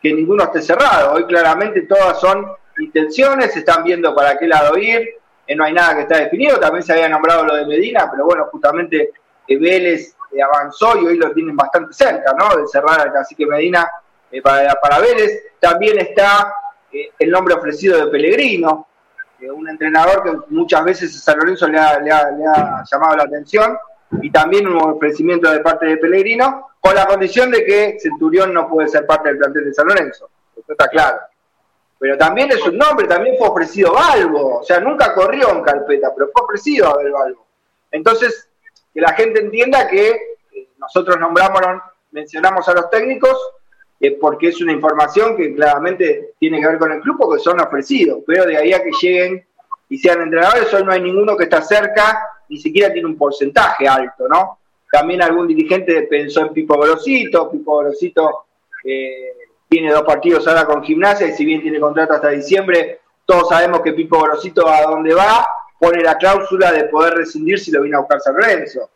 que 0.00 0.14
ninguno 0.14 0.44
esté 0.44 0.62
cerrado. 0.62 1.14
Hoy 1.14 1.24
claramente 1.24 1.82
todas 1.82 2.20
son 2.20 2.46
intenciones, 2.78 3.52
se 3.52 3.58
están 3.58 3.82
viendo 3.82 4.14
para 4.14 4.38
qué 4.38 4.46
lado 4.46 4.78
ir, 4.78 5.16
eh, 5.48 5.56
no 5.56 5.64
hay 5.64 5.72
nada 5.72 5.96
que 5.96 6.02
está 6.02 6.18
definido. 6.18 6.60
También 6.60 6.84
se 6.84 6.92
había 6.92 7.08
nombrado 7.08 7.44
lo 7.44 7.56
de 7.56 7.66
Medina, 7.66 8.08
pero 8.08 8.24
bueno, 8.24 8.46
justamente 8.52 9.10
eh, 9.48 9.58
Vélez 9.58 10.14
eh, 10.30 10.40
avanzó 10.40 10.96
y 10.96 11.06
hoy 11.08 11.16
lo 11.16 11.32
tienen 11.32 11.56
bastante 11.56 11.92
cerca, 11.92 12.32
¿no? 12.38 12.56
De 12.56 12.68
cerrar 12.68 13.00
al 13.00 13.12
cacique 13.12 13.46
Medina 13.46 13.90
para, 14.44 14.74
para 14.76 15.00
Vélez. 15.00 15.56
También 15.58 15.98
está 15.98 16.54
el 16.92 17.30
nombre 17.30 17.54
ofrecido 17.54 17.98
de 17.98 18.12
Pellegrino, 18.12 18.86
un 19.48 19.68
entrenador 19.68 20.22
que 20.22 20.54
muchas 20.54 20.84
veces 20.84 21.16
a 21.16 21.20
San 21.20 21.38
Lorenzo 21.38 21.68
le 21.68 21.78
ha, 21.78 22.00
llamado 22.90 23.16
la 23.16 23.22
atención 23.22 23.78
y 24.20 24.30
también 24.30 24.66
un 24.66 24.76
ofrecimiento 24.76 25.50
de 25.50 25.60
parte 25.60 25.86
de 25.86 25.96
Pellegrino, 25.96 26.68
con 26.80 26.94
la 26.94 27.06
condición 27.06 27.50
de 27.50 27.64
que 27.64 27.98
Centurión 28.00 28.52
no 28.52 28.68
puede 28.68 28.88
ser 28.88 29.06
parte 29.06 29.28
del 29.28 29.38
plantel 29.38 29.66
de 29.66 29.74
San 29.74 29.86
Lorenzo. 29.86 30.28
Eso 30.56 30.72
está 30.72 30.88
claro. 30.88 31.18
Pero 31.98 32.18
también 32.18 32.50
es 32.50 32.66
un 32.66 32.76
nombre, 32.76 33.06
también 33.06 33.36
fue 33.38 33.48
ofrecido 33.48 33.92
Balbo, 33.92 34.60
o 34.60 34.64
sea, 34.64 34.80
nunca 34.80 35.14
corrió 35.14 35.50
en 35.50 35.62
carpeta, 35.62 36.12
pero 36.14 36.30
fue 36.32 36.42
ofrecido 36.44 36.88
a 36.88 36.96
ver 36.96 37.12
Balbo. 37.12 37.46
Entonces, 37.90 38.48
que 38.92 39.00
la 39.00 39.12
gente 39.12 39.40
entienda 39.40 39.86
que 39.86 40.10
eh, 40.10 40.68
nosotros 40.78 41.18
nombramos, 41.20 41.60
mencionamos 42.10 42.68
a 42.68 42.74
los 42.74 42.90
técnicos 42.90 43.36
porque 44.20 44.48
es 44.48 44.60
una 44.62 44.72
información 44.72 45.36
que 45.36 45.54
claramente 45.54 46.32
tiene 46.38 46.60
que 46.60 46.66
ver 46.66 46.78
con 46.78 46.92
el 46.92 47.00
club 47.00 47.16
porque 47.18 47.42
son 47.42 47.60
ofrecidos, 47.60 48.20
pero 48.26 48.46
de 48.46 48.56
ahí 48.56 48.72
a 48.72 48.82
que 48.82 48.90
lleguen 49.00 49.44
y 49.90 49.98
sean 49.98 50.22
entrenadores, 50.22 50.72
hoy 50.72 50.84
no 50.84 50.92
hay 50.92 51.02
ninguno 51.02 51.36
que 51.36 51.44
está 51.44 51.60
cerca, 51.60 52.22
ni 52.48 52.58
siquiera 52.58 52.92
tiene 52.92 53.08
un 53.08 53.18
porcentaje 53.18 53.86
alto, 53.86 54.26
¿no? 54.28 54.58
También 54.90 55.22
algún 55.22 55.46
dirigente 55.46 56.02
pensó 56.02 56.40
en 56.40 56.52
Pipo 56.52 56.78
Grosito, 56.78 57.50
Pipo 57.50 57.78
Grosito 57.78 58.44
eh, 58.84 59.34
tiene 59.68 59.92
dos 59.92 60.02
partidos 60.02 60.48
ahora 60.48 60.64
con 60.64 60.82
gimnasia 60.82 61.26
y 61.26 61.32
si 61.32 61.44
bien 61.44 61.60
tiene 61.60 61.78
contrato 61.78 62.14
hasta 62.14 62.30
diciembre, 62.30 63.00
todos 63.26 63.48
sabemos 63.50 63.82
que 63.82 63.92
Pipo 63.92 64.20
Grosito 64.20 64.66
a 64.66 64.82
donde 64.82 65.14
va 65.14 65.46
pone 65.78 66.02
la 66.02 66.16
cláusula 66.16 66.72
de 66.72 66.84
poder 66.84 67.14
rescindir 67.14 67.58
si 67.58 67.70
lo 67.70 67.82
viene 67.82 67.96
a 67.96 68.00
buscar 68.00 68.20
San 68.20 68.34
Lorenzo. 68.34 68.90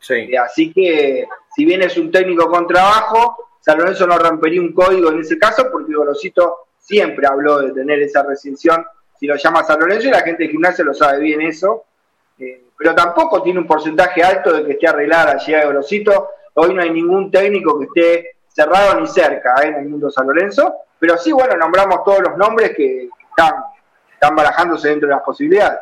Sí. 0.00 0.14
Eh, 0.14 0.38
así 0.38 0.72
que 0.72 1.26
si 1.54 1.64
bien 1.64 1.82
es 1.82 1.96
un 1.96 2.10
técnico 2.10 2.48
con 2.50 2.66
trabajo, 2.66 3.47
San 3.68 3.76
Lorenzo 3.76 4.06
no 4.06 4.16
rompería 4.16 4.62
un 4.62 4.72
código 4.72 5.10
en 5.10 5.20
ese 5.20 5.38
caso 5.38 5.68
porque 5.70 5.92
Gorosito 5.92 6.68
siempre 6.78 7.26
habló 7.26 7.58
de 7.58 7.72
tener 7.72 8.00
esa 8.00 8.22
restricción 8.22 8.82
si 9.20 9.26
lo 9.26 9.36
llama 9.36 9.62
San 9.62 9.78
Lorenzo 9.78 10.08
y 10.08 10.10
la 10.10 10.22
gente 10.22 10.44
de 10.44 10.48
gimnasia 10.48 10.82
lo 10.86 10.94
sabe 10.94 11.18
bien 11.18 11.42
eso. 11.42 11.84
Eh, 12.38 12.64
pero 12.78 12.94
tampoco 12.94 13.42
tiene 13.42 13.58
un 13.58 13.66
porcentaje 13.66 14.22
alto 14.22 14.54
de 14.54 14.64
que 14.64 14.72
esté 14.72 14.88
arreglada 14.88 15.34
la 15.34 15.38
llegada 15.38 15.64
de 15.64 15.70
Gorosito. 15.70 16.30
Hoy 16.54 16.72
no 16.72 16.80
hay 16.80 16.88
ningún 16.88 17.30
técnico 17.30 17.78
que 17.78 17.84
esté 17.84 18.36
cerrado 18.48 18.98
ni 18.98 19.06
cerca 19.06 19.56
eh, 19.62 19.66
en 19.66 19.74
el 19.74 19.88
mundo 19.90 20.10
San 20.10 20.26
Lorenzo. 20.26 20.74
Pero 20.98 21.18
sí, 21.18 21.30
bueno, 21.32 21.54
nombramos 21.58 22.02
todos 22.04 22.20
los 22.22 22.38
nombres 22.38 22.74
que 22.74 23.10
están, 23.28 23.52
están 24.14 24.34
barajándose 24.34 24.88
dentro 24.88 25.10
de 25.10 25.14
las 25.14 25.24
posibilidades. 25.24 25.78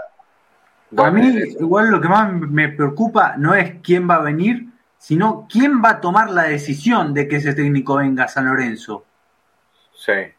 A 0.97 1.11
mí, 1.12 1.24
igual 1.61 1.91
lo 1.93 2.01
que 2.01 2.09
más 2.09 2.32
me 2.32 2.68
preocupa 2.68 3.37
no 3.37 3.55
es 3.55 3.74
quién 3.80 4.11
va 4.11 4.16
a 4.16 4.22
venir, 4.22 4.64
sino 5.07 5.46
quién 5.48 5.80
va 5.84 5.90
a 5.90 6.00
tomar 6.00 6.30
la 6.30 6.42
decisión 6.42 7.14
de 7.14 7.28
que 7.28 7.36
ese 7.36 7.54
técnico 7.54 7.94
venga 7.94 8.24
a 8.24 8.28
San 8.28 8.46
Lorenzo. 8.46 9.04
Sí. 9.94 10.34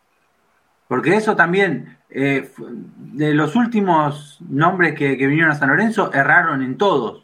Porque 0.89 1.15
eso 1.15 1.37
también, 1.37 1.99
eh, 2.09 2.51
de 2.57 3.33
los 3.33 3.55
últimos 3.55 4.39
nombres 4.41 4.93
que, 4.93 5.15
vinieron 5.15 5.51
a 5.51 5.55
San 5.55 5.69
Lorenzo, 5.69 6.11
erraron 6.13 6.61
en 6.63 6.77
todos. 6.77 7.23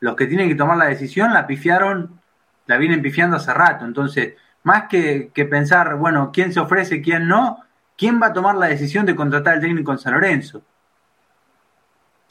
los 0.00 0.16
que 0.16 0.26
tienen 0.26 0.48
que 0.48 0.56
tomar 0.56 0.76
la 0.76 0.86
decisión 0.86 1.32
la 1.32 1.46
pifiaron, 1.46 2.20
la 2.66 2.78
vienen 2.78 3.00
pifiando 3.00 3.36
hace 3.36 3.54
rato. 3.54 3.84
Entonces, 3.84 4.34
más 4.64 4.88
que, 4.88 5.30
que 5.32 5.44
pensar, 5.44 5.94
bueno, 5.98 6.32
quién 6.32 6.52
se 6.52 6.58
ofrece, 6.58 7.00
quién 7.00 7.28
no, 7.28 7.60
¿quién 7.96 8.20
va 8.20 8.26
a 8.26 8.32
tomar 8.32 8.56
la 8.56 8.66
decisión 8.66 9.06
de 9.06 9.14
contratar 9.14 9.54
al 9.54 9.60
técnico 9.60 9.92
en 9.92 9.98
San 9.98 10.14
Lorenzo? 10.14 10.64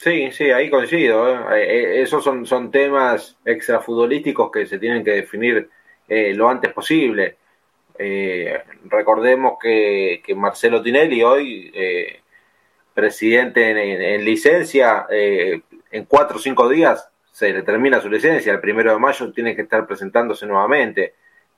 Sí, 0.02 0.32
sí, 0.32 0.50
ahí 0.50 0.68
coincido. 0.68 1.28
¿eh? 1.30 1.62
Eh, 1.62 2.00
eh, 2.00 2.02
esos 2.02 2.24
son, 2.24 2.44
son 2.44 2.72
temas 2.72 3.36
extrafutbolísticos 3.44 4.50
que 4.50 4.66
se 4.66 4.80
tienen 4.80 5.04
que 5.04 5.12
definir 5.12 5.70
lo 6.08 6.48
antes 6.48 6.72
posible. 6.72 7.36
recordemos 8.84 9.58
que, 9.62 10.20
Marcelo 10.36 10.82
Tinelli 10.82 11.22
hoy, 11.22 11.72
presidente 12.92 14.14
en, 14.14 14.24
licencia, 14.24 15.06
en 15.08 16.04
cuatro 16.06 16.36
o 16.36 16.40
cinco 16.40 16.68
días 16.68 17.08
se 17.30 17.52
le 17.52 17.62
termina 17.62 18.00
su 18.00 18.10
licencia. 18.10 18.52
El 18.52 18.60
primero 18.60 18.92
de 18.92 18.98
mayo 18.98 19.32
tiene 19.32 19.54
que 19.54 19.62
estar 19.62 19.86
presentándose 19.86 20.44
nuevamente 20.46 21.14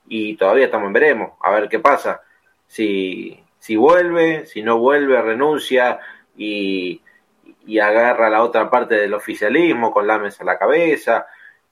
y 0.07 0.37
todavía 0.37 0.65
estamos 0.65 0.87
en 0.87 0.93
veremos, 0.93 1.31
a 1.41 1.51
ver 1.51 1.67
qué 1.67 1.79
pasa. 1.79 2.21
Si, 2.67 3.43
si 3.59 3.75
vuelve, 3.75 4.45
si 4.45 4.61
no 4.61 4.77
vuelve, 4.77 5.21
renuncia 5.21 5.99
y 6.37 7.01
y 7.65 7.79
agarra 7.79 8.29
la 8.29 8.43
otra 8.43 8.69
parte 8.69 8.95
del 8.95 9.13
oficialismo 9.13 9.91
con 9.91 10.07
la 10.07 10.19
mesa 10.19 10.43
a 10.43 10.45
la 10.45 10.57
cabeza. 10.57 11.27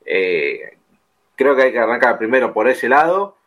Eh, 0.06 0.78
creo 1.36 1.56
que 1.56 1.64
hay 1.64 1.72
que 1.72 1.80
arrancar 1.80 2.18
primero 2.18 2.54
por 2.54 2.68
ese 2.68 2.89
lado 2.89 3.38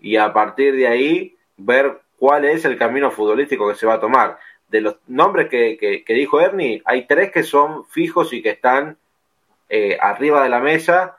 y 0.00 0.16
a 0.16 0.32
partir 0.32 0.74
de 0.76 0.86
ahí 0.86 1.36
ver 1.56 2.00
cuál 2.18 2.44
es 2.44 2.64
el 2.64 2.78
camino 2.78 3.10
futbolístico 3.10 3.68
que 3.68 3.74
se 3.74 3.86
va 3.86 3.94
a 3.94 4.00
tomar. 4.00 4.38
De 4.68 4.80
los 4.80 4.96
nombres 5.06 5.48
que, 5.48 6.04
dijo 6.08 6.40
Ernie, 6.40 6.82
hay 6.84 7.06
tres 7.06 7.30
que 7.30 7.42
son 7.42 7.86
fijos 7.86 8.32
y 8.32 8.42
que 8.42 8.50
están 8.50 8.98
eh, 9.68 9.98
arriba 10.00 10.42
de 10.42 10.48
la 10.48 10.60
mesa 10.60 11.16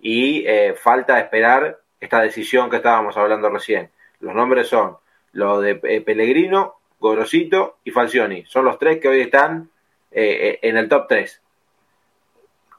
y 0.00 0.44
eh, 0.46 0.74
falta 0.74 1.18
esperar 1.18 1.80
esta 2.00 2.20
decisión 2.20 2.70
que 2.70 2.76
estábamos 2.76 3.16
hablando 3.16 3.50
recién. 3.50 3.90
Los 4.20 4.34
nombres 4.34 4.68
son 4.68 4.96
los 5.32 5.62
de 5.62 5.74
Pellegrino, 5.74 6.76
Gorosito 6.98 7.78
y 7.84 7.90
Falcioni. 7.90 8.44
Son 8.46 8.64
los 8.64 8.78
tres 8.78 8.98
que 9.00 9.08
hoy 9.08 9.20
están 9.20 9.70
eh, 10.10 10.58
en 10.62 10.76
el 10.76 10.88
top 10.88 11.06
3. 11.08 11.42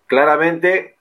Claramente 0.07 0.95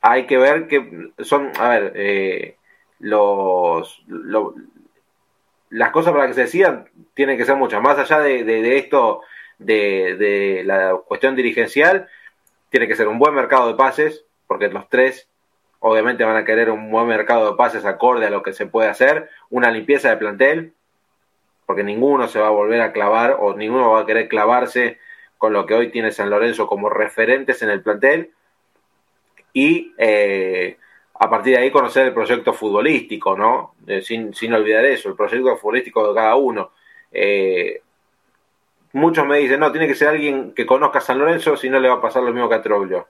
hay 0.00 0.26
que 0.26 0.38
ver 0.38 0.68
que 0.68 1.10
son, 1.18 1.50
a 1.58 1.68
ver, 1.68 1.92
eh, 1.96 2.56
los, 3.00 4.02
las 5.70 5.90
cosas 5.90 6.12
para 6.12 6.26
que 6.26 6.34
se 6.34 6.42
decían 6.42 6.88
tienen 7.14 7.36
que 7.36 7.44
ser 7.44 7.56
muchas. 7.56 7.82
Más 7.82 7.98
allá 7.98 8.20
de, 8.20 8.78
esto, 8.78 9.22
de, 9.58 10.62
la 10.64 10.96
cuestión 11.06 11.34
dirigencial, 11.34 12.08
tiene 12.70 12.86
que 12.86 12.96
ser 12.96 13.08
un 13.08 13.18
buen 13.18 13.34
mercado 13.34 13.68
de 13.68 13.74
pases, 13.74 14.24
porque 14.46 14.68
los 14.68 14.88
tres 14.88 15.28
obviamente 15.80 16.24
van 16.24 16.36
a 16.36 16.44
querer 16.44 16.70
un 16.70 16.90
buen 16.90 17.06
mercado 17.06 17.50
de 17.50 17.56
pases 17.56 17.84
acorde 17.84 18.26
a 18.26 18.30
lo 18.30 18.42
que 18.42 18.52
se 18.52 18.66
puede 18.66 18.88
hacer, 18.88 19.30
una 19.48 19.70
limpieza 19.70 20.10
de 20.10 20.16
plantel, 20.16 20.74
porque 21.66 21.84
ninguno 21.84 22.28
se 22.28 22.40
va 22.40 22.48
a 22.48 22.50
volver 22.50 22.80
a 22.80 22.92
clavar 22.92 23.36
o 23.38 23.54
ninguno 23.54 23.92
va 23.92 24.00
a 24.00 24.06
querer 24.06 24.28
clavarse 24.28 24.98
con 25.38 25.52
lo 25.52 25.64
que 25.64 25.74
hoy 25.74 25.90
tiene 25.90 26.10
San 26.10 26.28
Lorenzo 26.28 26.66
como 26.66 26.90
referentes 26.90 27.62
en 27.62 27.70
el 27.70 27.80
plantel 27.80 28.32
y 29.52 29.94
eh, 29.96 30.76
a 31.14 31.30
partir 31.30 31.54
de 31.54 31.62
ahí 31.62 31.70
conocer 31.70 32.06
el 32.06 32.12
proyecto 32.14 32.52
futbolístico, 32.52 33.36
¿no? 33.36 33.74
Eh, 33.86 34.02
sin, 34.02 34.52
olvidar 34.52 34.84
eso, 34.84 35.08
el 35.08 35.16
proyecto 35.16 35.56
futbolístico 35.56 36.08
de 36.08 36.14
cada 36.14 36.34
uno. 36.36 36.72
Eh, 37.12 37.80
muchos 38.92 39.26
me 39.26 39.38
dicen, 39.38 39.60
no, 39.60 39.70
tiene 39.70 39.86
que 39.86 39.94
ser 39.94 40.08
alguien 40.08 40.52
que 40.52 40.66
conozca 40.66 40.98
a 40.98 41.02
San 41.02 41.18
Lorenzo, 41.18 41.56
si 41.56 41.70
no 41.70 41.80
le 41.80 41.88
va 41.88 41.96
a 41.96 42.02
pasar 42.02 42.22
lo 42.22 42.32
mismo 42.32 42.48
que 42.48 42.56
a 42.56 42.62
Troglio. 42.62 43.08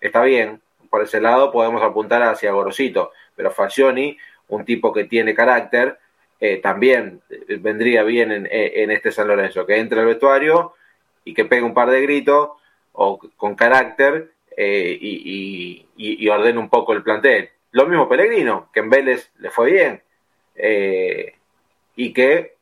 Está 0.00 0.22
bien, 0.22 0.60
por 0.90 1.02
ese 1.02 1.20
lado 1.20 1.52
podemos 1.52 1.82
apuntar 1.82 2.22
hacia 2.22 2.52
Gorosito, 2.52 3.12
pero 3.36 3.50
Fascioni, 3.50 4.16
un 4.48 4.64
tipo 4.64 4.92
que 4.92 5.04
tiene 5.04 5.34
carácter, 5.34 5.98
también 6.60 7.20
vendría 7.60 8.02
bien 8.02 8.32
en, 8.32 8.48
en, 8.50 8.90
este 8.90 9.12
San 9.12 9.28
Lorenzo, 9.28 9.64
que 9.64 9.78
entre 9.78 10.00
al 10.00 10.06
vestuario 10.06 10.74
y 11.24 11.34
que 11.34 11.44
pegue 11.44 11.62
un 11.62 11.74
par 11.74 11.90
de 11.90 12.02
gritos 12.02 12.50
o 12.92 13.18
con 13.36 13.54
carácter 13.54 14.32
eh, 14.56 14.98
y, 15.00 15.86
y, 15.96 16.28
ordene 16.28 16.58
un 16.58 16.68
poco 16.68 16.92
el 16.92 17.02
plantel. 17.02 17.50
Lo 17.70 17.86
mismo 17.86 18.08
Pellegrino, 18.08 18.68
que 18.72 18.80
en 18.80 18.90
Vélez 18.90 19.30
le 19.38 19.50
fue 19.50 19.70
bien 19.70 20.02
eh, 20.56 21.34
y 21.96 22.12
que 22.12 22.56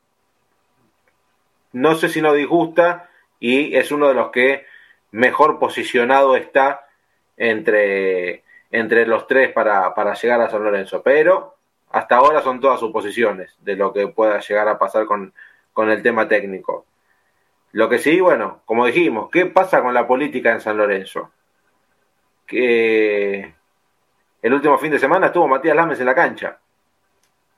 no 1.72 1.94
sé 1.94 2.08
si 2.08 2.22
no 2.22 2.32
disgusta 2.32 3.10
y 3.40 3.74
es 3.76 3.90
uno 3.90 4.08
de 4.08 4.14
los 4.14 4.30
que 4.30 4.66
mejor 5.10 5.58
posicionado 5.58 6.36
está 6.36 6.86
entre, 7.36 8.44
entre 8.70 9.06
los 9.06 9.26
tres 9.26 9.52
para, 9.52 9.94
para 9.94 10.14
llegar 10.14 10.40
a 10.40 10.50
San 10.50 10.62
Lorenzo. 10.62 11.02
Pero 11.02 11.56
hasta 11.90 12.16
ahora 12.16 12.42
son 12.42 12.60
todas 12.60 12.78
suposiciones 12.78 13.56
de 13.60 13.76
lo 13.76 13.92
que 13.92 14.06
pueda 14.08 14.38
llegar 14.40 14.68
a 14.68 14.78
pasar 14.78 15.06
con, 15.06 15.32
con 15.72 15.90
el 15.90 16.02
tema 16.02 16.28
técnico. 16.28 16.86
Lo 17.72 17.88
que 17.88 17.98
sí, 17.98 18.20
bueno, 18.20 18.62
como 18.64 18.86
dijimos, 18.86 19.30
¿qué 19.30 19.46
pasa 19.46 19.82
con 19.82 19.94
la 19.94 20.06
política 20.06 20.52
en 20.52 20.60
San 20.60 20.76
Lorenzo? 20.76 21.30
Que 22.46 23.54
el 24.42 24.52
último 24.52 24.76
fin 24.78 24.90
de 24.90 24.98
semana 24.98 25.26
estuvo 25.26 25.46
Matías 25.46 25.76
Lames 25.76 26.00
en 26.00 26.06
la 26.06 26.14
cancha. 26.14 26.58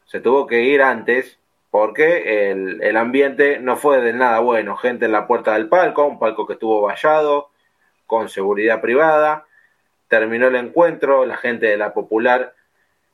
Se 0.04 0.20
tuvo 0.20 0.46
que 0.46 0.62
ir 0.62 0.82
antes 0.82 1.38
porque 1.70 2.50
el, 2.50 2.96
ambiente 2.98 3.58
no 3.58 3.76
fue 3.76 4.02
de 4.02 4.12
nada 4.12 4.40
bueno. 4.40 4.76
Gente 4.76 5.06
en 5.06 5.12
la 5.12 5.26
puerta 5.26 5.54
del 5.54 5.70
palco, 5.70 6.04
un 6.04 6.18
palco 6.18 6.46
que 6.46 6.54
estuvo 6.54 6.82
vallado, 6.82 7.48
con 8.06 8.28
seguridad 8.28 8.82
privada. 8.82 9.46
Terminó 10.08 10.48
el 10.48 10.56
encuentro, 10.56 11.24
la 11.24 11.38
gente 11.38 11.66
de 11.66 11.78
la 11.78 11.94
popular, 11.94 12.54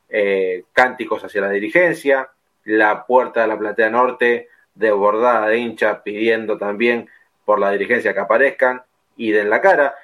eh, 0.09 0.64
cánticos 0.72 1.22
hacia 1.22 1.42
la 1.42 1.51
dirigencia. 1.51 2.30
La 2.64 3.07
puerta 3.07 3.42
de 3.42 3.46
la 3.46 3.57
platea 3.57 3.90
norte 3.90 4.49
desbordada 4.79 5.49
de 5.49 5.59
hinchas 5.59 6.01
pidiendo 6.05 6.57
también 6.57 7.09
por 7.45 7.59
la 7.59 7.70
dirigencia 7.72 8.14
que 8.14 8.20
aparezcan 8.20 8.83
y 9.16 9.33
den 9.33 9.51
la 9.51 9.61
cara. 9.61 9.95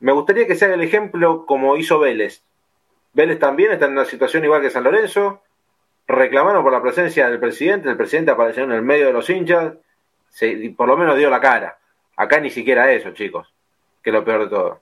Me 0.00 0.12
gustaría 0.12 0.46
que 0.46 0.54
sea 0.54 0.72
el 0.72 0.82
ejemplo 0.82 1.44
como 1.44 1.76
hizo 1.76 1.98
Vélez. 1.98 2.42
Vélez 3.12 3.38
también 3.38 3.72
está 3.72 3.86
en 3.86 3.92
una 3.92 4.04
situación 4.04 4.44
igual 4.44 4.62
que 4.62 4.70
San 4.70 4.84
Lorenzo. 4.84 5.42
Reclamaron 6.06 6.62
por 6.62 6.72
la 6.72 6.82
presencia 6.82 7.28
del 7.28 7.38
presidente, 7.38 7.88
el 7.88 7.96
presidente 7.96 8.30
apareció 8.30 8.64
en 8.64 8.72
el 8.72 8.82
medio 8.82 9.06
de 9.06 9.12
los 9.12 9.28
hinchas, 9.30 9.74
se, 10.28 10.74
por 10.76 10.88
lo 10.88 10.96
menos 10.96 11.16
dio 11.16 11.30
la 11.30 11.40
cara. 11.40 11.78
Acá 12.16 12.40
ni 12.40 12.50
siquiera 12.50 12.90
eso, 12.92 13.12
chicos, 13.12 13.52
que 14.02 14.10
es 14.10 14.14
lo 14.14 14.24
peor 14.24 14.44
de 14.44 14.48
todo. 14.48 14.80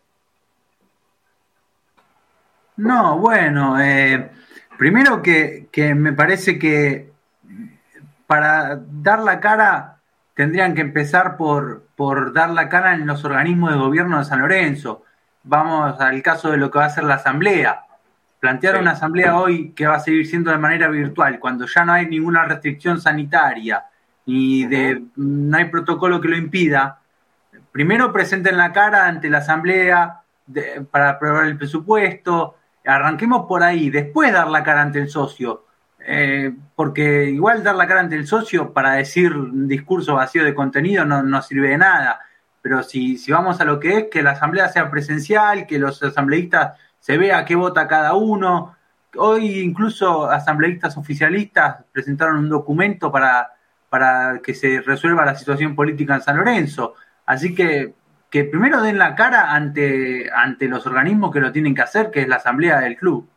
No, 2.77 3.19
bueno, 3.19 3.81
eh, 3.81 4.31
primero 4.79 5.21
que, 5.21 5.67
que 5.71 5.95
me 5.95 6.13
parece 6.13 6.59
que 6.59 7.11
para 8.31 8.79
dar 8.89 9.19
la 9.25 9.41
cara 9.41 9.97
tendrían 10.37 10.73
que 10.77 10.83
empezar 10.83 11.37
por, 11.37 11.89
por 11.97 12.33
dar 12.33 12.51
la 12.51 12.69
cara 12.69 12.95
en 12.95 13.05
los 13.05 13.25
organismos 13.25 13.73
de 13.73 13.79
gobierno 13.81 14.21
de 14.21 14.25
San 14.25 14.41
Lorenzo. 14.41 15.03
Vamos 15.43 16.01
al 16.01 16.23
caso 16.23 16.53
de 16.53 16.57
lo 16.57 16.71
que 16.71 16.79
va 16.79 16.85
a 16.85 16.91
ser 16.91 17.03
la 17.03 17.15
asamblea. 17.15 17.87
Plantear 18.39 18.79
una 18.79 18.93
asamblea 18.93 19.37
hoy 19.37 19.73
que 19.73 19.89
va 19.89 19.97
a 19.97 19.99
seguir 19.99 20.29
siendo 20.29 20.53
de 20.53 20.59
manera 20.59 20.87
virtual, 20.87 21.41
cuando 21.41 21.67
ya 21.67 21.85
no 21.85 21.93
hay 21.93 22.07
ninguna 22.07 22.45
restricción 22.45 23.01
sanitaria 23.01 23.87
y 24.25 24.65
de, 24.67 25.03
no 25.17 25.57
hay 25.57 25.65
protocolo 25.65 26.21
que 26.21 26.29
lo 26.29 26.37
impida, 26.37 27.01
primero 27.73 28.13
presenten 28.13 28.57
la 28.57 28.71
cara 28.71 29.09
ante 29.09 29.29
la 29.29 29.39
asamblea 29.39 30.21
para 30.93 31.11
aprobar 31.11 31.47
el 31.47 31.59
presupuesto, 31.59 32.55
arranquemos 32.87 33.47
por 33.49 33.65
ahí, 33.65 33.91
después 33.91 34.33
dar 34.33 34.47
la 34.47 34.63
cara 34.63 34.83
ante 34.83 35.01
el 35.01 35.09
socio 35.09 35.65
eh, 36.13 36.53
porque 36.75 37.31
igual 37.31 37.63
dar 37.63 37.77
la 37.77 37.87
cara 37.87 38.01
ante 38.01 38.17
el 38.17 38.27
socio 38.27 38.73
para 38.73 38.95
decir 38.95 39.33
un 39.33 39.69
discurso 39.69 40.15
vacío 40.15 40.45
de 40.45 40.55
contenido 40.55 41.05
no, 41.05 41.43
sirve 41.43 41.69
de 41.69 41.79
nada. 41.79 42.21
Pero 42.61 42.83
si, 42.83 43.17
si 43.17 43.31
vamos 43.31 43.61
a 43.61 43.65
lo 43.65 43.79
que 43.79 43.99
es, 43.99 44.05
que 44.11 44.23
la 44.23 44.33
asamblea 44.33 44.69
sea 44.69 44.91
presencial, 44.91 45.67
que 45.67 45.79
los 45.79 46.03
asambleístas 46.03 46.79
se 46.99 47.17
vea 47.17 47.45
qué 47.45 47.55
vota 47.55 47.87
cada 47.87 48.15
uno. 48.15 48.77
Hoy 49.17 49.61
incluso 49.61 50.29
asambleístas 50.29 50.97
oficialistas 50.97 51.85
presentaron 51.93 52.39
un 52.39 52.49
documento 52.49 53.13
para, 53.13 53.53
para 53.89 54.41
que 54.43 54.55
se 54.55 54.81
resuelva 54.81 55.25
la 55.25 55.37
situación 55.37 55.77
política 55.77 56.17
en 56.17 56.23
San 56.23 56.37
Lorenzo. 56.37 56.95
Así 57.25 57.55
que 57.55 57.95
que 58.31 58.45
primero 58.45 58.81
den 58.81 58.99
la 58.99 59.15
cara 59.15 59.53
ante, 59.53 60.31
ante 60.33 60.69
los 60.69 60.87
organismos 60.87 61.33
que 61.33 61.41
lo 61.41 61.53
tienen 61.53 61.75
que 61.75 61.83
hacer, 61.83 62.11
que 62.11 62.23
es 62.23 62.29
la 62.29 62.37
asamblea 62.37 62.81
del 62.81 62.97
club. 62.97 63.29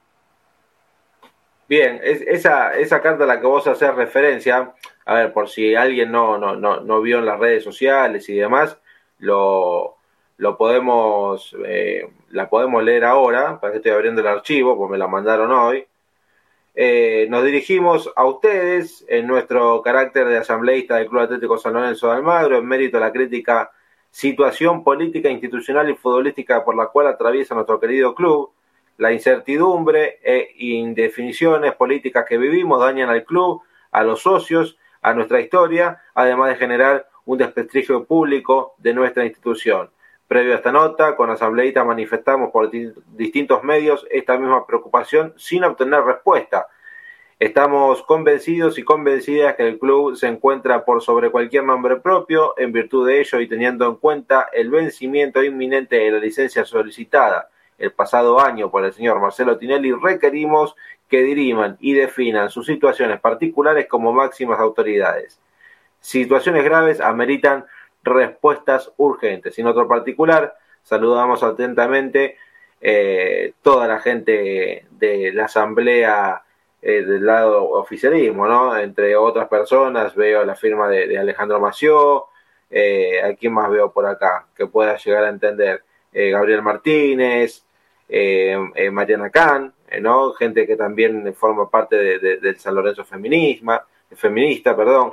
Bien, 1.74 2.00
esa, 2.04 2.76
esa 2.76 3.02
carta 3.02 3.24
a 3.24 3.26
la 3.26 3.40
que 3.40 3.48
vos 3.48 3.66
haces 3.66 3.96
referencia, 3.96 4.76
a 5.06 5.16
ver, 5.16 5.34
por 5.34 5.50
si 5.50 5.74
alguien 5.74 6.12
no, 6.12 6.38
no, 6.38 6.56
no, 6.56 6.82
no 6.82 7.02
vio 7.02 7.18
en 7.18 7.26
las 7.26 7.40
redes 7.40 7.64
sociales 7.64 8.30
y 8.30 8.36
demás, 8.36 8.78
lo, 9.18 9.96
lo 10.38 10.56
podemos, 10.56 11.56
eh, 11.66 12.08
la 12.30 12.48
podemos 12.48 12.84
leer 12.84 13.06
ahora, 13.06 13.60
para 13.60 13.72
que 13.72 13.78
estoy 13.78 13.92
abriendo 13.92 14.22
el 14.22 14.28
archivo, 14.28 14.78
pues 14.78 14.92
me 14.92 15.00
la 15.00 15.08
mandaron 15.08 15.52
hoy. 15.52 15.84
Eh, 16.76 17.26
nos 17.32 17.44
dirigimos 17.44 18.08
a 18.16 18.24
ustedes 18.24 19.04
en 19.08 19.26
nuestro 19.26 19.82
carácter 19.82 20.28
de 20.28 20.38
asambleísta 20.38 20.98
del 20.98 21.08
Club 21.08 21.24
Atlético 21.24 21.58
San 21.58 21.74
Lorenzo 21.74 22.06
de 22.06 22.14
Almagro, 22.14 22.60
en 22.60 22.68
mérito 22.68 22.98
a 22.98 23.00
la 23.00 23.12
crítica 23.12 23.72
situación 24.12 24.84
política, 24.84 25.28
institucional 25.28 25.90
y 25.90 25.96
futbolística 25.96 26.64
por 26.64 26.76
la 26.76 26.86
cual 26.90 27.08
atraviesa 27.08 27.56
nuestro 27.56 27.80
querido 27.80 28.14
club, 28.14 28.52
la 28.98 29.12
incertidumbre 29.12 30.20
e 30.24 30.54
indefiniciones 30.58 31.74
políticas 31.74 32.26
que 32.28 32.38
vivimos 32.38 32.80
dañan 32.80 33.10
al 33.10 33.24
club, 33.26 33.62
a 33.92 34.04
los 34.04 34.22
socios, 34.22 34.78
a 35.02 35.14
nuestra 35.14 35.42
historia, 35.42 36.02
además 36.14 36.50
de 36.50 36.56
generar 36.56 37.08
un 37.26 37.38
desprestigio 37.38 38.06
público 38.06 38.76
de 38.78 38.94
nuestra 38.94 39.26
institución. 39.26 39.90
Previo 40.28 40.54
a 40.54 40.58
esta 40.58 40.72
nota, 40.72 41.16
con 41.16 41.30
asambleístas 41.30 41.86
manifestamos 41.86 42.52
por 42.52 42.72
distintos 42.72 43.64
medios 43.64 44.06
esta 44.10 44.38
misma 44.38 44.66
preocupación 44.66 45.34
sin 45.38 45.64
obtener 45.64 46.02
respuesta. 46.04 46.68
Estamos 47.40 48.04
convencidos 48.04 48.78
y 48.78 48.84
convencidas 48.84 49.56
que 49.56 49.68
el 49.68 49.80
club 49.80 50.16
se 50.16 50.28
encuentra 50.28 50.86
por 50.86 51.02
sobre 51.02 51.30
cualquier 51.30 51.66
nombre 51.66 51.98
propio, 51.98 52.54
en 52.58 52.72
virtud 52.72 53.08
de 53.08 53.20
ello 53.20 53.40
y 53.42 53.48
teniendo 53.48 53.88
en 53.88 53.96
cuenta 53.96 54.48
el 54.54 54.70
vencimiento 54.70 55.44
inminente 55.44 55.98
de 55.98 56.12
la 56.12 56.20
licencia 56.20 56.64
solicitada 56.64 57.50
el 57.78 57.92
pasado 57.92 58.40
año 58.40 58.70
por 58.70 58.86
el 58.86 58.94
señor 58.94 59.20
Marcelo 59.20 59.58
Tinelli, 59.58 59.92
requerimos 59.94 60.76
que 61.10 61.22
diriman 61.22 61.78
y 61.80 61.94
definan 61.94 62.50
sus 62.50 62.66
situaciones 62.66 63.20
particulares 63.20 63.88
como 63.88 64.14
máximas 64.14 64.60
autoridades. 64.60 65.40
Situaciones 66.00 66.64
graves 66.64 67.00
ameritan 67.00 67.66
respuestas 68.04 68.92
urgentes. 68.98 69.58
En 69.60 69.68
otro 69.68 69.88
particular, 69.88 70.56
saludamos 70.84 71.44
atentamente 71.44 72.38
eh, 72.82 73.54
toda 73.62 73.88
la 73.88 74.00
gente 74.00 74.86
de 74.92 75.32
la 75.34 75.46
asamblea 75.46 76.44
eh, 76.82 77.04
del 77.04 77.26
lado 77.26 77.70
oficialismo, 77.70 78.46
¿no? 78.46 78.78
Entre 78.78 79.16
otras 79.16 79.48
personas 79.48 80.14
veo 80.16 80.44
la 80.44 80.56
firma 80.56 80.90
de, 80.90 81.18
Alejandro 81.18 81.62
Mació, 81.62 82.26
eh, 82.70 83.22
¿a 83.24 83.34
quién 83.36 83.54
más 83.54 83.70
veo 83.70 83.94
por 83.94 84.06
acá 84.06 84.48
que 84.54 84.68
pueda 84.68 84.98
llegar 84.98 85.24
a 85.24 85.30
entender? 85.30 85.84
Eh, 86.14 86.30
Gabriel 86.32 86.62
Martínez, 86.62 87.64
Mariana 88.92 89.30
Kahn, 89.30 89.74
¿no? 90.02 90.34
Gente 90.34 90.68
que 90.68 90.76
también 90.76 91.34
forma 91.34 91.70
parte 91.70 92.20
del 92.20 92.60
San 92.60 92.76
Lorenzo 92.76 93.04
Feminisma, 93.04 93.84
feminista, 94.16 94.76
perdón. 94.76 95.10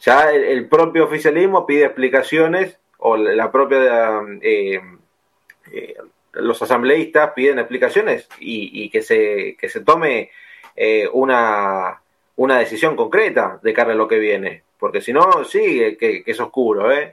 ya 0.00 0.32
el, 0.32 0.68
propio 0.68 1.04
oficialismo 1.04 1.64
pide 1.64 1.84
explicaciones 1.84 2.78
o 2.98 3.16
la 3.16 3.52
propia 3.52 4.20
los 6.38 6.62
asambleístas 6.62 7.32
piden 7.32 7.58
explicaciones 7.58 8.28
y, 8.38 8.88
que, 8.90 9.02
se, 9.02 9.56
que 9.58 9.68
se 9.68 9.80
tome 9.80 10.30
eh, 10.76 11.08
una, 11.12 12.00
una 12.36 12.58
decisión 12.58 12.96
concreta 12.96 13.58
de 13.62 13.72
cara 13.72 13.92
a 13.92 13.96
lo 13.96 14.08
que 14.08 14.18
viene. 14.18 14.62
Porque 14.78 15.00
si 15.00 15.12
no, 15.12 15.44
sí, 15.44 15.96
que, 15.98 16.22
es 16.24 16.40
oscuro. 16.40 16.92
¿eh? 16.92 17.12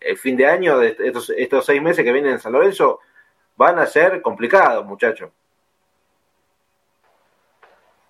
El, 0.00 0.18
fin 0.18 0.36
de 0.36 0.46
año, 0.46 0.78
de 0.78 0.96
estos, 0.98 1.30
estos 1.30 1.64
seis 1.64 1.80
meses 1.80 2.04
que 2.04 2.12
vienen 2.12 2.32
en 2.32 2.40
San 2.40 2.52
Lorenzo, 2.52 3.00
van 3.56 3.78
a 3.78 3.86
ser 3.86 4.20
complicados, 4.20 4.84
muchachos. 4.84 5.30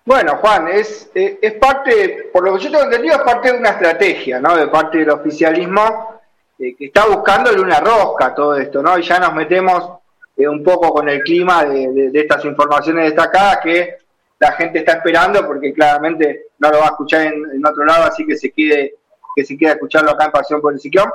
Bueno, 0.05 0.37
Juan, 0.37 0.67
es, 0.69 1.11
eh, 1.13 1.37
es 1.41 1.53
parte, 1.53 2.29
por 2.33 2.43
lo 2.43 2.55
que 2.55 2.63
yo 2.63 2.71
tengo 2.71 2.85
entendido, 2.85 3.15
es 3.15 3.21
parte 3.21 3.51
de 3.51 3.59
una 3.59 3.69
estrategia, 3.69 4.39
¿no? 4.39 4.55
De 4.55 4.67
parte 4.67 4.97
del 4.97 5.11
oficialismo 5.11 6.19
que 6.57 6.75
está 6.79 7.05
buscando 7.07 7.51
una 7.61 7.79
rosca 7.79 8.35
todo 8.35 8.57
esto, 8.57 8.81
¿no? 8.81 8.97
Y 8.97 9.03
ya 9.03 9.17
nos 9.19 9.33
metemos 9.33 9.91
eh, 10.35 10.47
un 10.47 10.61
poco 10.63 10.91
con 10.91 11.07
el 11.07 11.21
clima 11.21 11.63
de, 11.63 12.11
estas 12.13 12.43
informaciones 12.45 13.05
destacadas 13.05 13.59
que 13.63 13.97
la 14.39 14.53
gente 14.53 14.79
está 14.79 14.93
esperando 14.93 15.45
porque 15.45 15.73
claramente 15.73 16.47
no 16.59 16.71
lo 16.71 16.79
va 16.79 16.85
a 16.85 16.89
escuchar 16.89 17.23
en, 17.23 17.65
otro 17.65 17.85
lado, 17.85 18.05
así 18.05 18.25
que 18.25 18.37
se 18.37 18.51
quede 18.51 18.95
que 19.35 19.45
se 19.45 19.57
quede 19.57 19.71
a 19.71 19.73
escucharlo 19.73 20.11
acá 20.11 20.25
en 20.25 20.31
Pasión 20.31 20.61
por 20.61 20.73
el 20.73 20.79
Ciclón. 20.79 21.09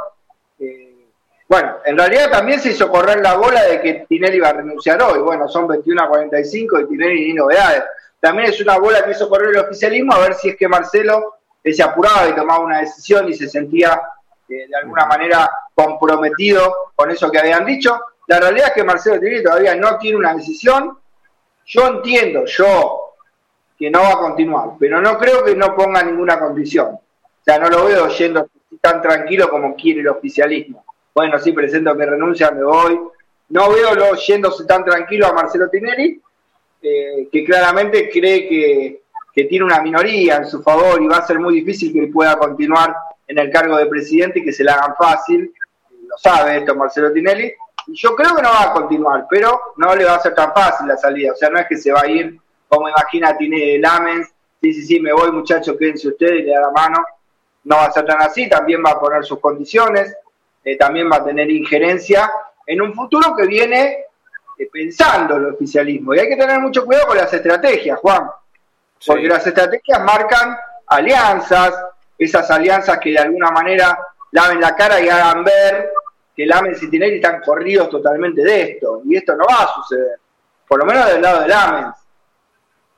Eh, 0.60 1.08
bueno, 1.48 1.76
en 1.84 1.98
realidad 1.98 2.30
también 2.30 2.60
se 2.60 2.70
hizo 2.70 2.88
correr 2.88 3.20
la 3.20 3.34
bola 3.34 3.62
de 3.64 3.80
que 3.80 4.06
Tinelli 4.08 4.36
iba 4.36 4.48
a 4.48 4.52
renunciar 4.52 5.02
hoy. 5.02 5.18
Bueno, 5.18 5.48
son 5.48 5.66
21 5.66 6.02
a 6.02 6.08
45 6.08 6.80
y 6.80 6.88
Tinelli 6.88 7.26
ni 7.28 7.34
novedades. 7.34 7.82
También 8.20 8.48
es 8.50 8.60
una 8.60 8.78
bola 8.78 9.04
que 9.04 9.10
hizo 9.10 9.28
correr 9.28 9.50
el 9.50 9.58
oficialismo 9.58 10.14
a 10.14 10.20
ver 10.20 10.34
si 10.34 10.50
es 10.50 10.56
que 10.56 10.68
Marcelo 10.68 11.36
se 11.62 11.82
apuraba 11.82 12.28
y 12.28 12.34
tomaba 12.34 12.64
una 12.64 12.80
decisión 12.80 13.28
y 13.28 13.34
se 13.34 13.48
sentía 13.48 14.00
eh, 14.48 14.66
de 14.68 14.76
alguna 14.76 15.06
manera 15.06 15.50
comprometido 15.74 16.92
con 16.94 17.10
eso 17.10 17.30
que 17.30 17.38
habían 17.38 17.64
dicho. 17.64 18.00
La 18.26 18.40
realidad 18.40 18.68
es 18.68 18.74
que 18.74 18.84
Marcelo 18.84 19.18
Tinelli 19.18 19.42
todavía 19.42 19.74
no 19.74 19.98
tiene 19.98 20.16
una 20.16 20.34
decisión. 20.34 20.98
Yo 21.66 21.86
entiendo, 21.88 22.44
yo, 22.46 23.03
que 23.78 23.90
no 23.90 24.00
va 24.00 24.12
a 24.12 24.18
continuar, 24.18 24.70
pero 24.78 25.00
no 25.00 25.18
creo 25.18 25.44
que 25.44 25.54
no 25.54 25.74
ponga 25.74 26.02
ninguna 26.02 26.38
condición. 26.38 26.86
O 26.94 27.44
sea, 27.44 27.58
no 27.58 27.68
lo 27.68 27.86
veo 27.86 28.08
yendo 28.08 28.48
tan 28.80 29.02
tranquilo 29.02 29.48
como 29.48 29.74
quiere 29.74 30.00
el 30.00 30.08
oficialismo. 30.08 30.84
Bueno, 31.14 31.38
sí, 31.38 31.52
presento 31.52 31.96
que 31.96 32.06
renuncia, 32.06 32.50
me 32.50 32.64
voy. 32.64 32.98
No 33.50 33.70
veo 33.70 33.94
lo 33.94 34.14
yéndose 34.14 34.64
tan 34.64 34.84
tranquilo 34.84 35.26
a 35.26 35.32
Marcelo 35.32 35.68
Tinelli, 35.68 36.20
eh, 36.82 37.28
que 37.30 37.44
claramente 37.44 38.08
cree 38.10 38.48
que, 38.48 39.02
que 39.32 39.44
tiene 39.44 39.64
una 39.64 39.80
minoría 39.80 40.36
en 40.36 40.46
su 40.46 40.62
favor 40.62 41.00
y 41.02 41.06
va 41.06 41.18
a 41.18 41.26
ser 41.26 41.38
muy 41.38 41.54
difícil 41.54 41.92
que 41.92 42.00
él 42.00 42.10
pueda 42.10 42.38
continuar 42.38 42.94
en 43.26 43.38
el 43.38 43.50
cargo 43.50 43.76
de 43.76 43.86
presidente 43.86 44.40
y 44.40 44.44
que 44.44 44.52
se 44.52 44.64
le 44.64 44.70
hagan 44.70 44.94
fácil. 44.96 45.52
Lo 46.08 46.16
sabe 46.18 46.58
esto 46.58 46.74
Marcelo 46.74 47.12
Tinelli 47.12 47.52
yo 47.88 48.14
creo 48.14 48.34
que 48.34 48.42
no 48.42 48.50
va 48.50 48.62
a 48.62 48.72
continuar, 48.72 49.26
pero 49.28 49.60
no 49.76 49.94
le 49.94 50.04
va 50.04 50.14
a 50.14 50.20
ser 50.20 50.34
tan 50.34 50.52
fácil 50.52 50.88
la 50.88 50.96
salida. 50.96 51.32
O 51.32 51.36
sea, 51.36 51.50
no 51.50 51.58
es 51.58 51.66
que 51.66 51.76
se 51.76 51.92
va 51.92 52.02
a 52.02 52.08
ir 52.08 52.38
como 52.74 52.88
imagina 52.88 53.36
tiene 53.36 53.78
Lamens, 53.78 54.28
sí, 54.60 54.72
sí, 54.72 54.82
sí, 54.86 55.00
me 55.00 55.12
voy 55.12 55.30
muchachos, 55.32 55.76
quédense 55.78 56.08
ustedes 56.08 56.40
y 56.40 56.42
le 56.42 56.52
da 56.52 56.62
la 56.62 56.70
mano. 56.70 57.04
No 57.64 57.76
va 57.76 57.86
a 57.86 57.92
ser 57.92 58.04
tan 58.04 58.20
así, 58.20 58.48
también 58.48 58.82
va 58.84 58.90
a 58.90 59.00
poner 59.00 59.24
sus 59.24 59.40
condiciones, 59.40 60.14
eh, 60.64 60.76
también 60.76 61.10
va 61.10 61.16
a 61.16 61.24
tener 61.24 61.50
injerencia 61.50 62.30
en 62.66 62.80
un 62.80 62.94
futuro 62.94 63.34
que 63.36 63.46
viene 63.46 64.04
eh, 64.58 64.68
pensando 64.70 65.36
el 65.36 65.46
oficialismo. 65.46 66.14
Y 66.14 66.18
hay 66.18 66.28
que 66.28 66.36
tener 66.36 66.60
mucho 66.60 66.84
cuidado 66.84 67.08
con 67.08 67.16
las 67.16 67.32
estrategias, 67.32 67.98
Juan, 68.00 68.28
porque 69.06 69.28
las 69.28 69.46
estrategias 69.46 70.02
marcan 70.02 70.56
alianzas, 70.86 71.74
esas 72.18 72.50
alianzas 72.50 72.98
que 72.98 73.10
de 73.10 73.18
alguna 73.18 73.50
manera 73.50 73.98
laven 74.32 74.60
la 74.60 74.74
cara 74.74 75.00
y 75.00 75.08
hagan 75.08 75.44
ver 75.44 75.90
que 76.34 76.46
Lamens 76.46 76.82
y 76.82 76.90
Tinelli 76.90 77.16
están 77.16 77.40
corridos 77.40 77.88
totalmente 77.88 78.42
de 78.42 78.62
esto, 78.62 79.02
y 79.04 79.16
esto 79.16 79.36
no 79.36 79.44
va 79.46 79.64
a 79.64 79.74
suceder, 79.74 80.18
por 80.66 80.80
lo 80.80 80.84
menos 80.84 81.06
del 81.06 81.22
lado 81.22 81.42
de 81.42 81.48
Lamens. 81.48 82.03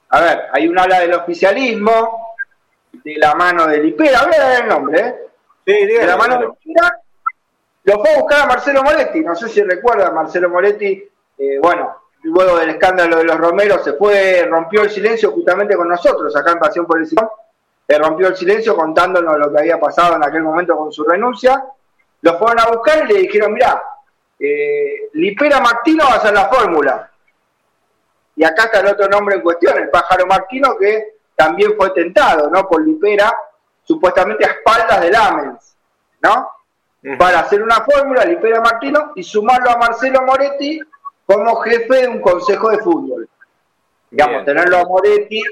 A 0.09 0.21
ver, 0.21 0.43
hay 0.53 0.69
un 0.69 0.79
ala 0.79 1.01
del 1.01 1.15
oficialismo, 1.15 2.35
de 2.93 3.17
la 3.17 3.35
mano 3.35 3.67
de 3.67 3.79
Lipera, 3.79 4.23
voy 4.25 4.35
a 4.35 4.39
dar 4.39 4.63
el 4.63 4.69
nombre, 4.69 5.01
¿eh? 5.01 5.15
Sí, 5.65 5.87
de 5.87 6.07
la 6.07 6.17
mano 6.17 6.39
de 6.39 6.47
Lipera, 6.47 7.01
lo 7.85 8.01
fue 8.01 8.15
a 8.15 8.19
buscar 8.19 8.41
a 8.43 8.47
Marcelo 8.47 8.83
Moretti, 8.83 9.21
no 9.21 9.35
sé 9.35 9.49
si 9.49 9.63
recuerda, 9.63 10.11
Marcelo 10.11 10.49
Moretti, 10.49 11.09
eh, 11.39 11.59
bueno, 11.61 11.97
luego 12.23 12.59
del 12.59 12.71
escándalo 12.71 13.19
de 13.19 13.25
los 13.25 13.37
Romeros 13.37 13.85
se 13.85 13.95
fue, 13.95 14.47
rompió 14.49 14.83
el 14.83 14.91
silencio 14.91 15.33
justamente 15.33 15.77
con 15.77 15.89
nosotros, 15.89 16.35
acá 16.37 16.53
en 16.53 16.59
Pasión 16.59 16.87
por 16.87 16.99
el 16.99 17.07
Silón, 17.07 17.29
rompió 17.89 18.29
el 18.29 18.37
silencio 18.37 18.77
contándonos 18.77 19.39
lo 19.39 19.53
que 19.53 19.61
había 19.61 19.79
pasado 19.79 20.17
en 20.17 20.25
aquel 20.25 20.43
momento 20.43 20.77
con 20.77 20.93
su 20.93 21.05
renuncia, 21.05 21.65
lo 22.23 22.39
fueron 22.39 22.61
a 22.61 22.67
buscar 22.67 23.05
y 23.05 23.13
le 23.13 23.21
dijeron, 23.21 23.53
mira, 23.53 23.83
eh, 24.39 25.09
Lipera 25.15 25.61
Martino 25.61 26.05
va 26.09 26.17
a 26.17 26.21
ser 26.21 26.35
la 26.35 26.49
fórmula. 26.49 27.11
Y 28.37 28.45
acá 28.45 28.65
está 28.65 28.81
el 28.81 28.89
otro 28.89 29.09
nombre 29.09 29.37
en 29.37 29.41
cuestión, 29.41 29.79
el 29.79 29.89
pájaro 29.89 30.27
Martino, 30.27 30.77
que 30.77 31.17
también 31.35 31.75
fue 31.77 31.91
tentado, 31.91 32.51
¿no? 32.51 32.69
Por 32.69 32.87
Lipera, 32.87 33.35
supuestamente 33.83 34.45
a 34.45 34.51
espaldas 34.51 35.01
de 35.01 35.11
Lamens, 35.11 35.77
¿no? 36.21 36.51
Para 37.19 37.41
hacer 37.41 37.63
una 37.63 37.77
fórmula, 37.83 38.25
Lipera 38.25 38.61
Martino, 38.61 39.13
y 39.15 39.23
sumarlo 39.23 39.71
a 39.71 39.77
Marcelo 39.77 40.23
Moretti 40.23 40.81
como 41.25 41.57
jefe 41.57 42.03
de 42.03 42.09
un 42.09 42.21
consejo 42.21 42.71
de 42.71 42.79
fútbol. 42.79 43.29
Digamos, 44.11 44.45
tenerlo 44.45 44.79
a 44.79 44.85
Moretti, 44.85 45.43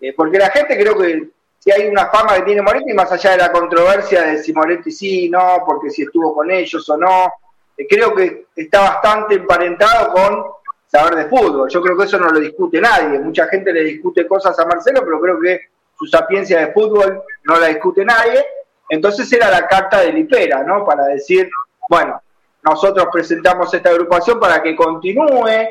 eh, 0.00 0.12
porque 0.16 0.38
la 0.38 0.50
gente 0.50 0.78
creo 0.78 0.96
que 0.96 1.28
si 1.58 1.72
hay 1.72 1.88
una 1.88 2.06
fama 2.06 2.34
que 2.36 2.42
tiene 2.42 2.62
Moretti, 2.62 2.92
más 2.92 3.10
allá 3.10 3.32
de 3.32 3.38
la 3.38 3.52
controversia 3.52 4.22
de 4.22 4.42
si 4.42 4.52
Moretti 4.52 4.90
sí, 4.90 5.28
no, 5.28 5.62
porque 5.66 5.90
si 5.90 6.02
estuvo 6.02 6.34
con 6.34 6.50
ellos 6.50 6.88
o 6.88 6.96
no, 6.96 7.32
eh, 7.76 7.86
creo 7.88 8.14
que 8.14 8.46
está 8.54 8.80
bastante 8.80 9.34
emparentado 9.34 10.12
con 10.12 10.44
saber 10.88 11.14
de 11.16 11.26
fútbol. 11.26 11.68
Yo 11.68 11.80
creo 11.80 11.96
que 11.96 12.04
eso 12.04 12.18
no 12.18 12.30
lo 12.30 12.40
discute 12.40 12.80
nadie. 12.80 13.18
Mucha 13.18 13.46
gente 13.46 13.72
le 13.72 13.84
discute 13.84 14.26
cosas 14.26 14.58
a 14.58 14.66
Marcelo, 14.66 15.02
pero 15.04 15.20
creo 15.20 15.40
que 15.40 15.60
su 15.96 16.06
sapiencia 16.06 16.60
de 16.60 16.72
fútbol 16.72 17.22
no 17.44 17.58
la 17.60 17.66
discute 17.68 18.04
nadie. 18.04 18.44
Entonces 18.88 19.30
era 19.32 19.50
la 19.50 19.66
carta 19.66 20.00
de 20.00 20.12
Lipera, 20.12 20.62
¿no? 20.62 20.84
Para 20.84 21.04
decir, 21.06 21.48
bueno, 21.88 22.20
nosotros 22.62 23.06
presentamos 23.12 23.72
esta 23.72 23.90
agrupación 23.90 24.40
para 24.40 24.62
que 24.62 24.74
continúe, 24.74 25.68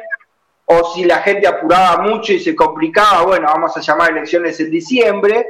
o 0.66 0.94
si 0.94 1.06
la 1.06 1.20
gente 1.20 1.48
apuraba 1.48 2.02
mucho 2.02 2.34
y 2.34 2.40
se 2.40 2.56
complicaba, 2.56 3.24
bueno, 3.24 3.48
vamos 3.48 3.76
a 3.76 3.82
llamar 3.82 4.12
elecciones 4.12 4.60
en 4.60 4.70
diciembre, 4.70 5.48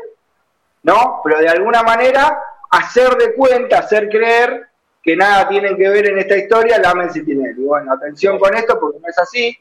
¿no? 0.84 1.22
Pero 1.24 1.40
de 1.40 1.50
alguna 1.50 1.84
manera 1.84 2.40
hacer 2.70 3.16
de 3.18 3.34
cuenta, 3.34 3.80
hacer 3.80 4.10
creer 4.10 4.67
que 5.08 5.16
nada 5.16 5.48
tienen 5.48 5.78
que 5.78 5.88
ver 5.88 6.10
en 6.10 6.18
esta 6.18 6.36
historia 6.36 6.80
Lamens 6.80 7.16
y 7.16 7.24
Tinelli. 7.24 7.64
Bueno, 7.64 7.94
atención 7.94 8.38
con 8.38 8.54
esto 8.54 8.78
porque 8.78 9.00
no 9.00 9.08
es 9.08 9.18
así, 9.18 9.58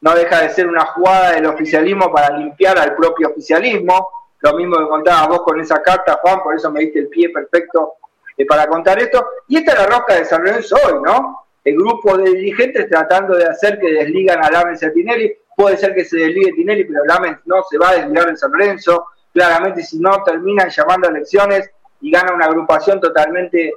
no 0.00 0.16
deja 0.16 0.40
de 0.40 0.48
ser 0.48 0.66
una 0.66 0.84
jugada 0.86 1.30
del 1.30 1.46
oficialismo 1.46 2.12
para 2.12 2.36
limpiar 2.36 2.76
al 2.80 2.96
propio 2.96 3.28
oficialismo, 3.28 4.08
lo 4.40 4.54
mismo 4.54 4.76
que 4.78 4.88
contabas 4.88 5.28
vos 5.28 5.42
con 5.42 5.60
esa 5.60 5.80
carta, 5.80 6.18
Juan, 6.20 6.42
por 6.42 6.56
eso 6.56 6.72
me 6.72 6.80
diste 6.80 6.98
el 6.98 7.06
pie 7.06 7.28
perfecto 7.30 7.92
eh, 8.36 8.44
para 8.46 8.66
contar 8.66 8.98
esto. 8.98 9.24
Y 9.46 9.58
esta 9.58 9.74
es 9.74 9.78
la 9.78 9.86
rosca 9.86 10.16
de 10.16 10.24
San 10.24 10.42
Lorenzo 10.42 10.74
hoy, 10.84 11.00
¿no? 11.04 11.44
El 11.62 11.76
grupo 11.76 12.18
de 12.18 12.32
dirigentes 12.32 12.90
tratando 12.90 13.36
de 13.36 13.44
hacer 13.44 13.78
que 13.78 13.92
desligan 13.92 14.44
a 14.44 14.50
Lamens 14.50 14.82
y 14.82 14.86
a 14.86 14.92
Tinelli. 14.92 15.36
Puede 15.56 15.76
ser 15.76 15.94
que 15.94 16.04
se 16.04 16.16
desligue 16.16 16.52
Tinelli, 16.52 16.82
pero 16.82 17.04
Lamens 17.04 17.38
no 17.44 17.62
se 17.62 17.78
va 17.78 17.90
a 17.90 17.94
desligar 17.94 18.26
de 18.26 18.36
San 18.36 18.50
Lorenzo. 18.50 19.06
Claramente, 19.32 19.84
si 19.84 20.00
no, 20.00 20.24
terminan 20.24 20.68
llamando 20.68 21.06
a 21.06 21.10
elecciones 21.12 21.70
y 22.00 22.10
gana 22.10 22.34
una 22.34 22.46
agrupación 22.46 23.00
totalmente 23.00 23.72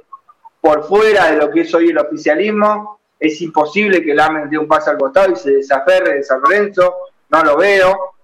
por 0.60 0.84
fuera 0.84 1.30
de 1.30 1.36
lo 1.36 1.50
que 1.50 1.62
es 1.62 1.74
hoy 1.74 1.88
el 1.88 1.98
oficialismo. 1.98 3.00
Es 3.18 3.40
imposible 3.42 4.02
que 4.02 4.14
Lamens 4.14 4.50
dé 4.50 4.58
un 4.58 4.68
paso 4.68 4.90
al 4.90 4.98
costado 4.98 5.32
y 5.32 5.36
se 5.36 5.50
desaferre 5.52 6.14
de 6.14 6.22
San 6.22 6.40
Lorenzo. 6.40 6.94
No 7.30 7.42
lo 7.42 7.56
veo. 7.56 8.14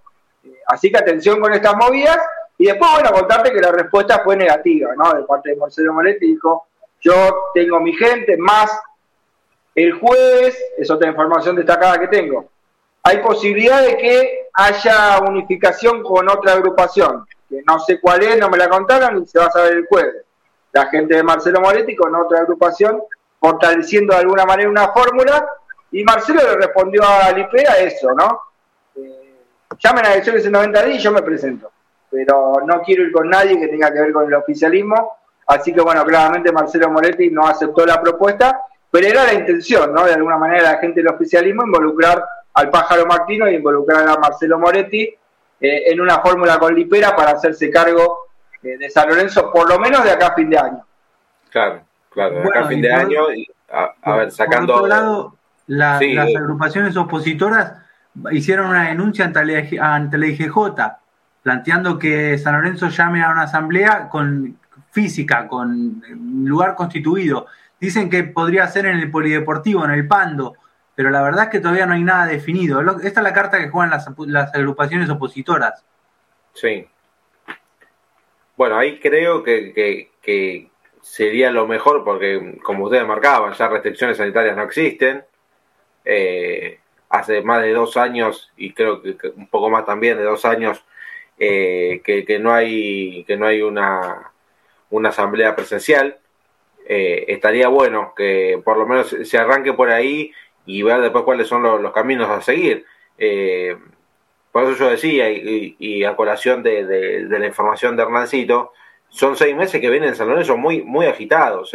Así 0.66 0.90
que 0.90 0.98
atención 0.98 1.40
con 1.40 1.52
estas 1.52 1.76
movidas. 1.76 2.18
Y 2.56 2.66
después, 2.66 2.90
bueno, 2.92 3.10
contarte 3.12 3.52
que 3.52 3.60
la 3.60 3.72
respuesta 3.72 4.20
fue 4.22 4.36
negativa, 4.36 4.94
¿no? 4.96 5.12
De 5.12 5.24
parte 5.24 5.50
de 5.50 5.56
Marcelo 5.56 5.92
Moretti 5.92 6.26
dijo, 6.26 6.68
yo 7.00 7.50
tengo 7.52 7.80
mi 7.80 7.92
gente, 7.92 8.36
más 8.36 8.70
el 9.74 9.92
jueves, 9.92 10.56
es 10.78 10.90
otra 10.90 11.08
información 11.08 11.56
destacada 11.56 11.98
que 11.98 12.08
tengo, 12.08 12.48
hay 13.02 13.18
posibilidad 13.18 13.82
de 13.82 13.96
que 13.96 14.48
haya 14.54 15.18
unificación 15.20 16.02
con 16.02 16.28
otra 16.28 16.52
agrupación, 16.52 17.26
que 17.48 17.62
no 17.66 17.78
sé 17.80 18.00
cuál 18.00 18.22
es, 18.22 18.38
no 18.38 18.48
me 18.48 18.56
la 18.56 18.68
contaron 18.68 19.22
y 19.22 19.26
se 19.26 19.38
va 19.38 19.46
a 19.46 19.50
saber 19.50 19.74
el 19.74 19.86
jueves. 19.86 20.24
La 20.74 20.86
gente 20.86 21.16
de 21.16 21.22
Marcelo 21.22 21.60
Moretti 21.60 21.96
con 21.96 22.14
otra 22.14 22.40
agrupación, 22.40 23.02
fortaleciendo 23.40 24.14
de 24.14 24.20
alguna 24.20 24.44
manera 24.44 24.68
una 24.68 24.88
fórmula, 24.88 25.48
y 25.90 26.04
Marcelo 26.04 26.42
le 26.42 26.56
respondió 26.56 27.02
a 27.04 27.32
Lipea 27.32 27.78
eso, 27.78 28.12
¿no? 28.12 28.40
Eh, 28.96 29.34
llamen 29.78 30.04
a 30.04 30.12
elecciones 30.12 30.44
en 30.44 30.52
90 30.52 30.82
días 30.82 30.98
y 30.98 31.02
yo 31.02 31.12
me 31.12 31.22
presento 31.22 31.70
pero 32.14 32.62
no 32.64 32.80
quiero 32.82 33.02
ir 33.02 33.10
con 33.10 33.28
nadie 33.28 33.58
que 33.58 33.66
tenga 33.66 33.92
que 33.92 34.00
ver 34.00 34.12
con 34.12 34.26
el 34.26 34.34
oficialismo. 34.34 35.16
Así 35.48 35.72
que 35.72 35.80
bueno, 35.80 36.04
claramente 36.04 36.52
Marcelo 36.52 36.88
Moretti 36.88 37.28
no 37.28 37.44
aceptó 37.44 37.84
la 37.84 38.00
propuesta, 38.00 38.60
pero 38.88 39.08
era 39.08 39.24
la 39.24 39.34
intención, 39.34 39.92
¿no? 39.92 40.04
De 40.04 40.14
alguna 40.14 40.38
manera 40.38 40.62
la 40.62 40.78
gente 40.78 41.02
del 41.02 41.12
oficialismo 41.12 41.64
involucrar 41.66 42.24
al 42.54 42.70
pájaro 42.70 43.04
Martino 43.04 43.50
y 43.50 43.56
involucrar 43.56 44.08
a 44.08 44.16
Marcelo 44.16 44.60
Moretti 44.60 45.02
eh, 45.60 45.82
en 45.90 46.00
una 46.00 46.20
fórmula 46.20 46.56
con 46.60 46.72
Lipera 46.72 47.16
para 47.16 47.32
hacerse 47.32 47.68
cargo 47.68 48.28
eh, 48.64 48.78
de 48.78 48.90
San 48.90 49.08
Lorenzo, 49.08 49.50
por 49.52 49.68
lo 49.68 49.78
menos 49.78 50.02
de 50.04 50.10
acá 50.10 50.28
a 50.28 50.34
fin 50.34 50.50
de 50.50 50.58
año. 50.58 50.84
Claro, 51.50 51.82
claro, 52.10 52.34
de 52.36 52.48
acá 52.48 52.60
a 52.60 52.68
fin 52.68 52.82
de 52.82 52.92
año, 52.92 53.32
y 53.32 53.46
a, 53.70 54.16
ver, 54.16 54.30
sacando... 54.30 54.72
Por 54.72 54.82
otro 54.82 54.88
lado, 54.88 55.36
las 55.66 56.02
agrupaciones 56.36 56.96
opositoras 56.96 57.74
hicieron 58.30 58.68
una 58.68 58.88
denuncia 58.88 59.24
ante 59.24 59.44
la, 59.44 59.94
ante 59.94 60.18
la 60.18 60.26
IGJ 60.26 60.56
planteando 61.44 61.98
que 61.98 62.38
San 62.38 62.54
Lorenzo 62.54 62.88
llame 62.88 63.22
a 63.22 63.30
una 63.30 63.42
asamblea 63.42 64.08
con 64.08 64.58
física, 64.90 65.46
con 65.46 66.02
lugar 66.42 66.74
constituido. 66.74 67.46
Dicen 67.78 68.08
que 68.08 68.24
podría 68.24 68.66
ser 68.68 68.86
en 68.86 68.96
el 68.96 69.10
polideportivo, 69.10 69.84
en 69.84 69.90
el 69.90 70.08
Pando, 70.08 70.54
pero 70.94 71.10
la 71.10 71.20
verdad 71.20 71.44
es 71.44 71.50
que 71.50 71.60
todavía 71.60 71.84
no 71.84 71.92
hay 71.92 72.02
nada 72.02 72.24
definido. 72.26 72.80
Esta 73.02 73.20
es 73.20 73.24
la 73.24 73.34
carta 73.34 73.58
que 73.58 73.68
juegan 73.68 73.90
las, 73.90 74.54
agrupaciones 74.54 75.10
opositoras. 75.10 75.84
Sí. 76.54 76.86
Bueno, 78.56 78.78
ahí 78.78 79.00
creo 79.00 79.42
que, 79.42 80.70
sería 81.02 81.50
lo 81.50 81.66
mejor, 81.66 82.04
porque 82.04 82.58
como 82.62 82.84
ustedes 82.84 83.06
marcaban, 83.06 83.52
ya 83.52 83.68
restricciones 83.68 84.16
sanitarias 84.16 84.56
no 84.56 84.62
existen. 84.62 85.24
Eh, 86.04 86.78
hace 87.08 87.42
más 87.42 87.62
de 87.62 87.72
dos 87.72 87.96
años, 87.96 88.52
y 88.56 88.72
creo 88.72 89.02
que 89.02 89.16
un 89.36 89.48
poco 89.48 89.70
más 89.70 89.84
también 89.84 90.18
de 90.18 90.24
dos 90.24 90.44
años, 90.44 90.84
eh, 91.38 92.00
que, 92.04 92.38
no 92.38 92.52
hay, 92.52 93.24
que 93.24 93.36
no 93.36 93.46
hay 93.46 93.62
una, 93.62 94.32
una 94.90 95.08
asamblea 95.10 95.56
presencial. 95.56 96.18
Eh, 96.86 97.24
estaría 97.28 97.68
bueno 97.68 98.12
que 98.16 98.60
por 98.62 98.76
lo 98.76 98.86
menos 98.86 99.16
se 99.24 99.38
arranque 99.38 99.72
por 99.72 99.90
ahí 99.90 100.32
y 100.66 100.82
ver 100.82 101.00
después 101.00 101.24
cuáles 101.24 101.48
son 101.48 101.62
los, 101.62 101.92
caminos 101.92 102.28
a 102.28 102.40
seguir. 102.40 102.84
Eh, 103.18 103.76
por 104.54 104.62
eso 104.62 104.84
yo 104.84 104.90
decía, 104.90 105.28
y, 105.32 106.04
a 106.04 106.14
colación 106.14 106.62
de, 106.62 107.26
la 107.28 107.44
información 107.44 107.96
de 107.96 108.04
Hernancito, 108.04 108.72
son 109.08 109.34
seis 109.36 109.56
meses 109.56 109.80
que 109.80 109.90
vienen 109.90 110.10
en 110.10 110.14
San 110.14 110.28
Lorenzo 110.28 110.56
muy, 110.56 110.80
muy 110.80 111.06
agitados 111.06 111.74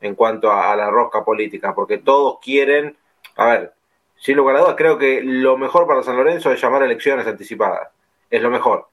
en 0.00 0.14
cuanto 0.14 0.52
a, 0.52 0.76
la 0.76 0.88
rosca 0.88 1.24
política, 1.24 1.74
porque 1.74 1.98
todos 1.98 2.38
quieren, 2.40 2.96
a 3.34 3.46
ver, 3.46 3.72
sin 4.14 4.36
lugar 4.36 4.54
a 4.54 4.60
dudas, 4.60 4.76
creo 4.78 4.98
que 4.98 5.20
lo 5.24 5.58
mejor 5.58 5.88
para 5.88 6.04
San 6.04 6.16
Lorenzo 6.16 6.52
es 6.52 6.62
llamar 6.62 6.82
a 6.82 6.84
elecciones 6.84 7.26
anticipadas, 7.26 7.88
es 8.30 8.40
lo 8.40 8.50
mejor. 8.50 8.86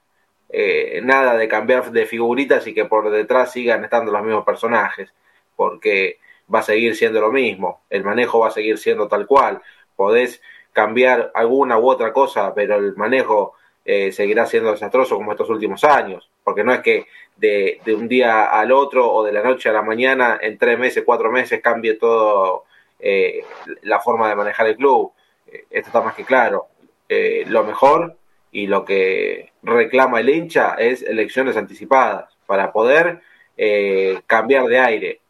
Eh, 0.49 0.99
nada 1.03 1.37
de 1.37 1.47
cambiar 1.47 1.91
de 1.91 2.07
figuritas 2.07 2.65
y 2.65 2.73
que 2.73 2.85
por 2.85 3.11
detrás 3.11 3.51
sigan 3.51 3.83
estando 3.83 4.11
los 4.11 4.23
mismos 4.23 4.43
personajes, 4.43 5.13
porque 5.55 6.17
va 6.51 6.59
a 6.59 6.63
seguir 6.63 6.95
siendo 6.95 7.21
lo 7.21 7.31
mismo, 7.31 7.83
el 7.91 8.03
manejo 8.03 8.39
va 8.39 8.47
a 8.47 8.51
seguir 8.51 8.79
siendo 8.79 9.07
tal 9.07 9.27
cual, 9.27 9.61
podés 9.95 10.41
cambiar 10.73 11.31
alguna 11.33 11.77
u 11.77 11.89
otra 11.89 12.13
cosa, 12.13 12.53
pero 12.53 12.75
el 12.75 12.95
manejo 12.95 13.53
eh, 13.85 14.11
seguirá 14.11 14.45
siendo 14.45 14.71
desastroso 14.71 15.15
como 15.15 15.31
estos 15.31 15.49
últimos 15.49 15.83
años, 15.83 16.29
porque 16.43 16.63
no 16.63 16.73
es 16.73 16.79
que 16.81 17.07
de, 17.37 17.81
un 17.87 18.07
día 18.07 18.45
al 18.45 18.71
otro 18.71 19.11
o 19.11 19.23
de 19.23 19.31
la 19.31 19.41
noche 19.43 19.69
a 19.69 19.73
la 19.73 19.81
mañana, 19.81 20.37
en 20.41 20.57
tres 20.57 20.77
meses, 20.77 21.03
cuatro 21.05 21.31
meses, 21.31 21.61
cambie 21.61 21.95
todo 21.95 22.65
eh, 22.99 23.43
la 23.83 23.99
forma 23.99 24.29
de 24.29 24.35
manejar 24.35 24.67
el 24.67 24.75
club. 24.75 25.11
esto 25.47 25.87
está 25.87 26.01
más 26.01 26.15
que 26.15 26.25
claro. 26.25 26.67
lo 27.09 27.63
mejor 27.63 28.17
y 28.51 28.67
lo 28.67 28.85
que 28.85 29.51
reclama 29.63 30.19
el 30.19 30.29
hincha 30.29 30.75
es 30.75 31.03
elecciones 31.03 31.57
anticipadas 31.57 32.37
para 32.45 32.71
poder 32.71 33.21
eh, 33.57 34.21
cambiar 34.25 34.65
de 34.65 34.79
aire. 34.79 35.21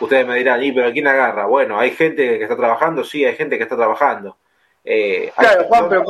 Ustedes 0.00 0.26
me 0.26 0.36
dirán, 0.36 0.62
¿y 0.62 0.72
pero 0.72 0.92
quién 0.92 1.06
agarra? 1.06 1.46
Bueno, 1.46 1.78
hay 1.78 1.90
gente 1.90 2.38
que 2.38 2.42
está 2.42 2.56
trabajando, 2.56 3.02
sí, 3.04 3.24
hay 3.24 3.34
gente 3.34 3.56
que 3.56 3.62
está 3.62 3.76
trabajando. 3.76 4.36
Eh, 4.84 5.32
claro, 5.36 5.64
Juan, 5.64 5.88
pero, 5.88 6.04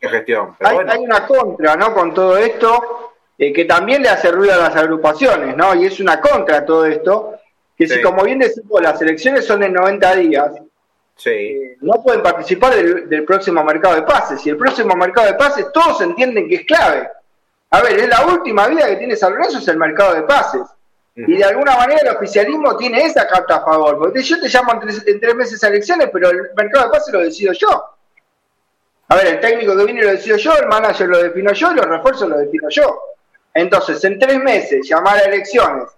gestión, 0.00 0.56
hay, 0.60 0.98
una 0.98 1.26
contra, 1.26 1.76
¿no? 1.76 1.94
Con 1.94 2.12
todo 2.12 2.36
esto, 2.36 3.12
eh, 3.38 3.52
que 3.52 3.64
también 3.64 4.02
le 4.02 4.08
hace 4.08 4.30
ruido 4.30 4.54
a 4.54 4.68
las 4.68 4.76
agrupaciones, 4.76 5.56
¿no? 5.56 5.74
Y 5.74 5.86
es 5.86 6.00
una 6.00 6.20
contra 6.20 6.64
todo 6.64 6.86
esto, 6.86 7.34
que 7.76 7.86
si 7.86 8.00
como 8.02 8.24
bien 8.24 8.38
decimos, 8.38 8.82
las 8.82 9.00
elecciones 9.00 9.46
son 9.46 9.62
en 9.62 9.72
90 9.72 10.16
días, 10.16 10.52
eh, 11.26 11.76
no 11.80 12.02
pueden 12.02 12.22
participar 12.22 12.74
del, 12.74 13.24
próximo 13.24 13.62
mercado 13.64 13.96
de 13.96 14.02
pases. 14.02 14.44
Y 14.46 14.50
el 14.50 14.56
próximo 14.56 14.94
mercado 14.94 15.26
de 15.26 15.34
pases 15.34 15.66
todos 15.72 16.00
entienden 16.00 16.48
que 16.48 16.56
es 16.56 16.64
clave. 16.64 17.08
A 17.70 17.82
ver, 17.82 17.98
es 17.98 18.08
la 18.08 18.24
última 18.26 18.66
vida 18.68 18.86
que 18.86 18.96
tiene 18.96 19.16
San 19.16 19.32
Lorenzo 19.32 19.58
es 19.58 19.68
el 19.68 19.76
mercado 19.76 20.14
de 20.14 20.22
pases. 20.22 20.62
Y 21.26 21.36
de 21.36 21.44
alguna 21.44 21.76
manera 21.76 22.00
el 22.02 22.16
oficialismo 22.16 22.76
tiene 22.76 23.04
esa 23.04 23.26
carta 23.26 23.56
a 23.56 23.64
favor. 23.64 23.98
Porque 23.98 24.22
yo 24.22 24.40
te 24.40 24.48
llamo 24.48 24.74
en 24.74 25.20
tres, 25.20 25.34
meses 25.34 25.62
a 25.64 25.68
elecciones, 25.68 26.08
pero 26.12 26.30
el 26.30 26.50
mercado 26.56 26.84
de 26.84 26.90
pases 26.90 27.12
lo 27.12 27.20
decido 27.20 27.52
yo. 27.52 27.84
A 29.08 29.16
ver, 29.16 29.26
el 29.26 29.40
técnico 29.40 29.76
que 29.76 29.84
viene 29.84 30.02
lo 30.02 30.10
decido 30.10 30.36
yo, 30.36 30.54
el 30.54 30.68
manager 30.68 31.08
lo 31.08 31.18
defino 31.18 31.52
yo, 31.52 31.72
los 31.72 31.86
refuerzos 31.86 32.28
lo 32.28 32.38
defino 32.38 32.68
yo. 32.68 33.00
Entonces, 33.52 34.04
en 34.04 34.18
tres 34.18 34.38
meses 34.38 34.88
llamar 34.88 35.16
a 35.16 35.22
elecciones 35.22 35.88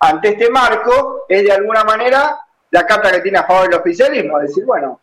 ante 0.00 0.28
este 0.28 0.50
marco 0.50 1.24
es 1.26 1.42
de 1.44 1.52
alguna 1.52 1.82
manera 1.82 2.38
la 2.70 2.84
carta 2.84 3.10
que 3.12 3.20
tiene 3.20 3.38
a 3.38 3.44
favor 3.44 3.70
del 3.70 3.80
oficialismo, 3.80 4.38
decir, 4.40 4.64
bueno, 4.66 5.00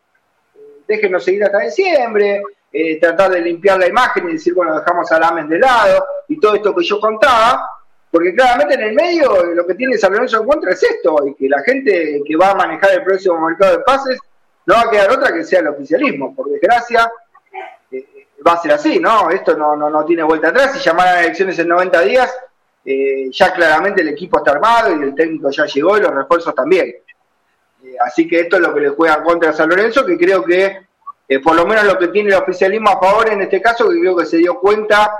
déjenos 0.86 1.24
seguir 1.24 1.42
hasta 1.42 1.58
diciembre, 1.58 2.42
eh, 2.72 3.00
tratar 3.00 3.32
de 3.32 3.40
limpiar 3.40 3.78
la 3.78 3.88
imagen 3.88 4.28
y 4.28 4.34
decir, 4.34 4.54
bueno, 4.54 4.78
dejamos 4.78 5.10
a 5.10 5.18
Lames 5.18 5.48
de 5.48 5.58
lado 5.58 6.06
y 6.28 6.38
todo 6.38 6.54
esto 6.54 6.72
que 6.74 6.84
yo 6.84 7.00
contaba, 7.00 7.68
porque 8.14 8.34
claramente 8.34 8.74
en 8.74 8.82
el 8.82 8.94
medio 8.94 9.44
lo 9.54 9.66
que 9.66 9.74
tiene 9.74 9.98
San 9.98 10.12
Lorenzo 10.12 10.40
en 10.40 10.46
contra 10.46 10.70
es 10.70 10.82
esto, 10.82 11.16
y 11.26 11.34
que 11.34 11.48
la 11.48 11.60
gente 11.62 12.22
que 12.24 12.36
va 12.36 12.52
a 12.52 12.54
manejar 12.54 12.92
el 12.92 13.02
próximo 13.02 13.40
mercado 13.40 13.78
de 13.78 13.82
pases 13.82 14.20
no 14.66 14.74
va 14.74 14.82
a 14.82 14.90
quedar 14.90 15.10
otra 15.10 15.34
que 15.34 15.42
sea 15.42 15.60
el 15.60 15.68
oficialismo, 15.68 16.34
por 16.34 16.48
desgracia. 16.48 17.10
Eh, 17.90 18.06
va 18.46 18.52
a 18.52 18.62
ser 18.62 18.72
así, 18.72 19.00
¿no? 19.00 19.30
Esto 19.30 19.56
no, 19.56 19.74
no, 19.74 19.90
no 19.90 20.04
tiene 20.04 20.22
vuelta 20.22 20.48
atrás. 20.48 20.74
Si 20.74 20.78
llamaran 20.78 21.16
a 21.16 21.20
elecciones 21.22 21.58
en 21.58 21.68
90 21.68 22.00
días, 22.02 22.32
eh, 22.84 23.28
ya 23.32 23.52
claramente 23.52 24.02
el 24.02 24.08
equipo 24.08 24.38
está 24.38 24.52
armado 24.52 24.96
y 24.96 25.02
el 25.02 25.14
técnico 25.14 25.50
ya 25.50 25.66
llegó 25.66 25.98
y 25.98 26.02
los 26.02 26.14
refuerzos 26.14 26.54
también 26.54 26.94
así 28.04 28.26
que 28.28 28.40
esto 28.40 28.56
es 28.56 28.62
lo 28.62 28.74
que 28.74 28.80
le 28.80 28.88
juega 28.90 29.22
contra 29.22 29.52
San 29.52 29.68
Lorenzo, 29.68 30.04
que 30.04 30.16
creo 30.16 30.44
que 30.44 30.86
eh, 31.28 31.40
por 31.40 31.54
lo 31.54 31.66
menos 31.66 31.84
lo 31.84 31.98
que 31.98 32.08
tiene 32.08 32.30
el 32.30 32.36
oficialismo 32.36 32.90
a 32.90 33.00
favor 33.00 33.28
en 33.30 33.42
este 33.42 33.60
caso, 33.60 33.88
que 33.88 34.00
creo 34.00 34.16
que 34.16 34.26
se 34.26 34.38
dio 34.38 34.58
cuenta 34.58 35.12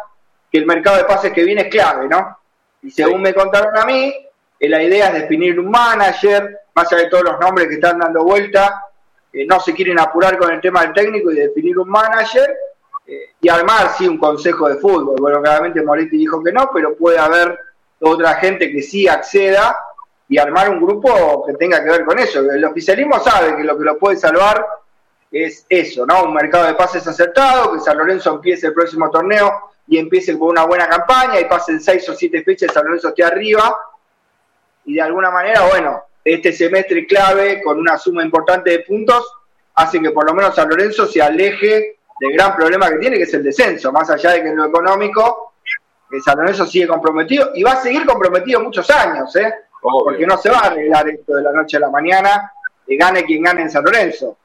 que 0.50 0.58
el 0.58 0.66
mercado 0.66 0.98
de 0.98 1.04
pases 1.04 1.32
que 1.32 1.44
viene 1.44 1.62
es 1.62 1.68
clave, 1.68 2.08
¿no? 2.08 2.38
Y 2.84 2.90
según 2.90 3.22
me 3.22 3.34
contaron 3.34 3.76
a 3.76 3.84
mí, 3.84 4.14
eh, 4.60 4.68
la 4.68 4.82
idea 4.82 5.08
es 5.08 5.22
definir 5.22 5.58
un 5.58 5.70
manager, 5.70 6.60
más 6.74 6.92
allá 6.92 7.02
de 7.02 7.08
todos 7.08 7.24
los 7.24 7.40
nombres 7.40 7.66
que 7.66 7.74
están 7.74 7.98
dando 7.98 8.22
vuelta, 8.22 8.84
eh, 9.32 9.44
no 9.46 9.58
se 9.58 9.74
quieren 9.74 9.98
apurar 9.98 10.38
con 10.38 10.52
el 10.52 10.60
tema 10.60 10.82
del 10.82 10.92
técnico 10.92 11.32
y 11.32 11.36
definir 11.36 11.78
un 11.78 11.88
manager 11.88 12.56
y 13.38 13.48
armar, 13.50 13.90
sí, 13.98 14.08
un 14.08 14.16
consejo 14.16 14.66
de 14.66 14.76
fútbol. 14.76 15.16
Bueno, 15.20 15.42
claramente 15.42 15.82
Moretti 15.82 16.16
dijo 16.16 16.42
que 16.42 16.50
no, 16.50 16.70
pero 16.72 16.96
puede 16.96 17.18
haber 17.18 17.58
otra 18.00 18.36
gente 18.36 18.70
que 18.72 18.80
sí 18.80 19.06
acceda 19.06 19.76
y 20.28 20.38
armar 20.38 20.70
un 20.70 20.80
grupo 20.80 21.44
que 21.46 21.54
tenga 21.54 21.82
que 21.82 21.90
ver 21.90 22.04
con 22.04 22.18
eso. 22.18 22.40
El 22.40 22.64
oficialismo 22.64 23.20
sabe 23.20 23.56
que 23.56 23.64
lo 23.64 23.76
que 23.76 23.84
lo 23.84 23.98
puede 23.98 24.16
salvar 24.16 24.64
es 25.30 25.66
eso, 25.68 26.06
¿no? 26.06 26.24
Un 26.24 26.34
mercado 26.34 26.66
de 26.66 26.74
pases 26.74 27.06
acertado, 27.06 27.72
que 27.72 27.80
San 27.80 27.98
Lorenzo 27.98 28.34
empiece 28.34 28.68
el 28.68 28.72
próximo 28.72 29.10
torneo 29.10 29.70
y 29.86 29.98
empiece 29.98 30.38
con 30.38 30.48
una 30.48 30.64
buena 30.64 30.88
campaña 30.88 31.40
y 31.40 31.44
pasen 31.44 31.80
seis 31.80 32.08
o 32.08 32.14
siete 32.14 32.42
fechas 32.42 32.72
San 32.72 32.84
Lorenzo 32.84 33.08
esté 33.08 33.24
arriba. 33.24 33.76
y 34.86 34.94
de 34.94 35.02
alguna 35.02 35.30
manera, 35.30 35.62
bueno, 35.62 36.02
este 36.24 36.52
semestre 36.52 37.06
clave 37.06 37.62
con 37.62 37.78
una 37.78 37.98
suma 37.98 38.22
importante 38.22 38.70
de 38.70 38.78
puntos 38.80 39.24
hace 39.74 40.00
que 40.00 40.10
por 40.10 40.26
lo 40.26 40.34
menos 40.34 40.54
San 40.54 40.68
Lorenzo 40.68 41.06
se 41.06 41.20
aleje 41.20 41.98
del 42.20 42.32
gran 42.32 42.54
problema 42.54 42.88
que 42.90 42.98
tiene, 42.98 43.16
que 43.16 43.24
es 43.24 43.34
el 43.34 43.42
descenso, 43.42 43.90
más 43.92 44.08
allá 44.10 44.32
de 44.32 44.42
que 44.42 44.48
en 44.48 44.56
lo 44.56 44.66
económico, 44.66 45.54
que 46.10 46.20
San 46.20 46.38
Lorenzo 46.38 46.66
sigue 46.66 46.86
comprometido 46.86 47.50
y 47.54 47.62
va 47.62 47.72
a 47.72 47.82
seguir 47.82 48.06
comprometido 48.06 48.60
muchos 48.60 48.88
años, 48.90 49.34
¿eh? 49.36 49.52
porque 49.80 50.26
no 50.26 50.38
se 50.38 50.50
va 50.50 50.58
a 50.58 50.66
arreglar 50.66 51.08
esto 51.08 51.34
de 51.34 51.42
la 51.42 51.52
noche 51.52 51.76
a 51.76 51.80
la 51.80 51.90
mañana, 51.90 52.52
y 52.86 52.96
gane 52.96 53.24
quien 53.24 53.42
gane 53.42 53.62
en 53.62 53.70
San 53.70 53.84
Lorenzo. 53.84 54.36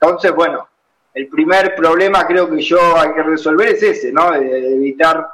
Entonces, 0.00 0.32
bueno, 0.34 0.68
el 1.16 1.28
primer 1.28 1.74
problema 1.74 2.26
creo 2.26 2.48
que 2.50 2.60
yo 2.60 2.78
hay 2.94 3.14
que 3.14 3.22
resolver 3.22 3.68
es 3.68 3.82
ese, 3.82 4.12
¿no? 4.12 4.32
De, 4.32 4.74
evitar 4.74 5.26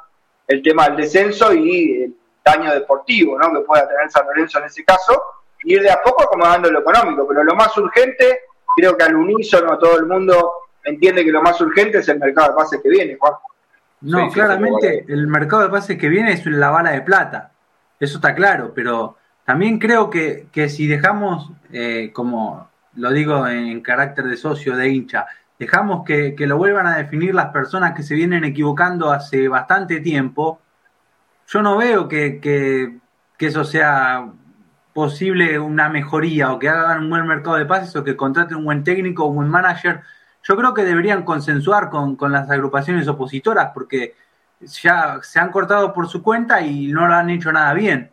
el 0.47 0.63
tema 0.63 0.89
del 0.89 0.99
descenso 0.99 1.53
y 1.53 2.05
el 2.05 2.15
daño 2.45 2.73
deportivo, 2.73 3.37
¿no? 3.37 3.53
Que 3.53 3.67
pueda 3.67 3.89
tener 3.89 4.09
San 4.09 4.25
Lorenzo 4.27 4.61
en 4.61 4.67
ese 4.67 4.85
caso, 4.85 5.21
y 5.65 5.75
ir 5.75 5.83
de 5.83 5.91
a 5.91 6.01
poco 6.01 6.23
acomodando 6.23 6.71
lo 6.71 6.81
económico, 6.81 7.27
pero 7.27 7.43
lo 7.43 7.57
más 7.57 7.77
urgente, 7.77 8.43
creo 8.77 8.97
que 8.97 9.03
al 9.03 9.17
unísono 9.17 9.77
todo 9.77 9.99
el 9.99 10.07
mundo 10.07 10.53
entiende 10.85 11.25
que 11.25 11.33
lo 11.33 11.43
más 11.43 11.61
urgente 11.61 11.99
es 11.99 12.09
el 12.09 12.21
mercado 12.21 12.51
de 12.51 12.55
pases 12.55 12.81
que 12.81 12.89
viene, 12.89 13.17
Juan. 13.19 13.33
No, 14.03 14.29
claramente 14.31 15.05
el 15.09 15.27
mercado 15.27 15.65
de 15.65 15.69
pases 15.69 15.99
que 15.99 16.09
viene 16.09 16.33
es 16.33 16.47
la 16.47 16.71
bala 16.71 16.93
de 16.93 17.03
plata, 17.03 17.51
eso 17.99 18.19
está 18.19 18.37
claro, 18.37 18.71
pero 18.73 19.17
también 19.45 19.81
creo 19.81 20.11
que, 20.11 20.47
que 20.53 20.69
si 20.69 20.87
dejamos, 20.87 21.51
eh, 21.73 22.11
como 22.13 22.71
lo 22.95 23.11
digo 23.11 23.49
en 23.49 23.81
carácter 23.81 24.27
de 24.27 24.37
socio, 24.37 24.77
de 24.77 24.89
hincha, 24.89 25.27
dejamos 25.63 26.05
que, 26.05 26.35
lo 26.39 26.57
vuelvan 26.57 26.89
a 26.89 26.97
definir 26.97 27.37
las 27.37 27.51
personas 27.51 27.95
que 27.95 28.03
se 28.03 28.17
vienen 28.17 28.43
equivocando 28.43 29.13
hace 29.13 29.47
bastante 29.47 30.01
tiempo, 30.01 30.61
yo 31.47 31.63
no 31.63 31.77
veo 31.77 32.09
que, 32.09 32.99
eso 33.39 33.65
sea 33.65 34.29
posible 34.93 35.59
una 35.59 35.89
mejoría 35.89 36.53
o 36.53 36.59
que 36.61 36.69
hagan 36.69 37.01
un 37.05 37.11
buen 37.11 37.27
mercado 37.27 37.57
de 37.57 37.67
pases 37.67 37.97
o 37.97 38.05
que 38.05 38.17
contraten 38.17 38.59
un 38.59 38.65
buen 38.65 38.85
técnico 38.85 39.25
o 39.25 39.29
un 39.29 39.37
buen 39.37 39.49
manager. 39.49 40.01
Yo 40.45 40.57
creo 40.57 40.75
que 40.75 40.85
deberían 40.85 41.25
consensuar 41.25 41.91
con, 41.91 42.15
con 42.15 42.31
las 42.31 42.49
agrupaciones 42.51 43.09
opositoras 43.09 43.71
porque 43.75 44.15
ya 44.61 45.19
se 45.23 45.41
han 45.41 45.51
cortado 45.51 45.93
por 45.93 46.09
su 46.09 46.23
cuenta 46.23 46.61
y 46.61 46.93
no 46.93 47.09
lo 47.09 47.15
han 47.15 47.31
hecho 47.31 47.51
nada 47.51 47.75
bien. 47.75 48.11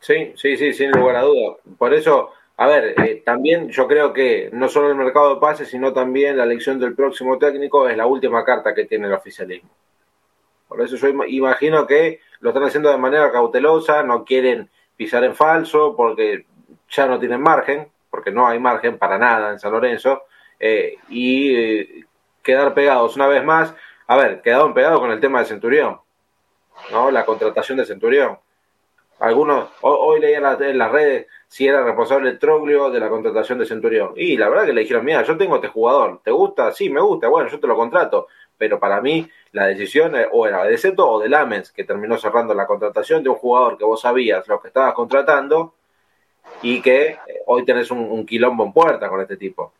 Sí, 0.00 0.34
sí, 0.36 0.56
sí, 0.58 0.74
sin 0.74 0.90
lugar 0.90 1.16
a 1.16 1.22
dudas. 1.22 1.56
Por 1.78 1.94
eso 1.94 2.30
a 2.56 2.66
ver, 2.66 2.94
eh, 3.00 3.22
también 3.24 3.70
yo 3.70 3.88
creo 3.88 4.12
que 4.12 4.50
no 4.52 4.68
solo 4.68 4.90
el 4.90 4.96
mercado 4.96 5.34
de 5.34 5.40
pases, 5.40 5.68
sino 5.68 5.92
también 5.92 6.36
la 6.36 6.44
elección 6.44 6.78
del 6.78 6.94
próximo 6.94 7.38
técnico 7.38 7.88
es 7.88 7.96
la 7.96 8.06
última 8.06 8.44
carta 8.44 8.74
que 8.74 8.84
tiene 8.84 9.06
el 9.06 9.14
oficialismo. 9.14 9.70
Por 10.68 10.80
eso 10.80 10.96
yo 10.96 11.08
imagino 11.26 11.86
que 11.86 12.20
lo 12.40 12.50
están 12.50 12.64
haciendo 12.64 12.90
de 12.90 12.98
manera 12.98 13.30
cautelosa, 13.30 14.02
no 14.02 14.24
quieren 14.24 14.70
pisar 14.96 15.24
en 15.24 15.34
falso, 15.34 15.94
porque 15.96 16.46
ya 16.88 17.06
no 17.06 17.18
tienen 17.18 17.42
margen, 17.42 17.88
porque 18.10 18.30
no 18.30 18.46
hay 18.46 18.58
margen 18.58 18.98
para 18.98 19.18
nada 19.18 19.50
en 19.50 19.58
San 19.58 19.72
Lorenzo, 19.72 20.24
eh, 20.60 20.96
y 21.08 21.54
eh, 21.54 22.04
quedar 22.42 22.74
pegados 22.74 23.16
una 23.16 23.26
vez 23.26 23.44
más. 23.44 23.74
A 24.06 24.16
ver, 24.16 24.42
quedaron 24.42 24.74
pegados 24.74 25.00
con 25.00 25.10
el 25.10 25.20
tema 25.20 25.40
de 25.40 25.46
Centurión, 25.46 26.00
¿no? 26.90 27.10
La 27.10 27.24
contratación 27.24 27.78
de 27.78 27.86
Centurión. 27.86 28.38
Algunos, 29.18 29.70
hoy, 29.82 30.20
leía 30.20 30.38
en, 30.38 30.78
las 30.78 30.90
redes 30.90 31.26
si 31.52 31.68
era 31.68 31.84
responsable 31.84 32.32
Troglio 32.36 32.88
de 32.88 32.98
la 32.98 33.10
contratación 33.10 33.58
de 33.58 33.66
Centurión. 33.66 34.14
Y 34.16 34.38
la 34.38 34.48
verdad 34.48 34.64
que 34.64 34.72
le 34.72 34.80
dijeron, 34.80 35.04
mira, 35.04 35.22
yo 35.22 35.36
tengo 35.36 35.56
este 35.56 35.68
jugador, 35.68 36.22
¿te 36.24 36.30
gusta? 36.30 36.72
Sí, 36.72 36.88
me 36.88 37.02
gusta, 37.02 37.28
bueno, 37.28 37.50
yo 37.50 37.60
te 37.60 37.66
lo 37.66 37.76
contrato. 37.76 38.26
Pero 38.56 38.80
para 38.80 39.02
mí 39.02 39.28
la 39.50 39.66
decisión 39.66 40.14
o 40.32 40.46
era 40.46 40.64
de 40.64 40.78
Seto 40.78 41.06
o 41.06 41.20
de 41.20 41.28
Lamens, 41.28 41.70
que 41.70 41.84
terminó 41.84 42.16
cerrando 42.16 42.54
la 42.54 42.66
contratación 42.66 43.22
de 43.22 43.28
un 43.28 43.36
jugador 43.36 43.76
que 43.76 43.84
vos 43.84 44.00
sabías 44.00 44.48
lo 44.48 44.62
que 44.62 44.68
estabas 44.68 44.94
contratando 44.94 45.74
y 46.62 46.80
que 46.80 47.08
eh, 47.08 47.18
hoy 47.44 47.66
tenés 47.66 47.90
un, 47.90 48.24
quilombo 48.24 48.64
en 48.64 48.72
puerta 48.72 49.10
con 49.10 49.20
este 49.20 49.36
tipo. 49.36 49.74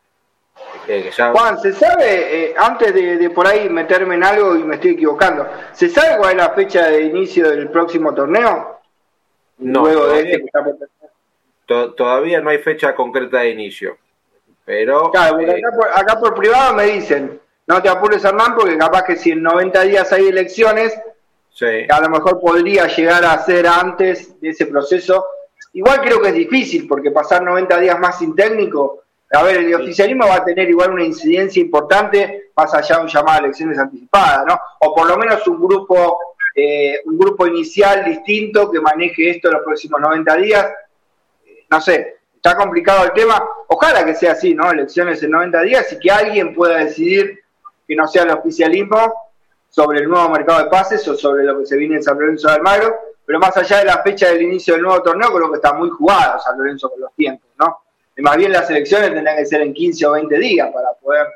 Juan, 1.33 1.59
¿se 1.59 1.73
sabe, 1.73 2.51
eh, 2.51 2.55
antes 2.55 2.93
de, 2.93 3.17
de, 3.17 3.31
por 3.31 3.47
ahí 3.47 3.71
meterme 3.71 4.17
en 4.17 4.25
algo 4.25 4.57
y 4.57 4.63
me 4.63 4.75
estoy 4.75 4.91
equivocando, 4.91 5.49
¿se 5.73 5.89
sabe 5.89 6.19
cuál 6.19 6.33
es 6.33 6.37
la 6.37 6.51
fecha 6.51 6.89
de 6.89 7.01
inicio 7.05 7.49
del 7.49 7.71
próximo 7.71 8.13
torneo? 8.13 8.79
No, 9.57 9.89
este 10.13 10.45
todavía, 11.95 12.41
no 12.41 12.51
hay 12.51 12.59
fecha 12.59 12.95
concreta 12.95 13.41
de 13.41 13.51
inicio. 13.51 13.99
Pero. 14.65 15.11
Claro, 15.11 15.41
eh, 15.41 15.61
acá, 15.95 16.19
por, 16.19 16.35
privado 16.35 16.75
me 16.75 16.85
dicen, 16.85 17.41
no 17.67 17.83
te 17.83 17.89
apures, 17.89 18.25
Hernán, 18.25 18.55
porque 18.55 18.79
capaz 18.79 19.05
que 19.05 19.17
si 19.17 19.33
en 19.33 19.43
90 19.43 19.83
días 19.83 20.13
hay 20.13 20.29
elecciones, 20.29 20.95
a 21.89 22.01
lo 22.01 22.09
mejor 22.09 22.41
podría 22.41 22.87
llegar 22.87 23.25
a 23.25 23.39
ser 23.39 23.67
antes 23.67 24.41
de 24.41 24.51
ese 24.51 24.67
proceso. 24.67 25.25
Igual 25.75 26.01
creo 26.03 26.21
que 26.21 26.29
es 26.29 26.35
difícil, 26.35 26.87
porque 26.87 27.11
pasar 27.11 27.43
90 27.43 27.79
días 27.79 27.99
más 27.99 28.19
sin 28.19 28.35
técnico, 28.35 29.03
a 29.33 29.43
ver, 29.43 29.57
el 29.57 29.75
oficialismo 29.75 30.27
va 30.27 30.37
a 30.37 30.45
tener 30.45 30.69
igual 30.69 30.93
una 30.93 31.05
incidencia 31.05 31.63
importante, 31.63 32.51
más 32.55 32.75
allá 32.75 32.97
de 32.97 33.03
un 33.03 33.09
llamado 33.09 33.39
a 33.39 33.45
elecciones 33.45 33.79
anticipadas, 33.79 34.45
¿no? 34.47 34.59
O 34.81 34.95
por 34.95 35.09
lo 35.09 35.17
menos 35.17 35.47
un 35.47 35.59
grupo 35.61 36.19
eh, 36.55 37.01
un 37.07 37.19
grupo 37.19 37.47
inicial 37.47 38.05
distinto 38.05 38.71
que 38.71 38.81
maneje 38.81 39.31
esto 39.31 39.49
en 39.49 39.55
los 39.55 39.63
próximos 39.63 40.01
90 40.01 40.37
días. 40.37 40.67
No 41.73 41.81
sé, 41.81 42.19
está 42.35 42.55
complicado 42.55 43.07
el 43.07 43.13
tema. 43.15 43.43
Ojalá 43.69 44.05
que 44.05 44.15
sea 44.15 44.33
así, 44.33 44.55
¿no? 44.55 44.71
Elecciones 44.71 45.23
en 45.23 45.31
90 45.31 45.63
días 45.63 45.91
y 45.91 45.99
que 45.99 46.11
alguien 46.11 46.55
pueda 46.55 46.77
decidir 46.77 47.41
que 47.89 47.97
no 47.97 48.07
sea 48.07 48.25
el 48.25 48.31
oficialismo 48.33 49.31
sobre 49.71 50.01
el 50.01 50.09
nuevo 50.11 50.29
mercado 50.29 50.65
de 50.65 50.69
pases 50.69 51.09
o 51.09 51.17
sobre 51.17 51.45
lo 51.45 51.59
que 51.59 51.65
se 51.65 51.79
viene 51.79 51.97
en 51.97 52.03
San 52.03 52.19
Lorenzo 52.19 52.49
de 52.49 52.57
Almagro. 52.57 52.95
Pero 53.25 53.39
más 53.39 53.57
allá 53.57 53.79
de 53.79 53.87
la 53.87 54.03
fecha 54.03 54.29
del 54.29 54.43
inicio 54.43 54.75
del 54.75 54.83
nuevo 54.83 55.03
torneo, 55.03 55.33
creo 55.33 55.51
que 55.51 55.57
está 55.57 55.73
muy 55.73 55.89
jugado 55.89 56.39
San 56.41 56.59
Lorenzo 56.59 56.91
con 56.91 57.01
los 57.01 57.15
tiempos, 57.15 57.49
¿no? 57.59 57.85
Y 58.19 58.21
más 58.21 58.37
bien 58.37 58.53
las 58.53 58.69
elecciones 58.69 59.15
tendrán 59.15 59.39
que 59.39 59.47
ser 59.47 59.63
en 59.63 59.73
15 59.73 60.07
o 60.09 60.13
20 60.13 60.39
días 60.41 60.71
para 60.75 60.93
poder 61.01 61.27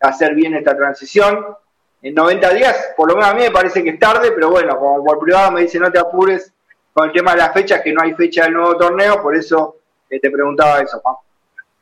hacer 0.00 0.34
bien 0.34 0.54
esta 0.54 0.76
transición 0.76 1.56
en 2.02 2.14
90 2.16 2.50
días, 2.50 2.94
por 2.96 3.08
lo 3.08 3.14
menos 3.14 3.30
a 3.30 3.34
mí 3.34 3.42
me 3.42 3.52
parece 3.52 3.84
que 3.84 3.90
es 3.90 3.98
tarde, 4.00 4.32
pero 4.32 4.50
bueno, 4.50 4.76
como 4.76 5.04
por 5.04 5.20
privado 5.20 5.52
me 5.52 5.60
dice 5.60 5.78
no 5.78 5.92
te 5.92 6.00
apures 6.00 6.52
con 6.92 7.06
el 7.06 7.12
tema 7.12 7.30
de 7.30 7.38
las 7.38 7.52
fechas, 7.52 7.80
que 7.80 7.92
no 7.92 8.02
hay 8.02 8.12
fecha 8.14 8.42
del 8.42 8.54
nuevo 8.54 8.76
torneo, 8.76 9.22
por 9.22 9.36
eso 9.36 9.76
eh, 10.16 10.20
te 10.20 10.30
preguntaba 10.30 10.80
eso, 10.80 11.00
Juan. 11.00 11.16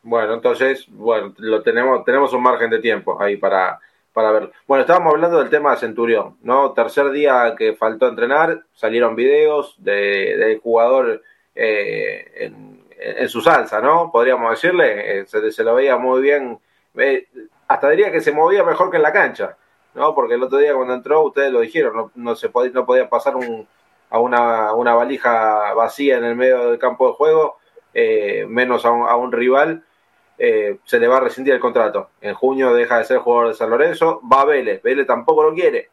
Bueno, 0.03 0.35
entonces, 0.35 0.87
bueno, 0.89 1.33
lo 1.39 1.63
tenemos, 1.63 2.05
tenemos 2.05 2.33
un 2.33 2.43
margen 2.43 2.71
de 2.71 2.81
tiempo 2.81 3.21
ahí 3.21 3.37
para, 3.37 3.79
para 4.13 4.33
verlo. 4.33 4.53
Bueno, 4.67 4.83
estábamos 4.83 5.15
hablando 5.15 5.39
del 5.39 5.51
tema 5.51 5.73
de 5.73 5.77
Centurión, 5.77 6.37
¿no? 6.43 6.73
Tercer 6.73 7.11
día 7.11 7.55
que 7.57 7.75
faltó 7.75 8.09
entrenar, 8.09 8.65
salieron 8.73 9.15
videos 9.15 9.75
del 9.79 10.59
jugador 10.61 11.23
eh, 11.55 12.53
en, 12.99 13.29
su 13.29 13.41
salsa, 13.41 13.81
¿no? 13.81 14.11
Podríamos 14.13 14.51
decirle, 14.51 15.21
eh, 15.21 15.27
se, 15.27 15.65
lo 15.65 15.75
veía 15.75 15.97
muy 15.97 16.21
bien, 16.21 16.59
hasta 17.69 17.91
diría 17.91 18.13
que 18.13 18.21
se 18.21 18.33
movía 18.33 18.65
mejor 18.65 18.91
que 18.91 18.97
en 18.97 19.03
la 19.03 19.13
cancha. 19.13 19.57
¿no? 19.95 20.15
Porque 20.15 20.35
el 20.35 20.43
otro 20.43 20.59
día 20.59 20.75
cuando 20.75 20.95
entró, 20.95 21.23
ustedes 21.23 21.53
lo 21.53 21.61
dijeron, 21.61 21.97
no, 21.97 22.11
no 22.15 22.35
se 22.35 22.49
podía, 22.49 22.73
no 22.73 22.87
podía 22.87 23.09
pasar 23.09 23.37
un, 23.37 23.67
a 24.13 24.21
una, 24.75 24.95
valija 24.95 25.73
vacía 25.73 26.19
en 26.19 26.25
el 26.25 26.37
medio 26.37 26.71
del 26.71 26.79
campo 26.79 27.09
de 27.09 27.15
juego, 27.15 27.57
eh, 27.95 28.47
menos 28.49 28.85
a 28.85 28.91
un, 28.91 29.09
a 29.09 29.17
un 29.17 29.33
rival, 29.33 29.85
eh, 30.39 30.79
se 30.85 30.99
le 30.99 31.09
va 31.09 31.19
a 31.19 31.21
rescindir 31.21 31.55
el 31.55 31.61
contrato. 31.61 32.11
En 32.21 32.35
junio 32.35 32.75
deja 32.75 32.99
de 32.99 33.05
ser 33.05 33.19
jugador 33.19 33.49
de 33.49 33.55
San 33.55 33.71
Lorenzo, 33.71 34.21
va 34.31 34.43
a 34.43 34.45
Vélez, 34.47 34.83
Vélez 34.83 35.07
tampoco 35.07 35.43
lo 35.43 35.55
quiere. 35.55 35.91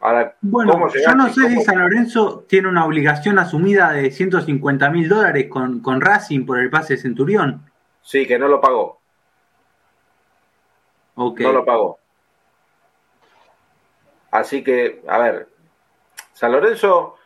Ahora, 0.00 0.34
bueno, 0.40 0.88
yo 0.88 1.14
no 1.14 1.28
sé 1.28 1.50
si 1.50 1.60
San 1.60 1.78
Lorenzo 1.78 2.46
tiene 2.48 2.68
una 2.68 2.86
obligación 2.86 3.38
asumida 3.38 3.92
de 3.92 4.10
150 4.10 4.88
mil 4.88 5.10
dólares 5.10 5.48
con, 5.50 5.80
con 5.80 6.00
Racing 6.00 6.46
por 6.46 6.58
el 6.58 6.70
pase 6.70 6.94
de 6.94 7.02
Centurión. 7.02 7.70
Sí, 8.00 8.26
que 8.26 8.38
no 8.38 8.48
lo 8.48 8.62
pagó. 8.62 8.98
Okay. 11.16 11.44
No 11.44 11.52
lo 11.52 11.64
pagó. 11.66 11.98
Así 14.30 14.64
que, 14.64 15.02
a 15.06 15.18
ver, 15.18 15.48
San 16.32 16.52
Lorenzo 16.52 17.16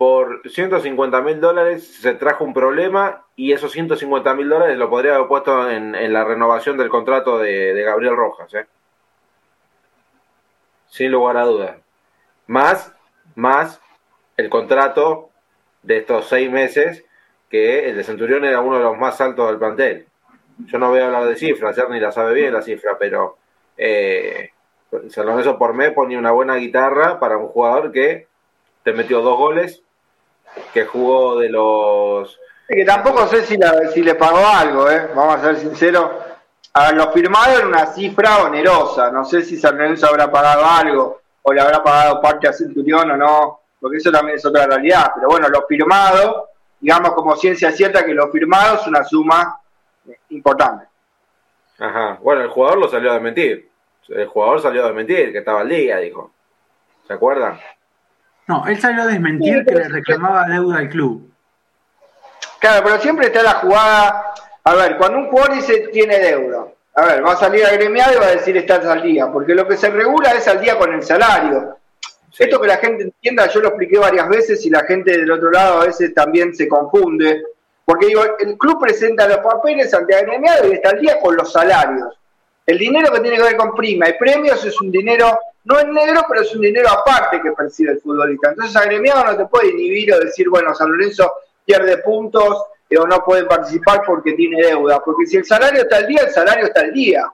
por 0.00 0.40
150 0.48 1.20
mil 1.20 1.42
dólares 1.42 1.86
se 2.00 2.14
trajo 2.14 2.42
un 2.42 2.54
problema 2.54 3.26
y 3.36 3.52
esos 3.52 3.70
150 3.72 4.32
mil 4.32 4.48
dólares 4.48 4.78
lo 4.78 4.88
podría 4.88 5.16
haber 5.16 5.28
puesto 5.28 5.68
en, 5.68 5.92
la 6.10 6.24
renovación 6.24 6.78
del 6.78 6.88
contrato 6.88 7.36
de, 7.36 7.74
Gabriel 7.82 8.16
Rojas. 8.16 8.54
¿eh? 8.54 8.66
Sin 10.86 11.12
lugar 11.12 11.36
a 11.36 11.44
dudas. 11.44 11.76
Más, 12.46 12.94
más 13.34 13.78
el 14.38 14.48
contrato 14.48 15.28
de 15.82 15.98
estos 15.98 16.30
seis 16.30 16.50
meses 16.50 17.04
que 17.50 17.90
el 17.90 17.96
de 17.98 18.04
Centurión 18.04 18.46
era 18.46 18.62
uno 18.62 18.78
de 18.78 18.84
los 18.84 18.96
más 18.96 19.20
altos 19.20 19.48
del 19.48 19.58
plantel. 19.58 20.06
Yo 20.64 20.78
no 20.78 20.88
voy 20.88 21.00
a 21.00 21.08
hablar 21.08 21.26
de 21.26 21.36
cifras, 21.36 21.76
ni 21.90 22.00
la 22.00 22.10
sabe 22.10 22.32
bien 22.32 22.54
la 22.54 22.62
cifra, 22.62 22.96
pero 22.98 23.36
eh, 23.76 24.48
San 25.10 25.26
Lorenzo 25.26 25.58
por 25.58 25.74
mes 25.74 25.92
ponía 25.92 26.18
una 26.18 26.30
buena 26.30 26.56
guitarra 26.56 27.20
para 27.20 27.36
un 27.36 27.48
jugador 27.48 27.92
que 27.92 28.28
te 28.82 28.94
metió 28.94 29.20
dos 29.20 29.36
goles, 29.36 29.84
que 30.72 30.84
jugó 30.84 31.38
de 31.38 31.48
los... 31.48 32.38
que 32.68 32.84
tampoco 32.84 33.26
sé 33.26 33.44
si, 33.44 33.58
si 33.92 34.02
le 34.02 34.14
pagó 34.14 34.46
algo, 34.46 34.90
¿eh? 34.90 35.08
vamos 35.14 35.36
a 35.36 35.40
ser 35.40 35.56
sinceros. 35.58 36.10
A 36.72 36.92
lo 36.92 37.10
firmado 37.10 37.58
era 37.58 37.66
una 37.66 37.86
cifra 37.86 38.44
onerosa, 38.44 39.10
no 39.10 39.24
sé 39.24 39.42
si 39.42 39.56
San 39.56 39.76
Lorenzo 39.76 40.06
habrá 40.06 40.30
pagado 40.30 40.64
algo 40.64 41.20
o 41.42 41.52
le 41.52 41.60
habrá 41.60 41.82
pagado 41.82 42.20
parte 42.20 42.48
a 42.48 42.52
Centurión 42.52 43.10
o 43.10 43.16
no. 43.16 43.60
porque 43.80 43.96
eso 43.96 44.12
también 44.12 44.36
es 44.36 44.44
otra 44.44 44.66
realidad. 44.66 45.12
Pero 45.14 45.28
bueno, 45.28 45.48
lo 45.48 45.66
firmado, 45.66 46.50
digamos 46.78 47.12
como 47.14 47.34
ciencia 47.36 47.72
cierta 47.72 48.04
que 48.04 48.14
lo 48.14 48.30
firmado 48.30 48.76
es 48.76 48.86
una 48.86 49.02
suma 49.04 49.60
importante. 50.30 50.86
Ajá, 51.78 52.18
bueno, 52.20 52.42
el 52.42 52.50
jugador 52.50 52.78
lo 52.78 52.88
salió 52.88 53.10
a 53.10 53.14
desmentir. 53.14 53.70
El 54.08 54.26
jugador 54.26 54.60
salió 54.60 54.82
a 54.82 54.86
desmentir 54.86 55.32
que 55.32 55.38
estaba 55.38 55.60
al 55.60 55.68
día, 55.68 55.98
dijo. 55.98 56.32
¿Se 57.06 57.14
acuerdan? 57.14 57.58
No, 58.50 58.66
él 58.66 58.80
salió 58.80 59.02
a 59.02 59.06
desmentir 59.06 59.64
que 59.64 59.76
le 59.76 59.88
reclamaba 59.88 60.44
deuda 60.44 60.78
al 60.78 60.88
club. 60.88 61.32
Claro, 62.58 62.82
pero 62.84 62.98
siempre 62.98 63.28
está 63.28 63.44
la 63.44 63.52
jugada. 63.52 64.34
A 64.64 64.74
ver, 64.74 64.96
cuando 64.96 65.18
un 65.18 65.28
jugador 65.28 65.54
dice 65.54 65.88
tiene 65.92 66.18
deuda, 66.18 66.66
a 66.94 67.04
ver, 67.04 67.24
va 67.24 67.34
a 67.34 67.36
salir 67.36 67.64
agremiado 67.64 68.12
y 68.12 68.18
va 68.18 68.26
a 68.26 68.30
decir 68.30 68.56
está 68.56 68.74
al 68.90 69.02
día, 69.02 69.30
porque 69.30 69.54
lo 69.54 69.68
que 69.68 69.76
se 69.76 69.88
regula 69.88 70.32
es 70.32 70.48
al 70.48 70.60
día 70.60 70.76
con 70.76 70.92
el 70.92 71.00
salario. 71.04 71.76
Esto 72.36 72.60
que 72.60 72.66
la 72.66 72.78
gente 72.78 73.04
entienda, 73.04 73.46
yo 73.46 73.60
lo 73.60 73.68
expliqué 73.68 74.00
varias 74.00 74.28
veces 74.28 74.66
y 74.66 74.70
la 74.70 74.82
gente 74.82 75.12
del 75.12 75.30
otro 75.30 75.52
lado 75.52 75.82
a 75.82 75.86
veces 75.86 76.12
también 76.12 76.52
se 76.52 76.66
confunde. 76.66 77.44
Porque 77.84 78.06
digo, 78.06 78.24
el 78.36 78.58
club 78.58 78.80
presenta 78.80 79.28
los 79.28 79.38
papeles 79.38 79.94
ante 79.94 80.16
agremiado 80.16 80.66
y 80.66 80.72
está 80.72 80.90
al 80.90 80.98
día 80.98 81.20
con 81.20 81.36
los 81.36 81.52
salarios. 81.52 82.18
El 82.66 82.78
dinero 82.78 83.12
que 83.12 83.20
tiene 83.20 83.36
que 83.36 83.42
ver 83.42 83.56
con 83.56 83.74
prima 83.74 84.08
y 84.08 84.12
premios 84.14 84.64
es 84.64 84.80
un 84.80 84.90
dinero, 84.92 85.38
no 85.64 85.78
es 85.78 85.86
negro, 85.86 86.22
pero 86.28 86.42
es 86.42 86.54
un 86.54 86.60
dinero 86.60 86.88
aparte 86.88 87.40
que 87.42 87.52
percibe 87.52 87.92
el 87.92 88.00
futbolista. 88.00 88.50
Entonces 88.50 88.76
agremiado 88.76 89.24
no 89.24 89.36
te 89.36 89.46
puede 89.46 89.70
inhibir 89.70 90.12
o 90.14 90.20
decir, 90.20 90.48
bueno, 90.48 90.74
San 90.74 90.90
Lorenzo 90.90 91.32
pierde 91.64 91.98
puntos 91.98 92.64
eh, 92.88 92.98
o 92.98 93.06
no 93.06 93.24
puede 93.24 93.44
participar 93.44 94.02
porque 94.06 94.32
tiene 94.34 94.62
deuda. 94.62 95.00
Porque 95.00 95.26
si 95.26 95.36
el 95.38 95.44
salario 95.44 95.82
está 95.82 95.98
al 95.98 96.06
día, 96.06 96.22
el 96.22 96.30
salario 96.30 96.66
está 96.66 96.80
al 96.80 96.92
día. 96.92 97.24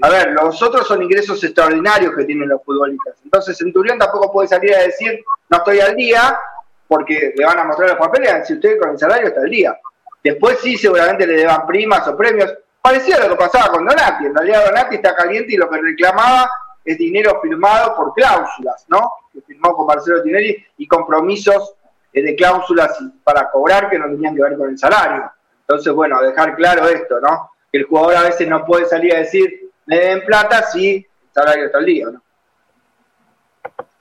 A 0.00 0.10
ver, 0.10 0.32
los 0.32 0.62
otros 0.62 0.86
son 0.86 1.02
ingresos 1.02 1.42
extraordinarios 1.42 2.14
que 2.14 2.24
tienen 2.24 2.48
los 2.48 2.62
futbolistas. 2.62 3.16
Entonces 3.24 3.56
Centurión 3.56 3.98
tampoco 3.98 4.32
puede 4.32 4.48
salir 4.48 4.74
a 4.74 4.82
decir, 4.82 5.24
no 5.48 5.58
estoy 5.58 5.80
al 5.80 5.96
día, 5.96 6.38
porque 6.86 7.34
le 7.36 7.44
van 7.44 7.58
a 7.58 7.64
mostrar 7.64 7.90
los 7.90 7.98
papeles, 7.98 8.46
si 8.46 8.54
usted 8.54 8.78
con 8.78 8.90
el 8.90 8.98
salario 8.98 9.28
está 9.28 9.40
al 9.40 9.50
día. 9.50 9.78
Después 10.22 10.58
sí, 10.60 10.76
seguramente 10.76 11.26
le 11.26 11.34
deban 11.34 11.66
primas 11.66 12.06
o 12.08 12.16
premios. 12.16 12.52
Parecía 12.80 13.18
lo 13.18 13.30
que 13.30 13.36
pasaba 13.36 13.72
con 13.72 13.86
Donati. 13.86 14.26
En 14.26 14.34
realidad 14.34 14.66
Donati 14.66 14.96
está 14.96 15.14
caliente 15.14 15.54
y 15.54 15.56
lo 15.56 15.68
que 15.68 15.80
reclamaba 15.80 16.48
es 16.84 16.96
dinero 16.96 17.40
firmado 17.42 17.94
por 17.96 18.14
cláusulas, 18.14 18.86
¿no? 18.88 19.12
Que 19.32 19.42
firmó 19.42 19.74
con 19.74 19.86
Marcelo 19.86 20.22
Tinelli 20.22 20.64
y 20.78 20.86
compromisos 20.86 21.74
eh, 22.12 22.22
de 22.22 22.34
cláusulas 22.34 22.98
para 23.22 23.50
cobrar 23.50 23.90
que 23.90 23.98
no 23.98 24.06
tenían 24.06 24.34
que 24.34 24.42
ver 24.42 24.56
con 24.56 24.70
el 24.70 24.78
salario. 24.78 25.30
Entonces, 25.60 25.92
bueno, 25.92 26.20
dejar 26.22 26.56
claro 26.56 26.88
esto, 26.88 27.20
¿no? 27.20 27.50
Que 27.70 27.78
el 27.78 27.84
jugador 27.84 28.16
a 28.16 28.22
veces 28.22 28.48
no 28.48 28.64
puede 28.64 28.86
salir 28.86 29.14
a 29.14 29.18
decir, 29.18 29.70
me 29.84 29.98
den 29.98 30.24
plata 30.24 30.62
si 30.62 30.96
el 30.96 31.06
salario 31.34 31.66
está 31.66 31.78
al 31.78 31.84
día, 31.84 32.06
¿no? 32.10 32.22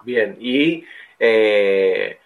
Bien, 0.04 0.38
y 0.40 0.86
eh, 1.20 2.18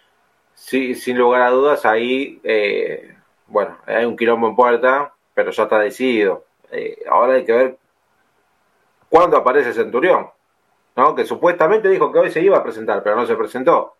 sí, 0.53 0.93
sin 0.93 1.17
lugar 1.17 1.41
a 1.41 1.49
dudas, 1.49 1.83
ahí, 1.85 2.39
eh, 2.43 3.15
bueno, 3.47 3.79
hay 3.87 4.05
un 4.05 4.15
quilombo 4.15 4.47
en 4.47 4.55
puerta, 4.55 5.13
pero 5.33 5.51
ya 5.51 5.63
está 5.63 5.79
decidido. 5.79 6.45
ahora 7.09 7.33
hay 7.33 7.45
que 7.45 7.53
ver 7.53 7.77
cuándo 9.09 9.37
aparece 9.37 9.73
Centurión, 9.73 10.29
¿no? 10.95 11.15
Que 11.15 11.25
supuestamente 11.25 11.89
dijo 11.89 12.11
que 12.11 12.19
hoy 12.19 12.31
se 12.31 12.41
iba 12.41 12.57
a 12.57 12.63
presentar, 12.63 13.03
pero 13.03 13.15
no 13.15 13.25
se 13.25 13.35
presentó 13.35 13.95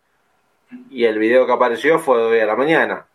y 0.90 1.04
el 1.04 1.18
video 1.18 1.46
que 1.46 1.52
apareció 1.52 1.98
fue 1.98 2.18
de 2.18 2.24
hoy 2.24 2.40
a 2.40 2.46
la 2.46 2.56
mañana, 2.56 3.06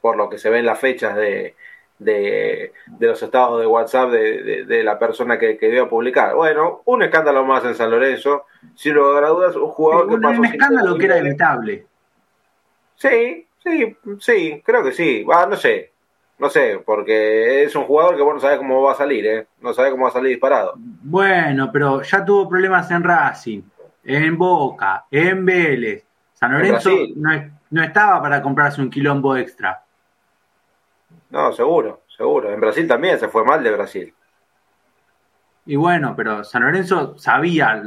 por 0.00 0.16
lo 0.16 0.28
que 0.28 0.38
se 0.38 0.50
ven 0.50 0.66
las 0.66 0.78
fechas 0.78 1.16
de, 1.16 1.54
de, 1.98 2.72
los 2.98 3.22
estados 3.22 3.60
de 3.60 3.66
WhatsApp 3.66 4.10
de, 4.10 4.82
la 4.84 4.98
persona 4.98 5.38
que, 5.38 5.56
que 5.56 5.70
dio 5.70 5.84
a 5.84 5.88
publicar. 5.88 6.34
Bueno, 6.34 6.82
un 6.84 7.02
escándalo 7.02 7.44
más 7.44 7.64
en 7.64 7.74
San 7.74 7.90
Lorenzo, 7.90 8.46
sin 8.74 8.94
lugar 8.94 9.24
a 9.24 9.28
dudas, 9.28 9.56
un 9.56 9.68
jugador 9.68 10.08
que 10.08 10.18
pasó 10.18 10.40
Un 10.40 10.46
escándalo 10.46 10.98
que 10.98 11.04
era 11.04 11.18
evitable. 11.18 11.86
Sí, 12.96 13.46
sí, 13.62 13.96
sí, 14.20 14.62
creo 14.64 14.84
que 14.84 14.92
sí. 14.92 15.24
no 15.26 15.56
sé, 15.56 15.92
no 16.38 16.50
sé, 16.50 16.82
porque 16.84 17.62
es 17.62 17.74
un 17.76 17.84
jugador 17.84 18.16
que 18.16 18.22
vos 18.22 18.34
no 18.34 18.40
sabés 18.40 18.58
cómo 18.58 18.82
va 18.82 18.92
a 18.92 18.96
salir, 18.96 19.24
¿eh? 19.26 19.46
No 19.60 19.72
sabés 19.72 19.92
cómo 19.92 20.04
va 20.04 20.10
a 20.10 20.14
salir 20.14 20.30
disparado. 20.30 20.74
Bueno, 20.76 21.70
pero 21.72 22.02
ya 22.02 22.24
tuvo 22.24 22.48
problemas 22.48 22.90
en 22.90 23.04
Racing, 23.04 23.62
en 24.02 24.36
Boca, 24.36 25.06
en 25.10 25.44
Vélez. 25.44 26.04
San 26.34 26.52
Lorenzo 26.52 26.90
no, 27.70 27.82
estaba 27.82 28.20
para 28.20 28.42
comprarse 28.42 28.82
un 28.82 28.90
quilombo 28.90 29.36
extra. 29.36 29.82
No, 31.30 31.52
seguro, 31.52 32.02
seguro. 32.16 32.52
En 32.52 32.60
Brasil 32.60 32.86
también 32.86 33.18
se 33.18 33.28
fue 33.28 33.44
mal 33.44 33.62
de 33.62 33.70
Brasil. 33.70 34.14
Y 35.66 35.76
bueno, 35.76 36.14
pero 36.16 36.44
San 36.44 36.62
Lorenzo 36.62 37.16
sabía, 37.16 37.82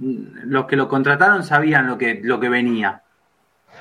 los 0.00 0.66
que 0.66 0.76
lo 0.76 0.88
contrataron 0.88 1.44
sabían 1.44 1.86
lo 1.86 1.98
que, 1.98 2.20
lo 2.22 2.40
que 2.40 2.48
venía. 2.48 3.02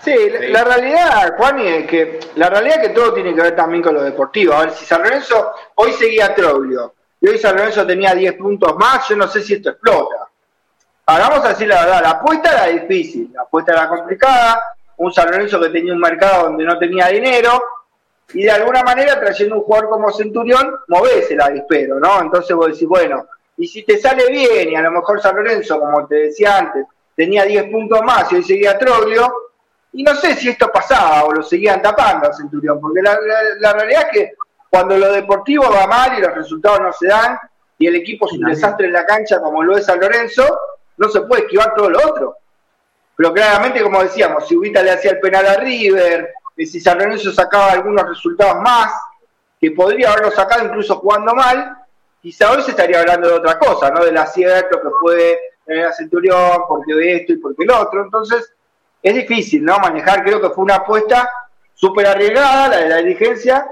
Sí, 0.03 0.15
La, 0.49 0.63
realidad, 0.63 1.35
Juan, 1.37 1.59
es 1.59 1.87
que 1.87 2.19
la 2.35 2.49
realidad 2.49 2.81
es 2.81 2.87
que 2.87 2.93
todo 2.93 3.13
tiene 3.13 3.35
que 3.35 3.41
ver 3.41 3.55
también 3.55 3.83
con 3.83 3.95
lo 3.95 4.03
deportivo. 4.03 4.53
A 4.53 4.61
ver, 4.61 4.71
si 4.71 4.85
San 4.85 5.03
Lorenzo 5.03 5.51
hoy 5.75 5.91
seguía 5.91 6.33
Troglio 6.33 6.93
y 7.19 7.27
hoy 7.27 7.37
San 7.37 7.55
Lorenzo 7.55 7.85
tenía 7.85 8.13
10 8.13 8.33
puntos 8.33 8.75
más, 8.77 9.07
yo 9.09 9.15
no 9.17 9.27
sé 9.27 9.41
si 9.41 9.55
esto 9.55 9.71
explota. 9.71 10.29
Ahora 11.05 11.29
vamos 11.29 11.45
a 11.45 11.49
decir 11.49 11.67
la 11.67 11.83
verdad, 11.83 12.01
la 12.01 12.09
apuesta 12.11 12.51
era 12.51 12.81
difícil, 12.81 13.31
la 13.33 13.41
apuesta 13.41 13.73
era 13.73 13.89
complicada, 13.89 14.61
un 14.97 15.11
San 15.11 15.29
Lorenzo 15.31 15.59
que 15.59 15.69
tenía 15.69 15.91
un 15.91 15.99
mercado 15.99 16.43
donde 16.43 16.63
no 16.63 16.77
tenía 16.77 17.07
dinero, 17.07 17.61
y 18.33 18.43
de 18.43 18.51
alguna 18.51 18.83
manera 18.83 19.19
trayendo 19.19 19.55
un 19.55 19.63
jugador 19.63 19.89
como 19.89 20.11
Centurión, 20.11 20.75
movés 20.87 21.31
el 21.31 21.41
avispero, 21.41 21.99
¿no? 21.99 22.21
Entonces 22.21 22.55
vos 22.55 22.67
decís, 22.67 22.87
bueno, 22.87 23.27
y 23.57 23.67
si 23.67 23.83
te 23.83 23.97
sale 23.97 24.27
bien, 24.29 24.69
y 24.69 24.75
a 24.75 24.81
lo 24.81 24.91
mejor 24.91 25.19
San 25.19 25.35
Lorenzo, 25.35 25.79
como 25.79 26.05
te 26.07 26.15
decía 26.15 26.57
antes, 26.59 26.85
tenía 27.15 27.43
10 27.43 27.71
puntos 27.71 28.01
más 28.03 28.31
y 28.31 28.35
hoy 28.35 28.43
seguía 28.43 28.77
Troglio, 28.77 29.33
y 29.91 30.03
no 30.03 30.15
sé 30.15 30.35
si 30.35 30.49
esto 30.49 30.69
pasaba 30.71 31.23
o 31.23 31.33
lo 31.33 31.43
seguían 31.43 31.81
tapando 31.81 32.27
a 32.27 32.33
Centurión, 32.33 32.79
porque 32.79 33.01
la, 33.01 33.73
realidad 33.73 34.03
es 34.03 34.11
que 34.11 34.33
cuando 34.69 34.97
lo 34.97 35.11
deportivo 35.11 35.65
va 35.69 35.87
mal 35.87 36.17
y 36.17 36.21
los 36.21 36.33
resultados 36.35 36.79
no 36.79 36.93
se 36.93 37.07
dan, 37.07 37.37
y 37.77 37.87
el 37.87 37.95
equipo 37.95 38.27
es 38.27 38.33
un 38.33 38.43
desastre 38.43 38.87
en 38.87 38.93
la 38.93 39.05
cancha 39.05 39.39
como 39.39 39.63
lo 39.63 39.77
es 39.77 39.85
San 39.85 39.99
Lorenzo, 39.99 40.43
no 40.97 41.09
se 41.09 41.21
puede 41.21 41.43
esquivar 41.43 41.73
todo 41.75 41.89
lo 41.89 41.99
otro. 41.99 42.35
Pero 43.15 43.33
claramente, 43.33 43.81
como 43.81 44.03
decíamos, 44.03 44.47
si 44.47 44.55
Ubita 44.55 44.83
le 44.83 44.91
hacía 44.91 45.11
el 45.11 45.19
penal 45.19 45.47
a 45.47 45.55
River, 45.55 46.33
si 46.57 46.79
San 46.79 46.97
Lorenzo 46.97 47.31
sacaba 47.31 47.71
algunos 47.71 48.07
resultados 48.07 48.61
más, 48.61 48.93
que 49.59 49.71
podría 49.71 50.11
haberlo 50.11 50.31
sacado 50.31 50.65
incluso 50.65 50.97
jugando 50.97 51.33
mal, 51.33 51.77
quizá 52.21 52.51
hoy 52.51 52.61
se 52.61 52.71
estaría 52.71 52.99
hablando 52.99 53.27
de 53.27 53.33
otra 53.35 53.57
cosa, 53.57 53.89
¿no? 53.91 54.03
Del 54.05 54.17
acierto 54.17 54.79
que 54.81 54.89
fue 55.01 55.39
en 55.65 55.83
la 55.83 55.93
Centurión, 55.93 56.61
porque 56.67 56.93
de 56.93 57.15
esto 57.15 57.33
y 57.33 57.37
porque 57.37 57.63
el 57.63 57.71
otro. 57.71 58.03
Entonces, 58.03 58.53
es 59.01 59.15
difícil, 59.15 59.63
¿no? 59.63 59.79
Manejar, 59.79 60.23
creo 60.23 60.41
que 60.41 60.49
fue 60.49 60.63
una 60.63 60.75
apuesta 60.75 61.29
súper 61.73 62.07
arriesgada, 62.07 62.67
la 62.67 62.77
de 62.77 62.89
la 62.89 62.97
dirigencia, 62.97 63.65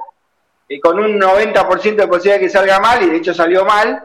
y 0.67 0.79
con 0.79 0.99
un 0.99 1.19
90% 1.19 1.95
de 1.95 2.07
posibilidad 2.07 2.35
de 2.35 2.39
que 2.39 2.49
salga 2.49 2.79
mal, 2.79 3.03
y 3.03 3.09
de 3.09 3.17
hecho 3.17 3.33
salió 3.33 3.65
mal, 3.65 4.03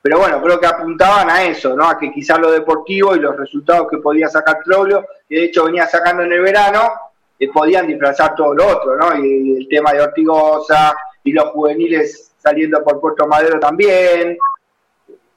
pero 0.00 0.18
bueno, 0.18 0.42
creo 0.42 0.58
que 0.58 0.66
apuntaban 0.66 1.30
a 1.30 1.44
eso, 1.44 1.76
¿no? 1.76 1.88
A 1.88 1.98
que 1.98 2.10
quizás 2.10 2.38
lo 2.38 2.50
deportivo 2.50 3.14
y 3.14 3.20
los 3.20 3.36
resultados 3.36 3.86
que 3.88 3.98
podía 3.98 4.28
sacar 4.28 4.58
Troglio, 4.64 5.06
que 5.28 5.36
de 5.36 5.44
hecho 5.44 5.64
venía 5.64 5.86
sacando 5.86 6.24
en 6.24 6.32
el 6.32 6.40
verano, 6.40 6.90
eh, 7.38 7.48
podían 7.52 7.86
disfrazar 7.86 8.34
todo 8.34 8.52
lo 8.52 8.66
otro, 8.66 8.96
¿no? 8.96 9.16
Y, 9.16 9.58
el 9.58 9.68
tema 9.68 9.92
de 9.92 10.02
Ortigosa 10.02 10.94
y 11.22 11.32
los 11.32 11.50
juveniles 11.50 12.32
saliendo 12.36 12.82
por 12.82 13.00
Puerto 13.00 13.28
Madero 13.28 13.60
también, 13.60 14.36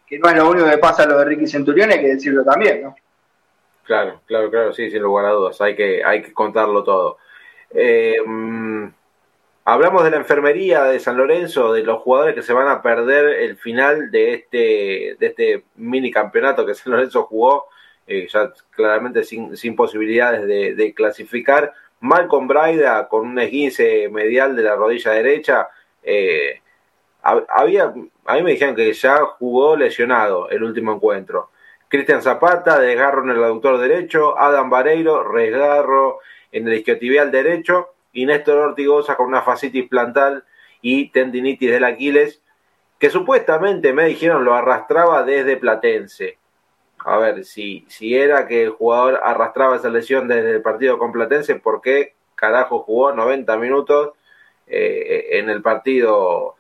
que 0.07 0.17
no 0.17 0.29
es 0.29 0.35
lo 0.35 0.49
único 0.49 0.69
que 0.69 0.79
pasa 0.79 1.05
lo 1.05 1.19
de 1.19 1.25
Ricky 1.25 1.45
Centurión, 1.45 1.91
hay 1.91 2.01
que 2.01 2.15
decirlo 2.15 2.43
también, 2.43 2.83
¿no? 2.83 2.95
Claro, 3.85 4.21
claro, 4.25 4.49
claro, 4.49 4.73
sí, 4.73 4.89
sin 4.89 5.01
lugar 5.01 5.25
a 5.25 5.31
dudas, 5.31 5.61
hay 5.61 5.75
que, 5.75 6.03
hay 6.03 6.21
que 6.21 6.33
contarlo 6.33 6.83
todo. 6.83 7.17
Eh, 7.71 8.17
mm, 8.25 8.87
Hablamos 9.67 10.03
de 10.03 10.11
la 10.11 10.17
enfermería 10.17 10.83
de 10.83 10.99
San 10.99 11.17
Lorenzo, 11.17 11.73
de 11.73 11.81
los 11.81 11.99
jugadores 12.03 12.35
que 12.35 12.43
se 12.43 12.53
van 12.53 12.67
a 12.67 12.83
perder 12.83 13.25
el 13.25 13.57
final 13.57 14.11
de 14.11 14.35
este, 14.35 15.17
de 15.19 15.25
este 15.25 15.63
mini 15.77 16.11
campeonato 16.11 16.67
que 16.67 16.75
San 16.75 16.93
Lorenzo 16.93 17.23
jugó, 17.23 17.65
eh, 18.05 18.27
ya 18.31 18.53
claramente 18.69 19.23
sin, 19.23 19.57
sin 19.57 19.75
posibilidades 19.75 20.45
de, 20.45 20.93
clasificar. 20.93 21.73
Malcolm 21.99 22.47
Braida 22.47 23.07
con 23.07 23.27
un 23.27 23.39
esguince 23.39 24.07
medial 24.09 24.55
de 24.55 24.61
la 24.61 24.75
rodilla 24.75 25.13
derecha. 25.13 25.67
Eh, 26.03 26.61
había, 27.23 27.91
a 28.25 28.35
mí 28.35 28.43
me 28.43 28.51
dijeron 28.51 28.75
que 28.75 28.93
ya 28.93 29.17
jugó 29.39 29.75
lesionado 29.75 30.47
el 30.51 30.61
último 30.63 30.93
encuentro. 30.93 31.49
Cristian 31.95 32.21
Zapata, 32.21 32.77
desgarro 32.77 33.23
en 33.23 33.29
el 33.29 33.41
aductor 33.41 33.77
derecho. 33.77 34.37
Adam 34.37 34.69
Vareiro, 34.69 35.23
resgarro 35.23 36.19
en 36.51 36.67
el 36.67 36.73
isquiotibial 36.73 37.31
derecho 37.31 37.93
y 38.11 38.25
Néstor 38.25 38.57
Ortigosa 38.57 39.15
con 39.15 39.27
una 39.27 39.43
fascitis 39.43 39.87
plantal 39.87 40.43
y 40.81 41.09
tendinitis 41.11 41.71
del 41.71 41.85
Aquiles, 41.85 42.41
que 42.99 43.09
supuestamente 43.09 43.93
me 43.93 44.07
dijeron 44.07 44.43
lo 44.43 44.55
arrastraba 44.55 45.23
desde 45.23 45.55
Platense. 45.55 46.37
A 46.99 47.17
ver, 47.17 47.45
si, 47.45 47.85
si 47.87 48.17
era 48.17 48.45
que 48.45 48.63
el 48.63 48.71
jugador 48.71 49.21
arrastraba 49.23 49.77
esa 49.77 49.89
lesión 49.89 50.27
desde 50.27 50.51
el 50.51 50.61
partido 50.61 50.97
con 50.97 51.13
Platense, 51.13 51.55
¿por 51.55 51.79
qué 51.79 52.15
carajo 52.35 52.79
jugó 52.79 53.13
90 53.13 53.55
minutos 53.55 54.11
eh, 54.67 55.27
en 55.31 55.49
el 55.49 55.61
partido 55.61 56.55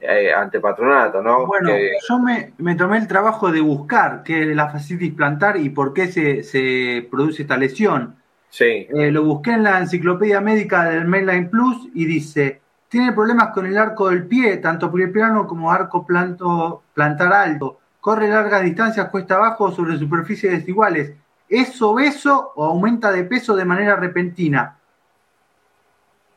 eh, 0.00 0.32
ante 0.32 0.60
Patronato, 0.60 1.22
¿no? 1.22 1.46
Bueno, 1.46 1.70
yo 2.08 2.18
me, 2.18 2.54
me, 2.58 2.74
tomé 2.74 2.96
el 2.98 3.06
trabajo 3.06 3.52
de 3.52 3.60
buscar 3.60 4.22
qué 4.22 4.42
es 4.50 4.56
la 4.56 4.70
fascitis 4.70 5.12
plantar 5.12 5.58
y 5.58 5.68
por 5.68 5.92
qué 5.92 6.10
se, 6.10 6.42
se 6.42 7.06
produce 7.10 7.42
esta 7.42 7.58
lesión. 7.58 8.16
Sí. 8.48 8.88
Eh, 8.88 9.10
lo 9.12 9.24
busqué 9.24 9.52
en 9.52 9.62
la 9.62 9.78
enciclopedia 9.78 10.40
médica 10.40 10.84
del 10.84 11.06
Mainline 11.06 11.50
Plus 11.50 11.88
y 11.94 12.06
dice, 12.06 12.60
tiene 12.88 13.12
problemas 13.12 13.50
con 13.50 13.66
el 13.66 13.76
arco 13.76 14.08
del 14.08 14.26
pie, 14.26 14.56
tanto 14.56 14.90
plano 14.90 15.46
como 15.46 15.70
arco 15.70 16.06
planto, 16.06 16.82
plantar 16.94 17.32
alto. 17.32 17.78
Corre 18.00 18.28
largas 18.28 18.62
distancias 18.62 19.10
cuesta 19.10 19.34
abajo 19.34 19.70
sobre 19.70 19.98
superficies 19.98 20.52
desiguales. 20.52 21.12
¿Es 21.48 21.80
obeso 21.82 22.52
o 22.56 22.64
aumenta 22.64 23.12
de 23.12 23.24
peso 23.24 23.54
de 23.54 23.64
manera 23.64 23.96
repentina? 23.96 24.78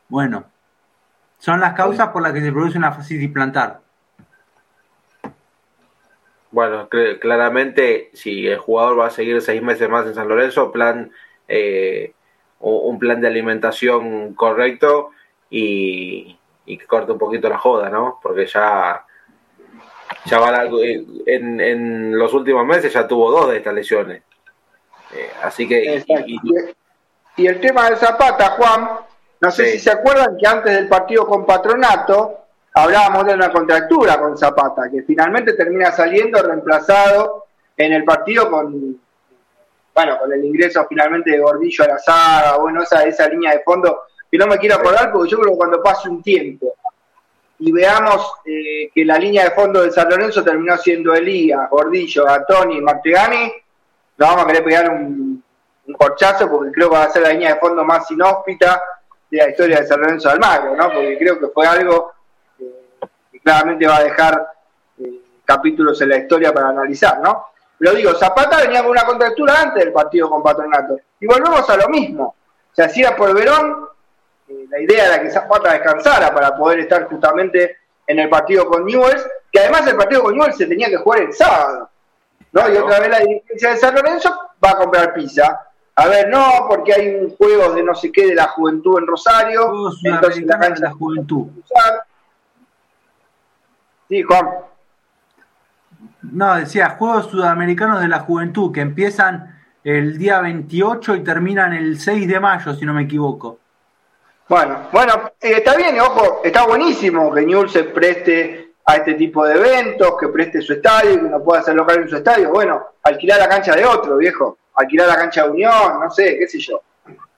Bueno, 0.08 0.44
son 1.44 1.60
las 1.60 1.74
causas 1.74 2.08
por 2.08 2.22
las 2.22 2.32
que 2.32 2.40
se 2.40 2.50
produce 2.50 2.78
una 2.78 2.90
fascitis 2.90 3.30
plantar. 3.30 3.80
Bueno, 6.50 6.88
claramente, 7.20 8.08
si 8.14 8.46
el 8.46 8.56
jugador 8.56 9.00
va 9.00 9.08
a 9.08 9.10
seguir 9.10 9.42
seis 9.42 9.60
meses 9.60 9.90
más 9.90 10.06
en 10.06 10.14
San 10.14 10.26
Lorenzo, 10.26 10.72
plan 10.72 11.12
eh, 11.46 12.14
un 12.60 12.98
plan 12.98 13.20
de 13.20 13.26
alimentación 13.26 14.32
correcto 14.32 15.10
y, 15.50 16.38
que 16.64 16.86
corte 16.86 17.12
un 17.12 17.18
poquito 17.18 17.50
la 17.50 17.58
joda, 17.58 17.90
¿no? 17.90 18.20
Porque 18.22 18.46
ya, 18.46 19.04
ya 20.24 20.38
va 20.38 20.64
eh, 20.82 21.04
en, 21.26 22.18
los 22.18 22.32
últimos 22.32 22.64
meses 22.64 22.90
ya 22.90 23.06
tuvo 23.06 23.30
dos 23.30 23.50
de 23.50 23.58
estas 23.58 23.74
lesiones. 23.74 24.22
Eh, 25.12 25.30
así 25.42 25.68
que. 25.68 26.02
Y, 27.36 27.46
el 27.46 27.60
tema 27.60 27.90
de 27.90 27.96
Zapata, 27.96 28.52
Juan, 28.52 29.00
no 29.44 29.50
sé 29.50 29.72
si 29.72 29.78
se 29.78 29.90
acuerdan 29.90 30.38
que 30.38 30.46
antes 30.46 30.72
del 30.74 30.88
partido 30.88 31.26
con 31.26 31.44
Patronato 31.44 32.46
hablábamos 32.72 33.26
de 33.26 33.34
una 33.34 33.52
contractura 33.52 34.18
con 34.18 34.38
Zapata, 34.38 34.90
que 34.90 35.02
finalmente 35.02 35.52
termina 35.52 35.92
saliendo 35.92 36.42
reemplazado 36.42 37.44
en 37.76 37.92
el 37.92 38.04
partido 38.04 38.50
con, 38.50 38.98
bueno, 39.94 40.18
con 40.18 40.32
el 40.32 40.42
ingreso 40.42 40.86
finalmente 40.88 41.32
de 41.32 41.40
Gordillo 41.40 41.84
a 41.84 41.88
la 41.88 41.98
saga, 41.98 42.56
bueno, 42.56 42.82
esa, 42.84 43.04
esa 43.04 43.28
línea 43.28 43.52
de 43.52 43.60
fondo, 43.60 44.04
que 44.30 44.38
no 44.38 44.46
me 44.46 44.56
quiero 44.56 44.76
acordar 44.76 45.12
porque 45.12 45.32
yo 45.32 45.38
creo 45.38 45.52
que 45.52 45.58
cuando 45.58 45.82
pase 45.82 46.08
un 46.08 46.22
tiempo 46.22 46.72
y 47.58 47.70
veamos 47.70 48.36
eh, 48.46 48.90
que 48.94 49.04
la 49.04 49.18
línea 49.18 49.44
de 49.44 49.50
fondo 49.50 49.82
de 49.82 49.90
San 49.90 50.08
Lorenzo 50.08 50.42
terminó 50.42 50.74
siendo 50.78 51.12
Elías, 51.12 51.68
Gordillo, 51.68 52.24
Gatoni 52.24 52.78
y 52.78 52.80
Martegani, 52.80 53.52
nos 54.16 54.26
vamos 54.26 54.44
a 54.44 54.46
querer 54.46 54.64
pegar 54.64 54.88
un, 54.88 55.44
un 55.86 55.94
corchazo 55.94 56.50
porque 56.50 56.72
creo 56.72 56.88
que 56.88 56.96
va 56.96 57.04
a 57.04 57.10
ser 57.10 57.20
la 57.20 57.28
línea 57.28 57.52
de 57.52 57.60
fondo 57.60 57.84
más 57.84 58.10
inhóspita 58.10 58.80
de 59.30 59.38
la 59.38 59.50
historia 59.50 59.80
de 59.80 59.86
San 59.86 60.00
Lorenzo 60.00 60.28
de 60.28 60.34
Almagro, 60.34 60.76
¿no? 60.76 60.84
Porque 60.86 61.18
creo 61.18 61.38
que 61.38 61.48
fue 61.48 61.66
algo 61.66 62.12
eh, 62.58 62.64
que 63.32 63.40
claramente 63.40 63.86
va 63.86 63.96
a 63.96 64.04
dejar 64.04 64.46
eh, 64.98 65.20
capítulos 65.44 66.00
en 66.02 66.08
la 66.10 66.18
historia 66.18 66.52
para 66.52 66.68
analizar, 66.68 67.20
¿no? 67.20 67.46
Lo 67.78 67.92
digo, 67.92 68.14
Zapata 68.14 68.60
venía 68.60 68.82
con 68.82 68.92
una 68.92 69.04
contractura 69.04 69.60
antes 69.60 69.84
del 69.84 69.92
partido 69.92 70.30
con 70.30 70.42
Patronato. 70.42 70.98
Y 71.20 71.26
volvemos 71.26 71.68
a 71.68 71.76
lo 71.76 71.88
mismo. 71.88 72.36
Se 72.72 72.82
hacía 72.82 73.16
por 73.16 73.34
Verón, 73.34 73.88
eh, 74.48 74.66
la 74.70 74.80
idea 74.80 75.06
era 75.06 75.22
que 75.22 75.30
Zapata 75.30 75.72
descansara 75.72 76.32
para 76.32 76.56
poder 76.56 76.80
estar 76.80 77.04
justamente 77.08 77.78
en 78.06 78.18
el 78.18 78.28
partido 78.28 78.66
con 78.68 78.84
Newells, 78.84 79.26
que 79.50 79.60
además 79.60 79.86
el 79.86 79.96
partido 79.96 80.22
con 80.22 80.34
Newells 80.34 80.56
se 80.56 80.66
tenía 80.66 80.88
que 80.88 80.96
jugar 80.96 81.22
el 81.22 81.32
sábado. 81.32 81.90
¿no? 82.52 82.72
Y 82.72 82.76
otra 82.76 83.00
vez 83.00 83.08
la 83.08 83.18
dirigencia 83.18 83.70
de 83.70 83.76
San 83.76 83.94
Lorenzo 83.94 84.30
va 84.64 84.70
a 84.70 84.76
comprar 84.76 85.12
pizza. 85.12 85.68
A 85.96 86.08
ver, 86.08 86.28
no, 86.28 86.66
porque 86.68 86.92
hay 86.92 87.08
un 87.14 87.30
juego 87.36 87.72
de 87.72 87.82
no 87.82 87.94
sé 87.94 88.10
qué 88.10 88.26
de 88.26 88.34
la 88.34 88.48
juventud 88.48 88.98
en 88.98 89.06
Rosario. 89.06 89.90
entonces 90.02 90.44
la 90.44 90.58
cancha 90.58 90.74
de 90.74 90.88
la 90.88 90.92
juventud. 90.92 91.46
Sí, 94.08 94.22
Juan. 94.22 94.48
No, 96.22 96.56
decía, 96.56 96.90
Juegos 96.90 97.26
Sudamericanos 97.26 98.00
de 98.00 98.08
la 98.08 98.20
Juventud, 98.20 98.72
que 98.72 98.80
empiezan 98.80 99.60
el 99.84 100.18
día 100.18 100.40
28 100.40 101.16
y 101.16 101.24
terminan 101.24 101.72
el 101.72 102.00
6 102.00 102.26
de 102.26 102.40
mayo, 102.40 102.74
si 102.74 102.84
no 102.84 102.94
me 102.94 103.02
equivoco. 103.02 103.58
Bueno, 104.48 104.88
bueno, 104.92 105.32
eh, 105.40 105.54
está 105.58 105.76
bien, 105.76 105.98
ojo, 106.00 106.40
está 106.44 106.66
buenísimo 106.66 107.32
que 107.32 107.42
Newell 107.42 107.70
se 107.70 107.84
preste 107.84 108.74
a 108.84 108.96
este 108.96 109.14
tipo 109.14 109.44
de 109.46 109.54
eventos, 109.54 110.16
que 110.18 110.28
preste 110.28 110.60
su 110.60 110.74
estadio, 110.74 111.16
que 111.16 111.28
no 111.28 111.42
pueda 111.42 111.60
hacer 111.60 111.74
local 111.74 112.02
en 112.02 112.08
su 112.08 112.16
estadio. 112.16 112.50
Bueno, 112.50 112.82
alquilar 113.02 113.38
la 113.38 113.48
cancha 113.48 113.74
de 113.74 113.84
otro, 113.84 114.16
viejo. 114.16 114.58
Alquilar 114.74 115.08
la 115.08 115.16
cancha 115.16 115.44
de 115.44 115.50
Unión, 115.50 116.00
no 116.00 116.10
sé, 116.10 116.36
qué 116.38 116.46
sé 116.46 116.58
yo. 116.58 116.82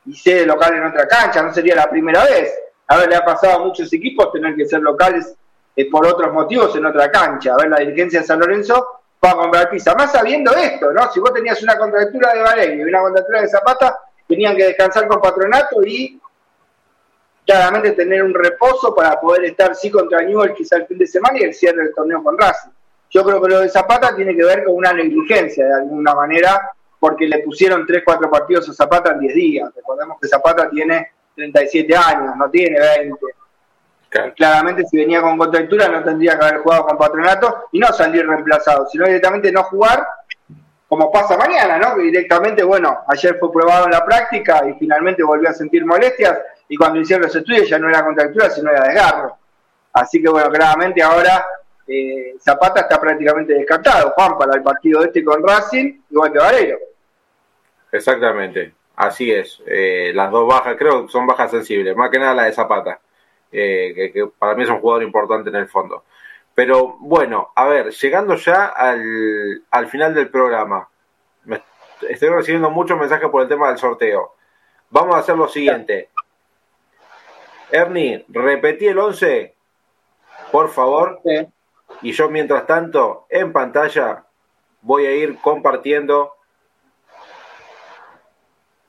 Y 0.04 0.14
ser 0.14 0.46
local 0.46 0.74
en 0.74 0.84
otra 0.84 1.06
cancha, 1.06 1.42
no 1.42 1.52
sería 1.52 1.74
la 1.74 1.90
primera 1.90 2.24
vez. 2.24 2.54
A 2.88 2.98
ver, 2.98 3.08
le 3.08 3.16
ha 3.16 3.24
pasado 3.24 3.54
a 3.54 3.64
muchos 3.64 3.92
equipos 3.92 4.32
tener 4.32 4.54
que 4.54 4.66
ser 4.66 4.80
locales 4.80 5.34
eh, 5.74 5.90
por 5.90 6.06
otros 6.06 6.32
motivos 6.32 6.74
en 6.76 6.86
otra 6.86 7.10
cancha. 7.10 7.54
A 7.54 7.56
ver, 7.56 7.68
la 7.68 7.78
dirigencia 7.78 8.20
de 8.20 8.26
San 8.26 8.40
Lorenzo 8.40 9.02
va 9.24 9.32
a 9.32 9.36
comprar 9.36 9.70
pizza. 9.70 9.94
Más 9.94 10.12
sabiendo 10.12 10.54
esto, 10.54 10.92
¿no? 10.92 11.10
Si 11.12 11.20
vos 11.20 11.32
tenías 11.34 11.62
una 11.62 11.76
contractura 11.76 12.32
de 12.32 12.40
Valerio 12.40 12.86
y 12.86 12.88
una 12.88 13.00
contractura 13.00 13.40
de 13.42 13.48
Zapata, 13.48 13.98
tenían 14.26 14.56
que 14.56 14.64
descansar 14.64 15.06
con 15.06 15.20
patronato 15.20 15.84
y 15.84 16.20
claramente 17.44 17.92
tener 17.92 18.22
un 18.22 18.34
reposo 18.34 18.94
para 18.94 19.20
poder 19.20 19.44
estar 19.44 19.74
sí 19.74 19.90
contra 19.90 20.22
Newell 20.22 20.52
quizá 20.52 20.76
el 20.76 20.86
fin 20.86 20.98
de 20.98 21.06
semana 21.06 21.38
y 21.38 21.44
el 21.44 21.54
cierre 21.54 21.84
del 21.84 21.94
torneo 21.94 22.22
con 22.22 22.36
Racing. 22.36 22.70
Yo 23.10 23.24
creo 23.24 23.40
que 23.40 23.48
lo 23.48 23.60
de 23.60 23.68
Zapata 23.68 24.14
tiene 24.16 24.34
que 24.34 24.44
ver 24.44 24.64
con 24.64 24.74
una 24.74 24.92
negligencia 24.92 25.64
de 25.64 25.74
alguna 25.74 26.14
manera, 26.14 26.72
porque 26.98 27.26
le 27.26 27.40
pusieron 27.40 27.86
3, 27.86 28.02
4 28.04 28.30
partidos 28.30 28.68
a 28.68 28.72
Zapata 28.72 29.12
en 29.12 29.20
10 29.20 29.34
días. 29.34 29.70
Recordemos 29.74 30.18
que 30.20 30.28
Zapata 30.28 30.68
tiene 30.70 31.12
37 31.34 31.96
años, 31.96 32.36
no 32.36 32.50
tiene 32.50 32.78
20. 32.78 33.18
Claramente 34.34 34.84
si 34.86 34.96
venía 34.96 35.20
con 35.20 35.36
contractura 35.36 35.88
no 35.88 36.02
tendría 36.02 36.38
que 36.38 36.44
haber 36.46 36.60
jugado 36.60 36.86
con 36.86 36.96
patronato 36.96 37.68
y 37.72 37.78
no 37.78 37.88
salir 37.88 38.26
reemplazado, 38.26 38.86
sino 38.88 39.04
directamente 39.04 39.52
no 39.52 39.64
jugar 39.64 40.06
como 40.88 41.10
pasa 41.10 41.36
mañana, 41.36 41.78
¿no? 41.78 41.96
Directamente, 41.96 42.62
bueno, 42.62 43.00
ayer 43.08 43.36
fue 43.38 43.52
probado 43.52 43.86
en 43.86 43.90
la 43.90 44.04
práctica 44.04 44.62
y 44.68 44.74
finalmente 44.78 45.22
volvió 45.22 45.50
a 45.50 45.52
sentir 45.52 45.84
molestias 45.84 46.38
y 46.68 46.76
cuando 46.76 47.00
hicieron 47.00 47.26
los 47.26 47.34
estudios 47.34 47.68
ya 47.68 47.78
no 47.78 47.88
era 47.88 48.04
contractura, 48.04 48.48
sino 48.50 48.70
era 48.70 48.84
desgarro. 48.84 49.36
Así 49.92 50.22
que, 50.22 50.28
bueno, 50.28 50.48
claramente 50.50 51.02
ahora 51.02 51.44
eh, 51.86 52.34
Zapata 52.40 52.80
está 52.80 53.00
prácticamente 53.00 53.54
descartado, 53.54 54.10
Juan, 54.10 54.36
para 54.36 54.56
el 54.56 54.62
partido 54.62 55.04
este 55.04 55.24
con 55.24 55.46
Racing, 55.46 56.00
igual 56.10 56.32
que 56.32 56.38
Valero. 56.38 56.78
Exactamente, 57.92 58.74
así 58.96 59.30
es. 59.30 59.62
Eh, 59.66 60.12
las 60.14 60.30
dos 60.30 60.48
bajas, 60.48 60.76
creo 60.76 61.06
que 61.06 61.12
son 61.12 61.26
bajas 61.26 61.50
sensibles, 61.50 61.96
más 61.96 62.10
que 62.10 62.18
nada 62.18 62.34
la 62.34 62.44
de 62.44 62.52
Zapata. 62.52 63.00
Eh, 63.52 64.10
que, 64.12 64.26
para 64.38 64.54
mí 64.54 64.64
es 64.64 64.68
un 64.68 64.80
jugador 64.80 65.02
importante 65.04 65.50
en 65.50 65.56
el 65.56 65.68
fondo. 65.68 66.04
Pero 66.54 66.96
bueno, 66.98 67.52
a 67.54 67.66
ver, 67.66 67.90
llegando 67.90 68.34
ya 68.34 68.66
al, 68.66 69.62
al 69.70 69.86
final 69.88 70.14
del 70.14 70.28
programa, 70.28 70.88
estoy 72.08 72.28
recibiendo 72.30 72.70
muchos 72.70 72.98
mensajes 72.98 73.28
por 73.28 73.42
el 73.42 73.48
tema 73.48 73.68
del 73.68 73.78
sorteo. 73.78 74.34
Vamos 74.90 75.14
a 75.14 75.18
hacer 75.18 75.36
lo 75.36 75.48
siguiente. 75.48 76.10
Ernie, 77.70 78.24
repetí 78.28 78.86
el 78.86 78.98
11, 78.98 79.54
por 80.52 80.70
favor. 80.70 81.20
Y 82.02 82.12
yo, 82.12 82.28
mientras 82.28 82.66
tanto, 82.66 83.26
en 83.28 83.52
pantalla 83.52 84.24
voy 84.82 85.06
a 85.06 85.14
ir 85.14 85.38
compartiendo 85.38 86.34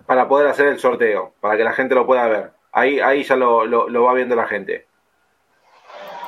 para 0.06 0.28
poder 0.28 0.48
hacer 0.48 0.68
el 0.68 0.80
sorteo, 0.80 1.34
para 1.40 1.58
que 1.58 1.64
la 1.64 1.74
gente 1.74 1.96
lo 1.96 2.06
pueda 2.06 2.28
ver. 2.28 2.52
Ahí, 2.72 3.00
ahí 3.00 3.24
ya 3.24 3.36
lo, 3.36 3.66
lo, 3.66 4.04
va 4.04 4.14
viendo 4.14 4.36
la 4.36 4.48
gente. 4.48 4.88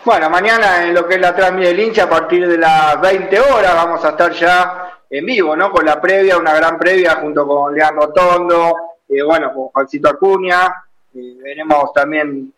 Bueno, 0.04 0.30
mañana 0.30 0.86
en 0.86 0.94
lo 0.94 1.08
que 1.08 1.16
es 1.16 1.22
la 1.22 1.36
transmisión 1.36 1.76
del 1.76 1.86
hincha, 1.86 2.04
a 2.04 2.10
partir 2.10 2.48
de 2.48 2.58
las 2.58 3.00
20 3.00 3.40
horas, 3.40 3.76
vamos 3.76 4.04
a 4.04 4.10
estar 4.10 4.32
ya 4.32 5.02
en 5.10 5.26
vivo, 5.26 5.56
¿no? 5.56 5.72
Con 5.72 5.86
la 5.86 6.00
previa, 6.02 6.38
una 6.38 6.54
gran 6.54 6.78
previa 6.78 7.16
junto 7.16 7.48
con 7.48 7.74
Leandro 7.74 8.12
Tondo, 8.12 8.76
eh, 9.08 9.22
bueno, 9.24 9.54
con 9.54 9.68
Juancito 9.70 10.10
Acuña, 10.10 10.86
eh, 11.14 11.38
veremos 11.42 11.94
también 11.94 12.54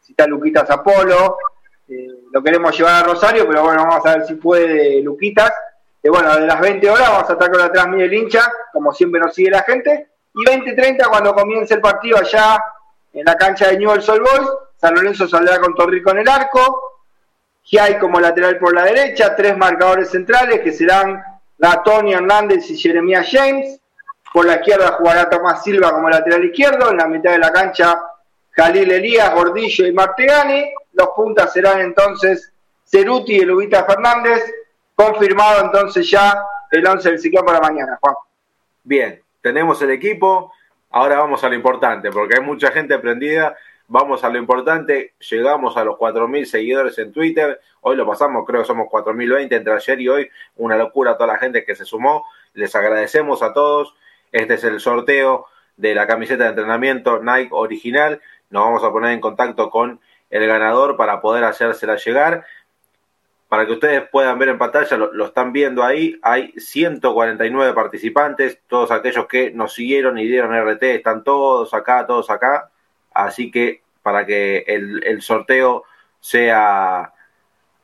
si 0.00 0.12
está 0.12 0.26
Luquitas 0.26 0.68
Apolo, 0.70 1.36
eh, 1.88 2.08
lo 2.32 2.42
queremos 2.42 2.76
llevar 2.76 2.94
a 2.94 3.06
Rosario, 3.06 3.46
pero 3.46 3.62
bueno, 3.62 3.86
vamos 3.86 4.04
a 4.04 4.16
ver 4.16 4.26
si 4.26 4.34
puede 4.34 5.00
Luquitas. 5.02 5.52
bueno, 6.02 6.34
de 6.36 6.46
las 6.46 6.60
20 6.60 6.90
horas 6.90 7.10
vamos 7.10 7.30
a 7.30 7.32
estar 7.32 7.50
con 7.50 7.60
la 7.60 7.72
transmisión 7.72 8.10
del 8.10 8.18
hincha, 8.18 8.52
como 8.72 8.92
siempre 8.92 9.20
nos 9.20 9.34
sigue 9.34 9.50
la 9.50 9.62
gente, 9.62 10.08
y 10.34 10.44
20-30 10.44 11.08
cuando 11.08 11.34
comience 11.34 11.74
el 11.74 11.80
partido 11.80 12.18
allá 12.18 12.62
en 13.12 13.24
la 13.24 13.34
cancha 13.36 13.68
de 13.68 13.78
Newell's 13.78 14.08
Old 14.08 14.20
Boys. 14.20 14.48
San 14.76 14.94
Lorenzo 14.94 15.26
saldrá 15.26 15.58
con 15.58 15.74
Torrico 15.74 16.10
en 16.10 16.18
el 16.18 16.28
arco. 16.28 17.00
hay 17.80 17.98
como 17.98 18.20
lateral 18.20 18.58
por 18.58 18.74
la 18.74 18.84
derecha, 18.84 19.34
tres 19.34 19.56
marcadores 19.56 20.10
centrales 20.10 20.60
que 20.60 20.72
serán 20.72 21.22
Gatoni 21.58 22.12
Hernández 22.12 22.68
y 22.70 22.76
Jeremías 22.76 23.28
James. 23.30 23.80
Por 24.32 24.44
la 24.44 24.56
izquierda 24.56 24.92
jugará 24.92 25.30
Tomás 25.30 25.62
Silva 25.62 25.92
como 25.92 26.10
lateral 26.10 26.44
izquierdo. 26.44 26.90
En 26.90 26.98
la 26.98 27.06
mitad 27.06 27.32
de 27.32 27.38
la 27.38 27.50
cancha, 27.50 27.98
Jalil 28.50 28.90
Elías, 28.90 29.34
Gordillo 29.34 29.86
y 29.86 29.92
Martegani. 29.92 30.70
Los 30.96 31.10
puntas 31.10 31.52
serán 31.52 31.80
entonces 31.80 32.52
Ceruti 32.84 33.36
y 33.36 33.44
Lubita 33.44 33.84
Fernández. 33.84 34.42
Confirmado 34.94 35.66
entonces 35.66 36.08
ya 36.10 36.42
el 36.70 36.86
11 36.86 37.10
del 37.10 37.18
ciclón 37.18 37.44
para 37.44 37.60
mañana, 37.60 37.98
Juan. 38.00 38.14
Bien, 38.82 39.20
tenemos 39.42 39.80
el 39.82 39.90
equipo. 39.90 40.52
Ahora 40.90 41.18
vamos 41.18 41.44
a 41.44 41.48
lo 41.50 41.54
importante, 41.54 42.10
porque 42.10 42.36
hay 42.36 42.42
mucha 42.42 42.70
gente 42.70 42.98
prendida. 42.98 43.54
Vamos 43.88 44.24
a 44.24 44.30
lo 44.30 44.38
importante. 44.38 45.12
Llegamos 45.30 45.76
a 45.76 45.84
los 45.84 45.96
4.000 45.96 46.44
seguidores 46.46 46.98
en 46.98 47.12
Twitter. 47.12 47.60
Hoy 47.82 47.96
lo 47.96 48.06
pasamos, 48.06 48.46
creo 48.46 48.62
que 48.62 48.66
somos 48.66 48.88
4.020 48.88 49.52
entre 49.54 49.74
ayer 49.74 50.00
y 50.00 50.08
hoy. 50.08 50.30
Una 50.56 50.78
locura 50.78 51.18
toda 51.18 51.34
la 51.34 51.38
gente 51.38 51.64
que 51.64 51.74
se 51.74 51.84
sumó. 51.84 52.24
Les 52.54 52.74
agradecemos 52.74 53.42
a 53.42 53.52
todos. 53.52 53.94
Este 54.32 54.54
es 54.54 54.64
el 54.64 54.80
sorteo 54.80 55.46
de 55.76 55.94
la 55.94 56.06
camiseta 56.06 56.44
de 56.44 56.50
entrenamiento 56.50 57.22
Nike 57.22 57.50
original. 57.52 58.22
Nos 58.48 58.64
vamos 58.64 58.82
a 58.82 58.90
poner 58.90 59.12
en 59.12 59.20
contacto 59.20 59.70
con 59.70 60.00
el 60.30 60.46
ganador 60.46 60.96
para 60.96 61.20
poder 61.20 61.44
hacérsela 61.44 61.96
llegar. 61.96 62.44
Para 63.48 63.66
que 63.66 63.72
ustedes 63.72 64.08
puedan 64.10 64.38
ver 64.38 64.48
en 64.48 64.58
pantalla, 64.58 64.96
lo, 64.96 65.24
están 65.24 65.52
viendo 65.52 65.84
ahí, 65.84 66.18
hay 66.22 66.52
149 66.56 67.74
participantes, 67.74 68.58
todos 68.66 68.90
aquellos 68.90 69.26
que 69.26 69.52
nos 69.52 69.72
siguieron 69.72 70.18
y 70.18 70.26
dieron 70.26 70.52
RT, 70.52 70.82
están 70.82 71.22
todos 71.22 71.72
acá, 71.72 72.06
todos 72.06 72.28
acá. 72.28 72.70
Así 73.14 73.50
que 73.50 73.82
para 74.02 74.26
que 74.26 74.64
el, 74.66 75.04
el 75.04 75.22
sorteo 75.22 75.84
sea, 76.20 77.12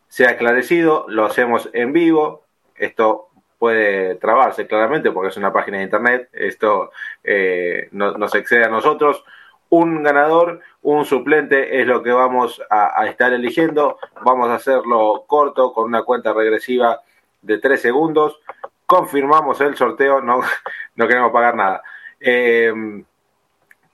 sea 0.08 0.30
esclarecido, 0.30 1.06
lo 1.08 1.24
hacemos 1.24 1.70
en 1.72 1.92
vivo. 1.92 2.44
Esto 2.74 3.28
puede 3.62 4.16
trabarse 4.16 4.66
claramente 4.66 5.12
porque 5.12 5.28
es 5.28 5.36
una 5.36 5.52
página 5.52 5.76
de 5.76 5.84
internet, 5.84 6.28
esto 6.32 6.90
eh, 7.22 7.88
no, 7.92 8.18
nos 8.18 8.34
excede 8.34 8.64
a 8.64 8.68
nosotros. 8.68 9.22
Un 9.68 10.02
ganador, 10.02 10.62
un 10.82 11.04
suplente 11.04 11.80
es 11.80 11.86
lo 11.86 12.02
que 12.02 12.10
vamos 12.10 12.60
a, 12.68 13.06
estar 13.06 13.32
eligiendo. 13.32 13.98
Vamos 14.24 14.48
a 14.50 14.56
hacerlo 14.56 15.24
corto 15.26 15.72
con 15.72 15.84
una 15.84 16.02
cuenta 16.02 16.32
regresiva 16.32 17.00
de 17.40 17.58
3 17.58 17.80
segundos. 17.80 18.40
Confirmamos 18.86 19.60
el 19.60 19.76
sorteo, 19.76 20.20
no, 20.20 20.40
no 20.96 21.08
queremos 21.08 21.32
pagar 21.32 21.54
nada. 21.54 21.82
Eh, 22.20 22.72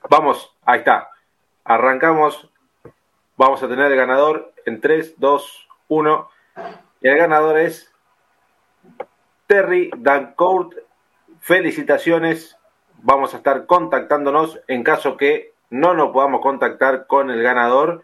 vamos, 0.08 0.54
ahí 0.64 0.78
está. 0.78 1.10
Arrancamos. 1.64 2.50
Vamos 3.36 3.62
a 3.62 3.68
tener 3.68 3.92
el 3.92 3.96
ganador 3.96 4.52
en 4.64 4.80
3, 4.80 5.14
2, 5.18 5.68
1. 5.88 6.30
Y 7.02 7.08
el 7.08 7.18
ganador 7.18 7.58
es 7.58 7.92
Terry 9.46 9.90
Dancourt, 9.96 10.74
felicitaciones. 11.40 12.56
Vamos 13.00 13.34
a 13.34 13.36
estar 13.36 13.66
contactándonos 13.66 14.60
en 14.66 14.82
caso 14.82 15.16
que 15.16 15.52
no 15.70 15.94
nos 15.94 16.10
podamos 16.10 16.40
contactar 16.40 17.06
con 17.06 17.30
el 17.30 17.42
ganador. 17.42 18.02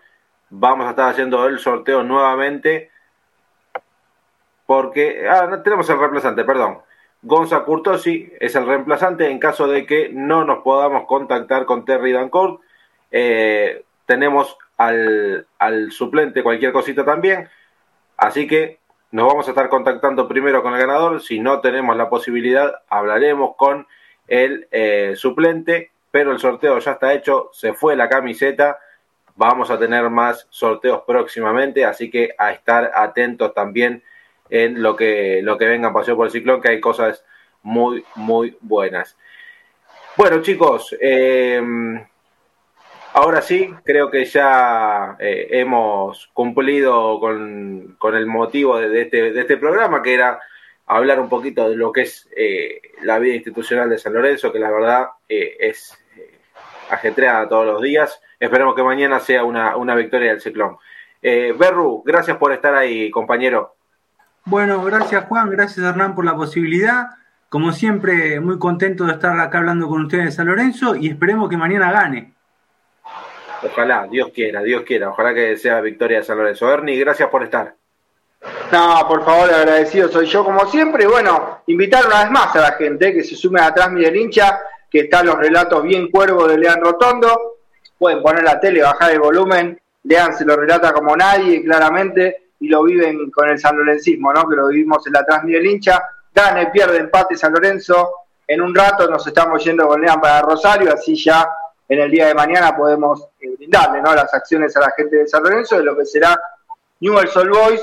Vamos 0.50 0.86
a 0.86 0.90
estar 0.90 1.10
haciendo 1.10 1.46
el 1.46 1.58
sorteo 1.58 2.02
nuevamente. 2.02 2.90
Porque. 4.66 5.26
Ah, 5.28 5.62
tenemos 5.62 5.88
el 5.90 5.98
reemplazante, 5.98 6.44
perdón. 6.44 6.78
Gonza 7.22 7.64
Curtosi 7.64 8.30
es 8.38 8.54
el 8.54 8.66
reemplazante 8.66 9.30
en 9.30 9.38
caso 9.38 9.66
de 9.66 9.86
que 9.86 10.10
no 10.10 10.44
nos 10.44 10.62
podamos 10.62 11.06
contactar 11.06 11.64
con 11.64 11.86
Terry 11.86 12.12
Dancourt. 12.12 12.60
Eh, 13.10 13.82
tenemos 14.04 14.58
al, 14.76 15.46
suplente 15.90 16.42
cualquier 16.42 16.72
cosita 16.72 17.04
también. 17.04 17.48
Así 18.18 18.46
que 18.46 18.78
nos 19.10 19.26
vamos 19.26 19.46
a 19.46 19.52
estar 19.52 19.70
contactando 19.70 20.28
primero 20.28 20.62
con 20.62 20.74
el 20.74 20.80
ganador. 20.80 21.22
Si 21.22 21.40
no 21.40 21.60
tenemos 21.60 21.96
la 21.96 22.10
posibilidad, 22.10 22.82
hablaremos 22.90 23.56
con 23.56 23.86
el 24.28 24.68
eh, 24.70 25.14
suplente. 25.16 25.92
Pero 26.14 26.30
el 26.30 26.38
sorteo 26.38 26.78
ya 26.78 26.92
está 26.92 27.12
hecho, 27.12 27.50
se 27.52 27.72
fue 27.72 27.96
la 27.96 28.08
camiseta. 28.08 28.78
Vamos 29.34 29.68
a 29.72 29.80
tener 29.80 30.08
más 30.10 30.46
sorteos 30.48 31.02
próximamente, 31.04 31.84
así 31.84 32.08
que 32.08 32.36
a 32.38 32.52
estar 32.52 32.92
atentos 32.94 33.52
también 33.52 34.00
en 34.48 34.80
lo 34.80 34.94
que, 34.94 35.40
lo 35.42 35.58
que 35.58 35.66
venga 35.66 35.88
en 35.88 35.94
Paseo 35.94 36.14
por 36.14 36.26
el 36.26 36.32
Ciclón, 36.32 36.62
que 36.62 36.68
hay 36.68 36.80
cosas 36.80 37.24
muy, 37.64 38.04
muy 38.14 38.56
buenas. 38.60 39.16
Bueno, 40.16 40.40
chicos, 40.40 40.96
eh, 41.00 41.60
Ahora 43.16 43.42
sí, 43.42 43.74
creo 43.84 44.08
que 44.08 44.24
ya 44.24 45.16
eh, 45.18 45.48
hemos 45.50 46.28
cumplido 46.32 47.18
con, 47.18 47.96
el 48.14 48.26
motivo 48.26 48.78
de, 48.78 49.02
este, 49.02 49.32
de, 49.32 49.40
este, 49.40 49.56
programa, 49.56 50.00
que 50.00 50.14
era 50.14 50.40
hablar 50.86 51.18
un 51.18 51.28
poquito 51.28 51.68
de 51.68 51.76
lo 51.76 51.90
que 51.90 52.02
es 52.02 52.28
eh, 52.36 52.80
la 53.02 53.18
vida 53.18 53.34
institucional 53.34 53.90
de 53.90 53.98
San 53.98 54.14
Lorenzo, 54.14 54.52
que 54.52 54.58
la 54.60 54.70
verdad 54.70 55.08
eh, 55.28 55.56
es 55.58 55.96
ajetreada 56.95 57.49
todos 57.49 57.66
los 57.66 57.82
días. 57.82 58.20
Esperemos 58.40 58.74
que 58.74 58.82
mañana 58.82 59.20
sea 59.20 59.45
una, 59.45 59.76
una 59.76 59.95
victoria 59.95 60.30
del 60.30 60.40
ciclón. 60.40 60.76
Berru, 61.22 62.03
gracias 62.05 62.36
por 62.36 62.53
estar 62.53 62.74
ahí, 62.74 63.11
compañero. 63.11 63.76
Bueno, 64.47 64.84
gracias 64.84 65.24
Juan, 65.24 65.49
gracias 65.49 65.86
Hernán 65.86 66.14
por 66.14 66.26
la 66.26 66.36
posibilidad. 66.36 67.07
Como 67.49 67.72
siempre, 67.72 68.40
muy 68.40 68.59
contento 68.59 69.05
de 69.05 69.12
estar 69.12 69.38
acá 69.40 69.59
hablando 69.59 69.88
con 69.88 70.03
ustedes 70.03 70.24
de 70.24 70.32
San 70.32 70.49
Lorenzo 70.49 70.97
y 70.97 71.09
esperemos 71.09 71.49
que 71.49 71.57
mañana 71.57 71.90
gane. 71.92 72.34
Ojalá, 73.62 74.07
Dios 74.11 74.30
quiera, 74.34 74.61
Dios 74.61 74.82
quiera. 74.82 75.09
Ojalá 75.09 75.32
que 75.32 75.57
sea 75.57 75.80
victoria 75.80 76.18
de 76.18 76.24
San 76.24 76.36
Lorenzo. 76.36 76.70
Ernie, 76.70 76.99
gracias 76.99 77.28
por 77.30 77.42
estar. 77.42 77.74
No, 78.70 79.07
por 79.09 79.24
favor, 79.24 79.49
agradecido 79.51 80.09
soy 80.09 80.26
yo 80.26 80.45
como 80.45 80.66
siempre. 80.66 81.07
Bueno, 81.07 81.62
invitar 81.68 82.05
una 82.07 82.24
vez 82.24 82.30
más 82.30 82.55
a 82.57 82.61
la 82.61 82.72
gente 82.72 83.14
que 83.14 83.24
se 83.24 83.36
sume 83.36 83.61
atrás 83.61 83.90
mi 83.90 84.03
del 84.03 84.16
hincha, 84.16 84.59
que 84.95 85.01
están 85.01 85.26
los 85.26 85.36
relatos 85.36 85.82
bien 85.82 86.09
cuervos 86.09 86.49
de 86.49 86.57
Lean 86.57 86.80
Rotondo. 86.80 87.57
Pueden 87.99 88.22
poner 88.22 88.45
la 88.45 88.61
tele, 88.61 88.80
bajar 88.80 89.11
el 89.11 89.18
volumen. 89.18 89.76
Lean 90.05 90.32
se 90.38 90.45
lo 90.45 90.55
relata 90.55 90.92
como 90.92 91.16
nadie, 91.16 91.64
claramente, 91.64 92.51
y 92.61 92.68
lo 92.68 92.84
viven 92.84 93.28
con 93.32 93.49
el 93.49 93.59
San 93.59 93.76
Lorencismo, 93.76 94.32
¿no? 94.32 94.49
Que 94.49 94.55
lo 94.55 94.68
vivimos 94.68 95.05
en 95.09 95.14
la 95.14 95.18
atrás 95.18 95.42
del 95.42 95.66
hincha. 95.66 96.01
Gane, 96.32 96.68
pierde, 96.68 96.99
empate 96.99 97.36
San 97.36 97.53
Lorenzo. 97.53 98.09
En 98.47 98.62
un 98.62 98.72
rato 98.72 99.11
nos 99.11 99.26
estamos 99.26 99.64
yendo 99.64 99.88
con 99.88 100.01
Lean 100.01 100.20
para 100.20 100.42
Rosario, 100.42 100.95
así 100.95 101.16
ya 101.16 101.45
en 101.88 101.99
el 101.99 102.09
día 102.09 102.28
de 102.28 102.34
mañana 102.34 102.76
podemos 102.76 103.26
eh, 103.40 103.49
brindarle 103.57 104.01
¿no? 104.01 104.14
las 104.14 104.32
acciones 104.32 104.76
a 104.76 104.80
la 104.80 104.92
gente 104.97 105.16
de 105.16 105.26
San 105.26 105.42
Lorenzo 105.42 105.76
de 105.76 105.82
lo 105.82 105.97
que 105.97 106.07
será 106.07 106.40
Newell's 107.01 107.36
Old 107.36 107.51
Boys 107.51 107.80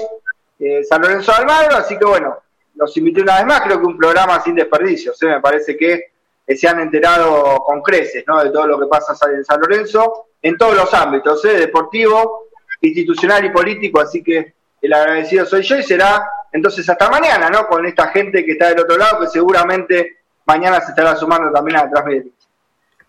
eh, 0.59 0.81
San 0.85 1.01
Lorenzo 1.01 1.33
Almagro, 1.33 1.75
así 1.75 1.97
que 1.97 2.05
bueno, 2.05 2.37
los 2.75 2.95
invité 2.95 3.21
una 3.21 3.35
vez 3.35 3.45
más, 3.45 3.61
creo 3.61 3.81
que 3.81 3.87
un 3.87 3.97
programa 3.97 4.39
sin 4.41 4.55
desperdicios, 4.55 5.21
¿eh? 5.23 5.27
me 5.27 5.41
parece 5.41 5.75
que 5.75 6.10
se 6.55 6.67
han 6.67 6.79
enterado 6.79 7.63
con 7.65 7.81
creces 7.81 8.23
¿no? 8.27 8.43
de 8.43 8.49
todo 8.49 8.67
lo 8.67 8.79
que 8.79 8.87
pasa 8.87 9.13
en 9.31 9.43
San 9.43 9.59
Lorenzo, 9.59 10.27
en 10.41 10.57
todos 10.57 10.75
los 10.75 10.93
ámbitos, 10.93 11.41
deportivo, 11.41 12.49
institucional 12.81 13.45
y 13.45 13.49
político, 13.49 14.01
así 14.01 14.23
que 14.23 14.53
el 14.81 14.93
agradecido 14.93 15.45
soy 15.45 15.61
yo 15.61 15.77
y 15.77 15.83
será 15.83 16.27
entonces 16.51 16.89
hasta 16.89 17.09
mañana, 17.09 17.49
¿no? 17.49 17.67
Con 17.67 17.85
esta 17.85 18.07
gente 18.07 18.43
que 18.43 18.53
está 18.53 18.69
del 18.69 18.79
otro 18.79 18.97
lado, 18.97 19.21
que 19.21 19.27
seguramente 19.27 20.17
mañana 20.45 20.81
se 20.81 20.89
estará 20.89 21.15
sumando 21.15 21.51
también 21.51 21.77
a 21.77 21.89
Transmedia. 21.89 22.31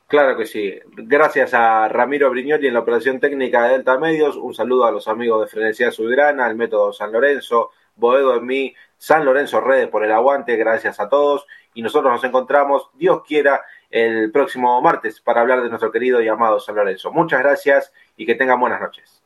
Claro 0.06 0.36
que 0.36 0.44
sí. 0.44 0.78
Gracias 0.94 1.54
a 1.54 1.88
Ramiro 1.88 2.28
Brignoli 2.30 2.66
en 2.66 2.74
la 2.74 2.80
operación 2.80 3.18
técnica 3.18 3.64
de 3.64 3.70
Delta 3.70 3.98
Medios. 3.98 4.36
Un 4.36 4.52
saludo 4.52 4.84
a 4.84 4.92
los 4.92 5.08
amigos 5.08 5.40
de 5.40 5.46
Frenesía 5.48 5.90
Subgrana, 5.90 6.44
al 6.44 6.54
método 6.54 6.92
San 6.92 7.12
Lorenzo, 7.12 7.70
Boedo 7.96 8.36
en 8.36 8.44
mí, 8.44 8.74
San 8.98 9.24
Lorenzo 9.24 9.60
Redes 9.62 9.88
por 9.88 10.04
el 10.04 10.12
aguante. 10.12 10.56
Gracias 10.56 11.00
a 11.00 11.08
todos. 11.08 11.46
Y 11.74 11.82
nosotros 11.82 12.12
nos 12.12 12.24
encontramos, 12.24 12.90
Dios 12.94 13.22
quiera, 13.26 13.62
el 13.90 14.30
próximo 14.32 14.80
martes 14.80 15.20
para 15.20 15.40
hablar 15.40 15.62
de 15.62 15.68
nuestro 15.68 15.92
querido 15.92 16.20
y 16.22 16.28
amado 16.28 16.60
San 16.60 16.74
Lorenzo. 16.74 17.12
Muchas 17.12 17.40
gracias 17.40 17.92
y 18.16 18.26
que 18.26 18.34
tengan 18.34 18.58
buenas 18.58 18.80
noches. 18.80 19.21